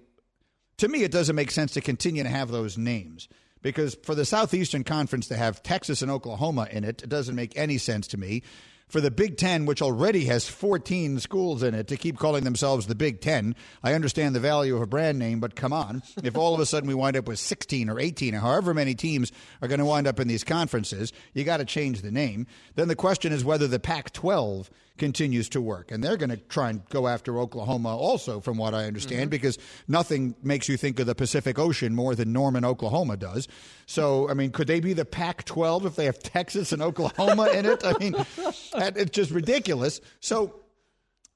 to 0.77 0.87
me, 0.87 1.03
it 1.03 1.11
doesn't 1.11 1.35
make 1.35 1.51
sense 1.51 1.73
to 1.73 1.81
continue 1.81 2.23
to 2.23 2.29
have 2.29 2.49
those 2.49 2.75
names 2.75 3.29
because 3.61 3.95
for 4.03 4.15
the 4.15 4.25
Southeastern 4.25 4.83
Conference 4.83 5.27
to 5.27 5.37
have 5.37 5.61
Texas 5.61 6.01
and 6.01 6.09
Oklahoma 6.09 6.67
in 6.71 6.83
it, 6.83 7.03
it 7.03 7.09
doesn't 7.09 7.35
make 7.35 7.55
any 7.55 7.77
sense 7.77 8.07
to 8.07 8.17
me 8.17 8.41
for 8.87 9.01
the 9.01 9.11
Big 9.11 9.37
Ten, 9.37 9.67
which 9.67 9.83
already 9.83 10.25
has 10.25 10.49
14 10.49 11.19
schools 11.19 11.61
in 11.61 11.75
it, 11.75 11.89
to 11.89 11.97
keep 11.97 12.17
calling 12.17 12.43
themselves 12.43 12.87
the 12.87 12.95
Big 12.95 13.21
Ten. 13.21 13.55
I 13.83 13.93
understand 13.93 14.33
the 14.33 14.39
value 14.39 14.75
of 14.75 14.81
a 14.81 14.87
brand 14.87 15.19
name, 15.19 15.39
but 15.39 15.55
come 15.55 15.73
on. 15.73 16.01
if 16.23 16.35
all 16.37 16.55
of 16.55 16.59
a 16.59 16.65
sudden 16.65 16.87
we 16.87 16.95
wind 16.95 17.17
up 17.17 17.27
with 17.27 17.37
16 17.37 17.87
or 17.87 17.99
18 17.99 18.33
or 18.33 18.39
however 18.39 18.73
many 18.73 18.95
teams 18.95 19.31
are 19.61 19.67
going 19.67 19.79
to 19.79 19.85
wind 19.85 20.07
up 20.07 20.19
in 20.19 20.27
these 20.27 20.43
conferences, 20.43 21.13
you 21.35 21.43
got 21.43 21.57
to 21.57 21.65
change 21.65 22.01
the 22.01 22.11
name. 22.11 22.47
Then 22.73 22.87
the 22.87 22.95
question 22.95 23.31
is 23.31 23.45
whether 23.45 23.67
the 23.67 23.79
Pac 23.79 24.11
12 24.13 24.71
continues 24.97 25.49
to 25.49 25.61
work. 25.61 25.91
And 25.91 26.03
they're 26.03 26.17
going 26.17 26.29
to 26.29 26.37
try 26.37 26.69
and 26.69 26.87
go 26.89 27.07
after 27.07 27.39
Oklahoma 27.39 27.95
also, 27.95 28.39
from 28.39 28.57
what 28.57 28.73
I 28.73 28.85
understand, 28.85 29.23
mm-hmm. 29.23 29.29
because 29.29 29.57
nothing 29.87 30.35
makes 30.43 30.67
you 30.67 30.77
think 30.77 30.99
of 30.99 31.05
the 31.05 31.15
Pacific 31.15 31.57
Ocean 31.59 31.95
more 31.95 32.15
than 32.15 32.33
Norman, 32.33 32.65
Oklahoma 32.65 33.17
does. 33.17 33.47
So, 33.85 34.29
I 34.29 34.33
mean, 34.33 34.51
could 34.51 34.67
they 34.67 34.79
be 34.79 34.93
the 34.93 35.05
Pac 35.05 35.45
12 35.45 35.85
if 35.85 35.95
they 35.95 36.05
have 36.05 36.19
Texas 36.19 36.71
and 36.71 36.81
Oklahoma 36.81 37.49
in 37.53 37.65
it? 37.65 37.83
I 37.85 37.97
mean, 37.97 38.15
it's 38.75 39.11
just 39.11 39.31
ridiculous. 39.31 40.01
So, 40.19 40.61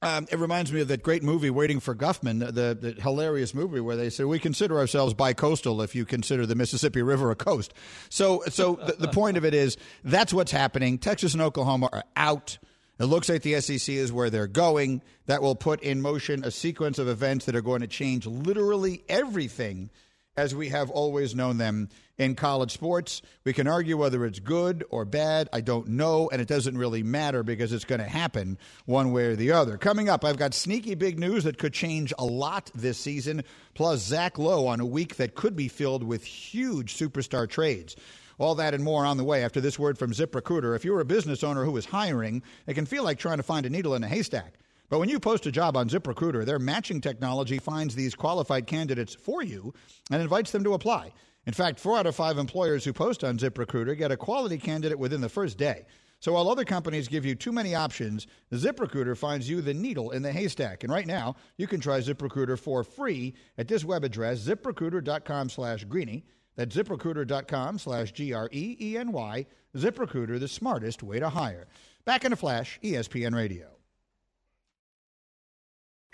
um, 0.02 0.26
it 0.32 0.38
reminds 0.38 0.72
me 0.72 0.80
of 0.80 0.88
that 0.88 1.04
great 1.04 1.22
movie, 1.22 1.48
Waiting 1.48 1.78
for 1.78 1.94
Guffman, 1.94 2.40
the, 2.40 2.74
the 2.74 3.00
hilarious 3.00 3.54
movie 3.54 3.78
where 3.78 3.94
they 3.94 4.10
say 4.10 4.24
we 4.24 4.40
consider 4.40 4.76
ourselves 4.78 5.14
bi-coastal 5.14 5.80
if 5.80 5.94
you 5.94 6.04
consider 6.04 6.44
the 6.44 6.56
Mississippi 6.56 7.02
River 7.02 7.30
a 7.30 7.36
coast. 7.36 7.72
So, 8.08 8.42
so 8.48 8.74
the, 8.86 8.94
the 8.94 9.08
point 9.08 9.36
of 9.36 9.44
it 9.44 9.54
is 9.54 9.76
that's 10.02 10.34
what's 10.34 10.50
happening. 10.50 10.98
Texas 10.98 11.34
and 11.34 11.42
Oklahoma 11.42 11.88
are 11.92 12.02
out. 12.16 12.58
It 13.02 13.06
looks 13.06 13.28
like 13.28 13.42
the 13.42 13.60
SEC 13.60 13.92
is 13.92 14.12
where 14.12 14.30
they're 14.30 14.46
going. 14.46 15.02
That 15.26 15.42
will 15.42 15.56
put 15.56 15.82
in 15.82 16.00
motion 16.00 16.44
a 16.44 16.52
sequence 16.52 17.00
of 17.00 17.08
events 17.08 17.46
that 17.46 17.56
are 17.56 17.60
going 17.60 17.80
to 17.80 17.88
change 17.88 18.26
literally 18.26 19.02
everything 19.08 19.90
as 20.36 20.54
we 20.54 20.68
have 20.68 20.88
always 20.88 21.34
known 21.34 21.58
them 21.58 21.88
in 22.16 22.36
college 22.36 22.70
sports. 22.70 23.20
We 23.42 23.54
can 23.54 23.66
argue 23.66 23.96
whether 23.96 24.24
it's 24.24 24.38
good 24.38 24.84
or 24.88 25.04
bad. 25.04 25.48
I 25.52 25.62
don't 25.62 25.88
know, 25.88 26.30
and 26.30 26.40
it 26.40 26.46
doesn't 26.46 26.78
really 26.78 27.02
matter 27.02 27.42
because 27.42 27.72
it's 27.72 27.84
going 27.84 28.00
to 28.00 28.08
happen 28.08 28.56
one 28.86 29.10
way 29.10 29.24
or 29.24 29.34
the 29.36 29.50
other. 29.50 29.78
Coming 29.78 30.08
up, 30.08 30.24
I've 30.24 30.38
got 30.38 30.54
sneaky 30.54 30.94
big 30.94 31.18
news 31.18 31.42
that 31.42 31.58
could 31.58 31.72
change 31.72 32.14
a 32.20 32.24
lot 32.24 32.70
this 32.72 32.98
season, 32.98 33.42
plus 33.74 33.98
Zach 33.98 34.38
Lowe 34.38 34.68
on 34.68 34.78
a 34.78 34.86
week 34.86 35.16
that 35.16 35.34
could 35.34 35.56
be 35.56 35.66
filled 35.66 36.04
with 36.04 36.22
huge 36.22 36.96
superstar 36.96 37.48
trades. 37.48 37.96
All 38.42 38.56
that 38.56 38.74
and 38.74 38.82
more 38.82 39.06
on 39.06 39.18
the 39.18 39.24
way 39.24 39.44
after 39.44 39.60
this 39.60 39.78
word 39.78 39.96
from 39.96 40.10
ZipRecruiter. 40.10 40.74
If 40.74 40.84
you're 40.84 40.98
a 40.98 41.04
business 41.04 41.44
owner 41.44 41.64
who 41.64 41.76
is 41.76 41.84
hiring, 41.84 42.42
it 42.66 42.74
can 42.74 42.86
feel 42.86 43.04
like 43.04 43.16
trying 43.16 43.36
to 43.36 43.44
find 43.44 43.64
a 43.64 43.70
needle 43.70 43.94
in 43.94 44.02
a 44.02 44.08
haystack. 44.08 44.54
But 44.90 44.98
when 44.98 45.08
you 45.08 45.20
post 45.20 45.46
a 45.46 45.52
job 45.52 45.76
on 45.76 45.88
ZipRecruiter, 45.88 46.44
their 46.44 46.58
matching 46.58 47.00
technology 47.00 47.58
finds 47.58 47.94
these 47.94 48.16
qualified 48.16 48.66
candidates 48.66 49.14
for 49.14 49.44
you 49.44 49.72
and 50.10 50.20
invites 50.20 50.50
them 50.50 50.64
to 50.64 50.74
apply. 50.74 51.12
In 51.46 51.52
fact, 51.52 51.78
four 51.78 51.96
out 51.96 52.06
of 52.06 52.16
five 52.16 52.36
employers 52.36 52.84
who 52.84 52.92
post 52.92 53.22
on 53.22 53.38
ZipRecruiter 53.38 53.96
get 53.96 54.10
a 54.10 54.16
quality 54.16 54.58
candidate 54.58 54.98
within 54.98 55.20
the 55.20 55.28
first 55.28 55.56
day. 55.56 55.86
So 56.18 56.32
while 56.32 56.50
other 56.50 56.64
companies 56.64 57.06
give 57.06 57.24
you 57.24 57.36
too 57.36 57.52
many 57.52 57.76
options, 57.76 58.26
ZipRecruiter 58.52 59.16
finds 59.16 59.48
you 59.48 59.60
the 59.60 59.72
needle 59.72 60.10
in 60.10 60.22
the 60.22 60.32
haystack. 60.32 60.82
And 60.82 60.92
right 60.92 61.06
now, 61.06 61.36
you 61.58 61.68
can 61.68 61.78
try 61.78 62.00
ZipRecruiter 62.00 62.58
for 62.58 62.82
free 62.82 63.34
at 63.56 63.68
this 63.68 63.84
web 63.84 64.02
address, 64.02 64.44
ziprecruiter.com 64.44 65.48
slash 65.48 65.84
greeny. 65.84 66.24
That's 66.56 66.76
ziprecruiter.com 66.76 67.78
slash 67.78 68.12
G 68.12 68.32
R 68.32 68.48
E 68.52 68.76
E 68.80 68.98
N 68.98 69.12
Y. 69.12 69.46
ZipRecruiter, 69.76 70.38
the 70.38 70.48
smartest 70.48 71.02
way 71.02 71.18
to 71.18 71.30
hire. 71.30 71.66
Back 72.04 72.24
in 72.24 72.32
a 72.32 72.36
flash, 72.36 72.78
ESPN 72.82 73.34
Radio. 73.34 73.68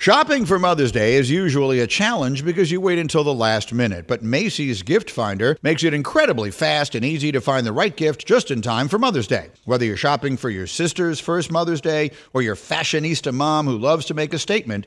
Shopping 0.00 0.46
for 0.46 0.60
Mother's 0.60 0.92
Day 0.92 1.16
is 1.16 1.28
usually 1.28 1.80
a 1.80 1.86
challenge 1.88 2.44
because 2.44 2.70
you 2.70 2.80
wait 2.80 3.00
until 3.00 3.24
the 3.24 3.34
last 3.34 3.72
minute, 3.72 4.06
but 4.06 4.22
Macy's 4.22 4.84
Gift 4.84 5.10
Finder 5.10 5.58
makes 5.60 5.82
it 5.82 5.92
incredibly 5.92 6.52
fast 6.52 6.94
and 6.94 7.04
easy 7.04 7.32
to 7.32 7.40
find 7.40 7.66
the 7.66 7.72
right 7.72 7.96
gift 7.96 8.24
just 8.24 8.52
in 8.52 8.62
time 8.62 8.86
for 8.86 8.96
Mother's 8.96 9.26
Day. 9.26 9.50
Whether 9.64 9.84
you're 9.84 9.96
shopping 9.96 10.36
for 10.36 10.50
your 10.50 10.68
sister's 10.68 11.18
first 11.18 11.50
Mother's 11.50 11.80
Day 11.80 12.12
or 12.32 12.42
your 12.42 12.54
fashionista 12.54 13.34
mom 13.34 13.66
who 13.66 13.76
loves 13.76 14.04
to 14.06 14.14
make 14.14 14.32
a 14.32 14.38
statement, 14.38 14.86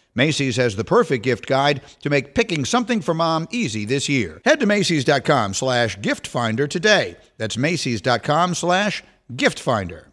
Macy's 0.15 0.57
has 0.57 0.75
the 0.75 0.83
perfect 0.83 1.23
gift 1.23 1.47
guide 1.47 1.81
to 2.01 2.09
make 2.09 2.35
picking 2.35 2.65
something 2.65 3.01
for 3.01 3.13
mom 3.13 3.47
easy 3.51 3.85
this 3.85 4.09
year. 4.09 4.41
Head 4.45 4.59
to 4.59 4.65
Macy's.com 4.65 5.53
slash 5.53 5.99
gift 6.01 6.27
finder 6.27 6.67
today. 6.67 7.17
That's 7.37 7.57
Macy's.com 7.57 8.55
slash 8.55 9.03
gift 9.35 9.59
finder. 9.59 10.07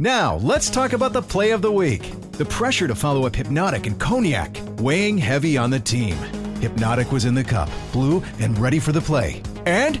Now, 0.00 0.36
let's 0.36 0.70
talk 0.70 0.94
about 0.94 1.12
the 1.12 1.20
play 1.20 1.50
of 1.50 1.60
the 1.60 1.70
week. 1.70 2.14
The 2.32 2.46
pressure 2.46 2.88
to 2.88 2.94
follow 2.94 3.26
up 3.26 3.34
Hpnotiq 3.34 3.86
and 3.86 4.00
Cognac, 4.00 4.56
weighing 4.78 5.18
heavy 5.18 5.58
on 5.58 5.68
the 5.68 5.78
team. 5.78 6.16
Hpnotiq 6.60 7.12
was 7.12 7.26
in 7.26 7.34
the 7.34 7.44
cup, 7.44 7.68
blue, 7.92 8.22
and 8.38 8.58
ready 8.58 8.78
for 8.78 8.92
the 8.92 9.00
play. 9.02 9.42
And 9.66 10.00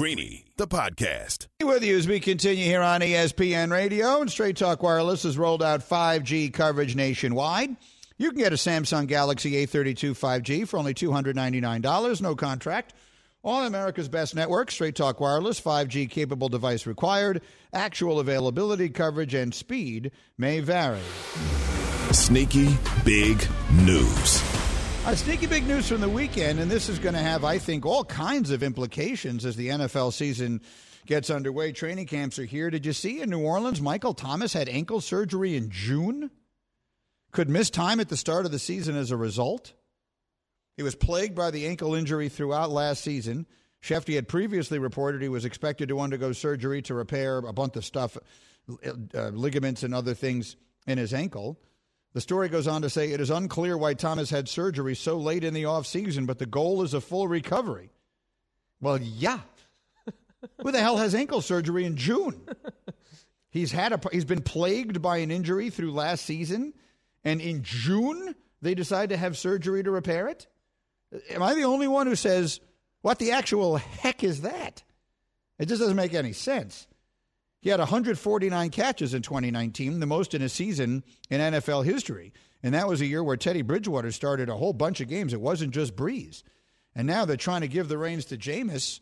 Greeny 0.00 0.46
the 0.56 0.66
podcast. 0.66 1.46
With 1.62 1.84
you 1.84 1.98
as 1.98 2.08
we 2.08 2.20
continue 2.20 2.64
here 2.64 2.80
on 2.80 3.02
ESPN 3.02 3.70
Radio 3.70 4.22
and 4.22 4.30
Straight 4.30 4.56
Talk 4.56 4.82
Wireless 4.82 5.24
has 5.24 5.36
rolled 5.36 5.62
out 5.62 5.86
5G 5.86 6.54
coverage 6.54 6.96
nationwide. 6.96 7.76
You 8.16 8.30
can 8.30 8.38
get 8.38 8.54
a 8.54 8.56
Samsung 8.56 9.06
Galaxy 9.06 9.66
A32 9.66 10.12
5G 10.12 10.66
for 10.66 10.78
only 10.78 10.94
$299, 10.94 12.22
no 12.22 12.34
contract. 12.34 12.94
On 13.44 13.66
America's 13.66 14.08
best 14.08 14.34
network, 14.34 14.70
Straight 14.70 14.94
Talk 14.94 15.20
Wireless, 15.20 15.60
5G 15.60 16.08
capable 16.08 16.48
device 16.48 16.86
required. 16.86 17.42
Actual 17.74 18.20
availability, 18.20 18.88
coverage, 18.88 19.34
and 19.34 19.54
speed 19.54 20.12
may 20.38 20.60
vary. 20.60 20.98
Sneaky 22.10 22.70
big 23.04 23.46
news. 23.70 24.59
A 25.10 25.16
sneaky 25.16 25.48
big 25.48 25.66
news 25.66 25.88
from 25.88 26.00
the 26.00 26.08
weekend, 26.08 26.60
and 26.60 26.70
this 26.70 26.88
is 26.88 27.00
going 27.00 27.16
to 27.16 27.20
have, 27.20 27.42
I 27.42 27.58
think, 27.58 27.84
all 27.84 28.04
kinds 28.04 28.52
of 28.52 28.62
implications 28.62 29.44
as 29.44 29.56
the 29.56 29.70
NFL 29.70 30.12
season 30.12 30.60
gets 31.04 31.30
underway. 31.30 31.72
Training 31.72 32.06
camps 32.06 32.38
are 32.38 32.44
here. 32.44 32.70
Did 32.70 32.86
you 32.86 32.92
see 32.92 33.20
in 33.20 33.28
New 33.28 33.40
Orleans, 33.40 33.80
Michael 33.80 34.14
Thomas 34.14 34.52
had 34.52 34.68
ankle 34.68 35.00
surgery 35.00 35.56
in 35.56 35.68
June? 35.68 36.30
Could 37.32 37.48
miss 37.48 37.70
time 37.70 37.98
at 37.98 38.08
the 38.08 38.16
start 38.16 38.46
of 38.46 38.52
the 38.52 38.60
season 38.60 38.96
as 38.96 39.10
a 39.10 39.16
result? 39.16 39.72
He 40.76 40.84
was 40.84 40.94
plagued 40.94 41.34
by 41.34 41.50
the 41.50 41.66
ankle 41.66 41.96
injury 41.96 42.28
throughout 42.28 42.70
last 42.70 43.02
season. 43.02 43.48
Schefty 43.82 44.14
had 44.14 44.28
previously 44.28 44.78
reported 44.78 45.22
he 45.22 45.28
was 45.28 45.44
expected 45.44 45.88
to 45.88 45.98
undergo 45.98 46.30
surgery 46.30 46.82
to 46.82 46.94
repair 46.94 47.38
a 47.38 47.52
bunch 47.52 47.74
of 47.74 47.84
stuff, 47.84 48.16
uh, 48.86 49.30
ligaments 49.30 49.82
and 49.82 49.92
other 49.92 50.14
things 50.14 50.54
in 50.86 50.98
his 50.98 51.12
ankle. 51.12 51.58
The 52.12 52.20
story 52.20 52.48
goes 52.48 52.66
on 52.66 52.82
to 52.82 52.90
say 52.90 53.12
it 53.12 53.20
is 53.20 53.30
unclear 53.30 53.78
why 53.78 53.94
Thomas 53.94 54.30
had 54.30 54.48
surgery 54.48 54.96
so 54.96 55.16
late 55.16 55.44
in 55.44 55.54
the 55.54 55.62
offseason, 55.62 56.26
but 56.26 56.38
the 56.38 56.46
goal 56.46 56.82
is 56.82 56.92
a 56.92 57.00
full 57.00 57.28
recovery. 57.28 57.90
Well, 58.80 58.98
yeah. 59.00 59.40
Who 60.62 60.72
the 60.72 60.80
hell 60.80 60.96
has 60.96 61.14
ankle 61.14 61.40
surgery 61.40 61.84
in 61.84 61.96
June? 61.96 62.40
He's 63.50 63.72
had 63.72 63.92
a 63.92 64.00
he's 64.12 64.24
been 64.24 64.42
plagued 64.42 65.02
by 65.02 65.18
an 65.18 65.30
injury 65.30 65.70
through 65.70 65.92
last 65.92 66.24
season, 66.24 66.72
and 67.24 67.40
in 67.40 67.62
June 67.62 68.34
they 68.62 68.74
decide 68.74 69.10
to 69.10 69.16
have 69.16 69.36
surgery 69.36 69.82
to 69.82 69.90
repair 69.90 70.28
it. 70.28 70.46
Am 71.30 71.42
I 71.42 71.54
the 71.54 71.64
only 71.64 71.88
one 71.88 72.06
who 72.06 72.14
says, 72.14 72.60
what 73.02 73.18
the 73.18 73.32
actual 73.32 73.76
heck 73.76 74.22
is 74.22 74.42
that? 74.42 74.82
It 75.58 75.66
just 75.66 75.80
doesn't 75.80 75.96
make 75.96 76.14
any 76.14 76.32
sense. 76.32 76.86
He 77.60 77.68
had 77.68 77.78
149 77.78 78.70
catches 78.70 79.12
in 79.12 79.22
2019, 79.22 80.00
the 80.00 80.06
most 80.06 80.34
in 80.34 80.42
a 80.42 80.48
season 80.48 81.04
in 81.28 81.40
NFL 81.40 81.84
history. 81.84 82.32
And 82.62 82.74
that 82.74 82.88
was 82.88 83.00
a 83.00 83.06
year 83.06 83.22
where 83.22 83.36
Teddy 83.36 83.62
Bridgewater 83.62 84.12
started 84.12 84.48
a 84.48 84.56
whole 84.56 84.72
bunch 84.72 85.00
of 85.00 85.08
games. 85.08 85.32
It 85.32 85.40
wasn't 85.40 85.72
just 85.72 85.94
Brees. 85.94 86.42
And 86.94 87.06
now 87.06 87.24
they're 87.24 87.36
trying 87.36 87.60
to 87.60 87.68
give 87.68 87.88
the 87.88 87.98
reins 87.98 88.26
to 88.26 88.36
Jameis. 88.36 89.00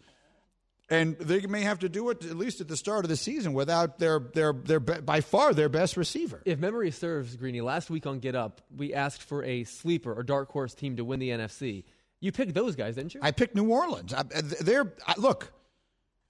And 0.90 1.18
they 1.18 1.40
may 1.40 1.62
have 1.62 1.80
to 1.80 1.88
do 1.88 2.08
it 2.10 2.24
at 2.24 2.36
least 2.36 2.60
at 2.60 2.68
the 2.68 2.76
start 2.76 3.04
of 3.04 3.10
the 3.10 3.16
season 3.16 3.52
without 3.52 3.98
their 3.98 4.20
their 4.20 4.54
their 4.54 4.80
by 4.80 5.20
far 5.20 5.52
their 5.52 5.68
best 5.68 5.98
receiver. 5.98 6.40
If 6.46 6.58
memory 6.58 6.90
serves, 6.92 7.36
Greeny, 7.36 7.60
last 7.60 7.90
week 7.90 8.06
on 8.06 8.20
Get 8.20 8.34
Up, 8.34 8.62
we 8.74 8.94
asked 8.94 9.22
for 9.22 9.44
a 9.44 9.64
sleeper 9.64 10.14
or 10.14 10.22
dark 10.22 10.50
horse 10.50 10.72
team 10.74 10.96
to 10.96 11.04
win 11.04 11.20
the 11.20 11.28
NFC. 11.28 11.84
You 12.20 12.32
picked 12.32 12.54
those 12.54 12.74
guys, 12.74 12.94
didn't 12.94 13.14
you? 13.14 13.20
I 13.22 13.32
picked 13.32 13.54
New 13.54 13.68
Orleans. 13.70 14.14
I, 14.14 14.22
they're 14.22 14.94
I, 15.06 15.14
look. 15.18 15.52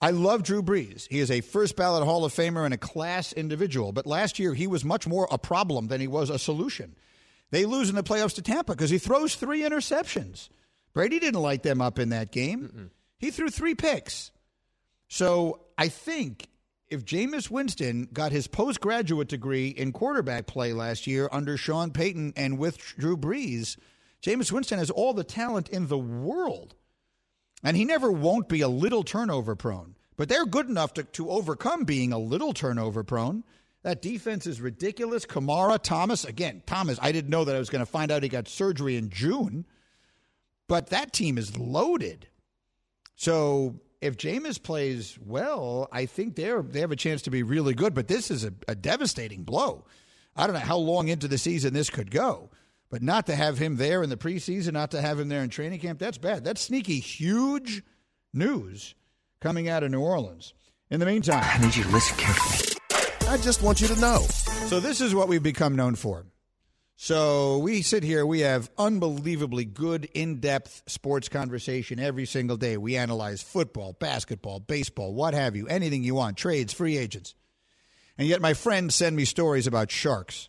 I 0.00 0.10
love 0.10 0.42
Drew 0.42 0.62
Brees. 0.62 1.08
He 1.10 1.18
is 1.18 1.30
a 1.30 1.40
first 1.40 1.76
ballot 1.76 2.04
Hall 2.04 2.24
of 2.24 2.32
Famer 2.32 2.64
and 2.64 2.74
a 2.74 2.78
class 2.78 3.32
individual. 3.32 3.92
But 3.92 4.06
last 4.06 4.38
year 4.38 4.54
he 4.54 4.66
was 4.66 4.84
much 4.84 5.06
more 5.06 5.26
a 5.30 5.38
problem 5.38 5.88
than 5.88 6.00
he 6.00 6.06
was 6.06 6.30
a 6.30 6.38
solution. 6.38 6.94
They 7.50 7.64
lose 7.64 7.88
in 7.88 7.96
the 7.96 8.02
playoffs 8.02 8.34
to 8.36 8.42
Tampa 8.42 8.72
because 8.72 8.90
he 8.90 8.98
throws 8.98 9.34
three 9.34 9.62
interceptions. 9.62 10.48
Brady 10.92 11.18
didn't 11.18 11.40
light 11.40 11.62
them 11.62 11.80
up 11.80 11.98
in 11.98 12.10
that 12.10 12.30
game. 12.30 12.70
Mm-mm. 12.72 12.90
He 13.18 13.30
threw 13.30 13.48
three 13.50 13.74
picks. 13.74 14.30
So 15.08 15.62
I 15.76 15.88
think 15.88 16.48
if 16.88 17.04
Jameis 17.04 17.50
Winston 17.50 18.08
got 18.12 18.30
his 18.30 18.46
postgraduate 18.46 19.28
degree 19.28 19.68
in 19.68 19.92
quarterback 19.92 20.46
play 20.46 20.72
last 20.72 21.06
year 21.06 21.28
under 21.32 21.56
Sean 21.56 21.90
Payton 21.90 22.34
and 22.36 22.58
with 22.58 22.78
Drew 22.78 23.16
Brees– 23.16 23.76
Jameis 24.22 24.50
Winston 24.50 24.78
has 24.78 24.90
all 24.90 25.14
the 25.14 25.24
talent 25.24 25.68
in 25.68 25.86
the 25.86 25.98
world. 25.98 26.74
And 27.62 27.76
he 27.76 27.84
never 27.84 28.10
won't 28.10 28.48
be 28.48 28.60
a 28.60 28.68
little 28.68 29.02
turnover 29.02 29.56
prone. 29.56 29.94
But 30.16 30.28
they're 30.28 30.46
good 30.46 30.68
enough 30.68 30.94
to, 30.94 31.04
to 31.04 31.30
overcome 31.30 31.84
being 31.84 32.12
a 32.12 32.18
little 32.18 32.52
turnover 32.52 33.04
prone. 33.04 33.44
That 33.82 34.02
defense 34.02 34.46
is 34.46 34.60
ridiculous. 34.60 35.24
Kamara, 35.24 35.80
Thomas, 35.80 36.24
again, 36.24 36.62
Thomas, 36.66 36.98
I 37.00 37.12
didn't 37.12 37.30
know 37.30 37.44
that 37.44 37.54
I 37.54 37.58
was 37.58 37.70
going 37.70 37.84
to 37.84 37.90
find 37.90 38.10
out 38.10 38.22
he 38.22 38.28
got 38.28 38.48
surgery 38.48 38.96
in 38.96 39.10
June. 39.10 39.64
But 40.66 40.88
that 40.88 41.12
team 41.12 41.38
is 41.38 41.56
loaded. 41.56 42.28
So 43.16 43.80
if 44.00 44.16
Jameis 44.16 44.62
plays 44.62 45.18
well, 45.24 45.88
I 45.90 46.06
think 46.06 46.36
they're 46.36 46.62
they 46.62 46.80
have 46.80 46.92
a 46.92 46.96
chance 46.96 47.22
to 47.22 47.30
be 47.30 47.42
really 47.42 47.74
good. 47.74 47.94
But 47.94 48.08
this 48.08 48.30
is 48.30 48.44
a, 48.44 48.52
a 48.66 48.74
devastating 48.74 49.44
blow. 49.44 49.86
I 50.36 50.46
don't 50.46 50.54
know 50.54 50.60
how 50.60 50.76
long 50.76 51.08
into 51.08 51.26
the 51.26 51.38
season 51.38 51.74
this 51.74 51.90
could 51.90 52.10
go. 52.10 52.50
But 52.90 53.02
not 53.02 53.26
to 53.26 53.34
have 53.34 53.58
him 53.58 53.76
there 53.76 54.02
in 54.02 54.08
the 54.08 54.16
preseason, 54.16 54.72
not 54.72 54.92
to 54.92 55.00
have 55.00 55.20
him 55.20 55.28
there 55.28 55.42
in 55.42 55.50
training 55.50 55.80
camp, 55.80 55.98
that's 55.98 56.18
bad. 56.18 56.44
That's 56.44 56.60
sneaky, 56.60 57.00
huge 57.00 57.82
news 58.32 58.94
coming 59.40 59.68
out 59.68 59.82
of 59.82 59.90
New 59.90 60.00
Orleans. 60.00 60.54
In 60.90 61.00
the 61.00 61.06
meantime, 61.06 61.44
I 61.44 61.58
need 61.58 61.76
you 61.76 61.84
to 61.84 61.90
listen 61.90 62.16
carefully. 62.16 62.78
I 63.28 63.36
just 63.36 63.62
want 63.62 63.82
you 63.82 63.88
to 63.88 64.00
know. 64.00 64.20
So, 64.68 64.80
this 64.80 65.02
is 65.02 65.14
what 65.14 65.28
we've 65.28 65.42
become 65.42 65.76
known 65.76 65.96
for. 65.96 66.24
So, 66.96 67.58
we 67.58 67.82
sit 67.82 68.02
here, 68.02 68.24
we 68.24 68.40
have 68.40 68.70
unbelievably 68.78 69.66
good, 69.66 70.08
in 70.14 70.40
depth 70.40 70.82
sports 70.86 71.28
conversation 71.28 72.00
every 72.00 72.24
single 72.24 72.56
day. 72.56 72.78
We 72.78 72.96
analyze 72.96 73.42
football, 73.42 73.92
basketball, 73.92 74.60
baseball, 74.60 75.12
what 75.12 75.34
have 75.34 75.56
you, 75.56 75.68
anything 75.68 76.02
you 76.02 76.14
want, 76.14 76.38
trades, 76.38 76.72
free 76.72 76.96
agents. 76.96 77.34
And 78.16 78.26
yet, 78.26 78.40
my 78.40 78.54
friends 78.54 78.94
send 78.94 79.14
me 79.14 79.26
stories 79.26 79.66
about 79.66 79.90
sharks. 79.90 80.48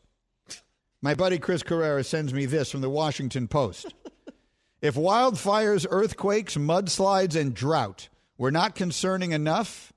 My 1.01 1.13
buddy 1.13 1.39
Chris 1.39 1.63
Carrera 1.63 2.03
sends 2.03 2.33
me 2.33 2.45
this 2.45 2.71
from 2.71 2.81
the 2.81 2.89
Washington 2.89 3.47
Post. 3.47 3.93
if 4.81 4.95
wildfires, 4.95 5.87
earthquakes, 5.89 6.57
mudslides, 6.57 7.39
and 7.39 7.53
drought 7.53 8.09
were 8.37 8.51
not 8.51 8.75
concerning 8.75 9.31
enough, 9.31 9.93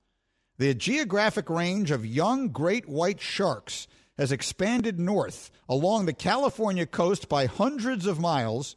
the 0.58 0.74
geographic 0.74 1.50
range 1.50 1.90
of 1.90 2.06
young 2.06 2.50
great 2.50 2.88
white 2.88 3.20
sharks 3.20 3.88
has 4.16 4.30
expanded 4.30 5.00
north 5.00 5.50
along 5.68 6.06
the 6.06 6.12
California 6.12 6.86
coast 6.86 7.28
by 7.28 7.46
hundreds 7.46 8.06
of 8.06 8.20
miles, 8.20 8.76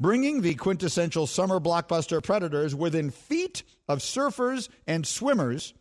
bringing 0.00 0.40
the 0.40 0.56
quintessential 0.56 1.28
summer 1.28 1.60
blockbuster 1.60 2.20
predators 2.20 2.74
within 2.74 3.12
feet 3.12 3.62
of 3.86 4.00
surfers 4.00 4.68
and 4.88 5.06
swimmers 5.06 5.74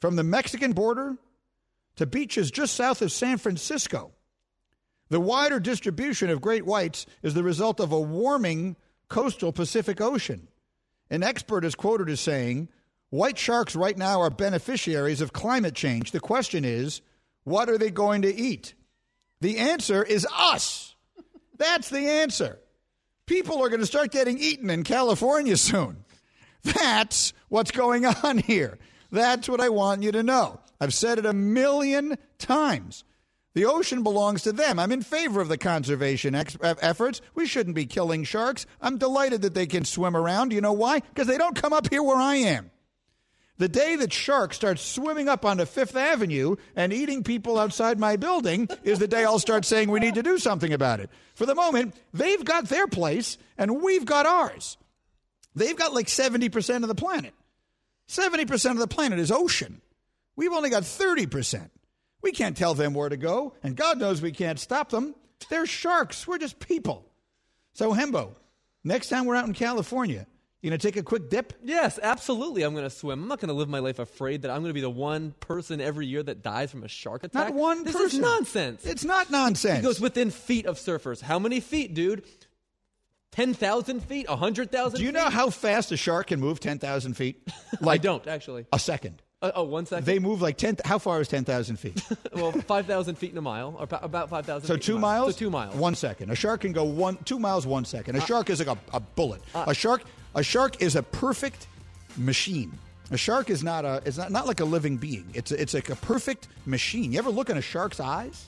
from 0.00 0.16
the 0.16 0.24
Mexican 0.24 0.72
border 0.72 1.18
to 1.96 2.06
beaches 2.06 2.50
just 2.50 2.74
south 2.74 3.02
of 3.02 3.12
San 3.12 3.36
Francisco. 3.36 4.12
The 5.14 5.20
wider 5.20 5.60
distribution 5.60 6.28
of 6.28 6.40
great 6.40 6.66
whites 6.66 7.06
is 7.22 7.34
the 7.34 7.44
result 7.44 7.78
of 7.78 7.92
a 7.92 8.00
warming 8.00 8.74
coastal 9.06 9.52
Pacific 9.52 10.00
Ocean. 10.00 10.48
An 11.08 11.22
expert 11.22 11.64
is 11.64 11.76
quoted 11.76 12.10
as 12.10 12.18
saying, 12.18 12.68
White 13.10 13.38
sharks 13.38 13.76
right 13.76 13.96
now 13.96 14.22
are 14.22 14.28
beneficiaries 14.28 15.20
of 15.20 15.32
climate 15.32 15.76
change. 15.76 16.10
The 16.10 16.18
question 16.18 16.64
is, 16.64 17.00
what 17.44 17.70
are 17.70 17.78
they 17.78 17.92
going 17.92 18.22
to 18.22 18.34
eat? 18.34 18.74
The 19.40 19.58
answer 19.58 20.02
is 20.02 20.26
us. 20.36 20.96
That's 21.58 21.90
the 21.90 22.08
answer. 22.08 22.58
People 23.26 23.62
are 23.62 23.68
going 23.68 23.82
to 23.82 23.86
start 23.86 24.10
getting 24.10 24.38
eaten 24.38 24.68
in 24.68 24.82
California 24.82 25.56
soon. 25.56 26.04
That's 26.64 27.32
what's 27.48 27.70
going 27.70 28.04
on 28.04 28.38
here. 28.38 28.80
That's 29.12 29.48
what 29.48 29.60
I 29.60 29.68
want 29.68 30.02
you 30.02 30.10
to 30.10 30.24
know. 30.24 30.58
I've 30.80 30.92
said 30.92 31.20
it 31.20 31.24
a 31.24 31.32
million 31.32 32.18
times. 32.38 33.04
The 33.54 33.66
ocean 33.66 34.02
belongs 34.02 34.42
to 34.42 34.52
them. 34.52 34.80
I'm 34.80 34.90
in 34.90 35.02
favor 35.02 35.40
of 35.40 35.48
the 35.48 35.56
conservation 35.58 36.34
ex- 36.34 36.56
efforts. 36.62 37.20
We 37.34 37.46
shouldn't 37.46 37.76
be 37.76 37.86
killing 37.86 38.24
sharks. 38.24 38.66
I'm 38.80 38.98
delighted 38.98 39.42
that 39.42 39.54
they 39.54 39.66
can 39.66 39.84
swim 39.84 40.16
around. 40.16 40.52
You 40.52 40.60
know 40.60 40.72
why? 40.72 40.98
Because 41.00 41.28
they 41.28 41.38
don't 41.38 41.60
come 41.60 41.72
up 41.72 41.88
here 41.88 42.02
where 42.02 42.16
I 42.16 42.34
am. 42.36 42.72
The 43.56 43.68
day 43.68 43.94
that 43.94 44.12
sharks 44.12 44.56
start 44.56 44.80
swimming 44.80 45.28
up 45.28 45.44
onto 45.44 45.64
Fifth 45.64 45.94
Avenue 45.94 46.56
and 46.74 46.92
eating 46.92 47.22
people 47.22 47.56
outside 47.56 48.00
my 48.00 48.16
building 48.16 48.68
is 48.82 48.98
the 48.98 49.06
day 49.06 49.24
I'll 49.24 49.38
start 49.38 49.64
saying 49.64 49.88
we 49.88 50.00
need 50.00 50.16
to 50.16 50.24
do 50.24 50.38
something 50.38 50.72
about 50.72 50.98
it. 50.98 51.08
For 51.36 51.46
the 51.46 51.54
moment, 51.54 51.94
they've 52.12 52.44
got 52.44 52.68
their 52.68 52.88
place 52.88 53.38
and 53.56 53.80
we've 53.80 54.04
got 54.04 54.26
ours. 54.26 54.76
They've 55.54 55.76
got 55.76 55.94
like 55.94 56.08
70% 56.08 56.82
of 56.82 56.88
the 56.88 56.96
planet. 56.96 57.32
70% 58.08 58.72
of 58.72 58.78
the 58.78 58.88
planet 58.88 59.20
is 59.20 59.30
ocean. 59.30 59.80
We've 60.34 60.52
only 60.52 60.70
got 60.70 60.82
30%. 60.82 61.70
We 62.24 62.32
can't 62.32 62.56
tell 62.56 62.72
them 62.72 62.94
where 62.94 63.10
to 63.10 63.18
go, 63.18 63.52
and 63.62 63.76
God 63.76 63.98
knows 63.98 64.22
we 64.22 64.32
can't 64.32 64.58
stop 64.58 64.88
them. 64.88 65.14
They're 65.50 65.66
sharks. 65.66 66.26
We're 66.26 66.38
just 66.38 66.58
people. 66.58 67.04
So, 67.74 67.92
Hembo, 67.92 68.30
next 68.82 69.10
time 69.10 69.26
we're 69.26 69.36
out 69.36 69.46
in 69.46 69.52
California, 69.52 70.26
you 70.62 70.70
gonna 70.70 70.78
take 70.78 70.96
a 70.96 71.02
quick 71.02 71.28
dip? 71.28 71.52
Yes, 71.62 72.00
absolutely. 72.02 72.62
I'm 72.62 72.74
gonna 72.74 72.88
swim. 72.88 73.20
I'm 73.20 73.28
not 73.28 73.40
gonna 73.40 73.52
live 73.52 73.68
my 73.68 73.80
life 73.80 73.98
afraid 73.98 74.40
that 74.42 74.50
I'm 74.50 74.62
gonna 74.62 74.72
be 74.72 74.80
the 74.80 74.88
one 74.88 75.32
person 75.38 75.82
every 75.82 76.06
year 76.06 76.22
that 76.22 76.42
dies 76.42 76.70
from 76.70 76.82
a 76.82 76.88
shark 76.88 77.24
attack. 77.24 77.50
Not 77.50 77.54
one 77.54 77.84
this 77.84 77.92
person. 77.92 78.04
This 78.06 78.14
is 78.14 78.20
nonsense. 78.20 78.86
It's 78.86 79.04
not 79.04 79.30
nonsense. 79.30 79.76
He 79.76 79.82
goes 79.82 80.00
within 80.00 80.30
feet 80.30 80.64
of 80.64 80.78
surfers. 80.78 81.20
How 81.20 81.38
many 81.38 81.60
feet, 81.60 81.92
dude? 81.92 82.24
10,000 83.32 84.00
feet, 84.00 84.30
100,000 84.30 84.98
Do 84.98 85.04
you 85.04 85.12
know 85.12 85.28
how 85.28 85.50
fast 85.50 85.92
a 85.92 85.96
shark 85.98 86.28
can 86.28 86.40
move 86.40 86.60
10,000 86.60 87.14
feet? 87.14 87.46
I 87.86 87.98
don't, 87.98 88.26
actually. 88.26 88.64
A 88.72 88.78
second. 88.78 89.20
Uh, 89.44 89.52
oh, 89.56 89.62
one 89.64 89.84
second? 89.84 90.06
They 90.06 90.18
move 90.18 90.40
like 90.40 90.56
10. 90.56 90.78
How 90.84 90.98
far 90.98 91.20
is 91.20 91.28
10,000 91.28 91.76
feet? 91.76 92.02
well, 92.34 92.50
5,000 92.52 93.14
feet 93.16 93.32
in 93.32 93.38
a 93.38 93.42
mile, 93.42 93.76
or 93.78 93.86
about 94.02 94.30
5,000 94.30 94.66
So 94.66 94.74
feet 94.74 94.82
two 94.82 94.92
in 94.92 94.98
a 94.98 95.00
mile. 95.00 95.20
miles? 95.22 95.34
So 95.34 95.38
two 95.38 95.50
miles. 95.50 95.74
One 95.74 95.94
second. 95.94 96.30
A 96.30 96.34
shark 96.34 96.62
can 96.62 96.72
go 96.72 96.84
one, 96.84 97.18
two 97.24 97.38
miles, 97.38 97.66
one 97.66 97.84
second. 97.84 98.16
A 98.16 98.20
Uh, 98.20 98.24
shark 98.24 98.48
is 98.48 98.58
like 98.64 98.68
a, 98.68 98.96
a 98.96 99.00
bullet. 99.00 99.42
uh, 99.54 99.64
a 99.68 99.74
shark, 99.74 100.02
a 100.34 100.42
shark 100.42 100.80
is 100.82 100.96
a 100.96 101.02
perfect 101.02 101.66
machine. 102.16 102.72
A 103.10 103.18
shark 103.18 103.50
is 103.50 103.62
not 103.62 103.84
a, 103.84 104.00
it's 104.06 104.16
not, 104.16 104.32
not 104.32 104.46
like 104.46 104.60
a 104.60 104.64
living 104.64 104.96
being. 104.96 105.26
It's 105.34 105.52
a, 105.52 105.60
it's 105.60 105.74
like 105.74 105.90
a 105.90 105.96
perfect 105.96 106.48
machine. 106.64 107.12
You 107.12 107.18
ever 107.18 107.30
look 107.30 107.50
in 107.50 107.58
a 107.58 107.62
shark's 107.62 108.00
eyes? 108.00 108.46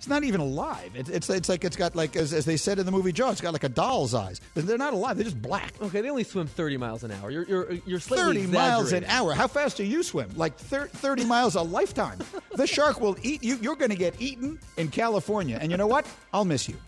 It's 0.00 0.08
not 0.08 0.24
even 0.24 0.40
alive. 0.40 0.92
It's, 0.94 1.10
it's, 1.10 1.28
it's 1.28 1.50
like 1.50 1.62
it's 1.62 1.76
got 1.76 1.94
like 1.94 2.16
as, 2.16 2.32
as 2.32 2.46
they 2.46 2.56
said 2.56 2.78
in 2.78 2.86
the 2.86 2.90
movie 2.90 3.12
Jaws, 3.12 3.32
it's 3.32 3.42
got 3.42 3.52
like 3.52 3.64
a 3.64 3.68
doll's 3.68 4.14
eyes. 4.14 4.40
They're 4.54 4.78
not 4.78 4.94
alive. 4.94 5.18
They're 5.18 5.24
just 5.24 5.42
black. 5.42 5.74
Okay, 5.78 6.00
they 6.00 6.08
only 6.08 6.24
swim 6.24 6.46
30 6.46 6.78
miles 6.78 7.04
an 7.04 7.10
hour. 7.10 7.30
You're, 7.30 7.44
you're, 7.44 7.72
you're 7.84 8.00
30 8.00 8.46
miles 8.46 8.92
an 8.92 9.04
hour. 9.04 9.34
How 9.34 9.46
fast 9.46 9.76
do 9.76 9.84
you 9.84 10.02
swim? 10.02 10.30
Like 10.36 10.56
thir- 10.56 10.86
30 10.86 11.26
miles 11.26 11.54
a 11.54 11.60
lifetime. 11.60 12.18
The 12.54 12.66
shark 12.66 12.98
will 12.98 13.14
eat 13.22 13.44
you. 13.44 13.56
You're 13.56 13.76
going 13.76 13.90
to 13.90 13.96
get 13.96 14.18
eaten 14.18 14.58
in 14.78 14.88
California. 14.88 15.58
And 15.60 15.70
you 15.70 15.76
know 15.76 15.86
what? 15.86 16.06
I'll 16.32 16.46
miss 16.46 16.66
you. 16.66 16.78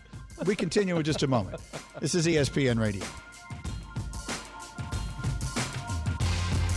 We 0.47 0.55
continue 0.55 0.97
in 0.97 1.03
just 1.03 1.21
a 1.21 1.27
moment. 1.27 1.61
This 1.99 2.15
is 2.15 2.25
ESPN 2.25 2.79
Radio. 2.79 3.05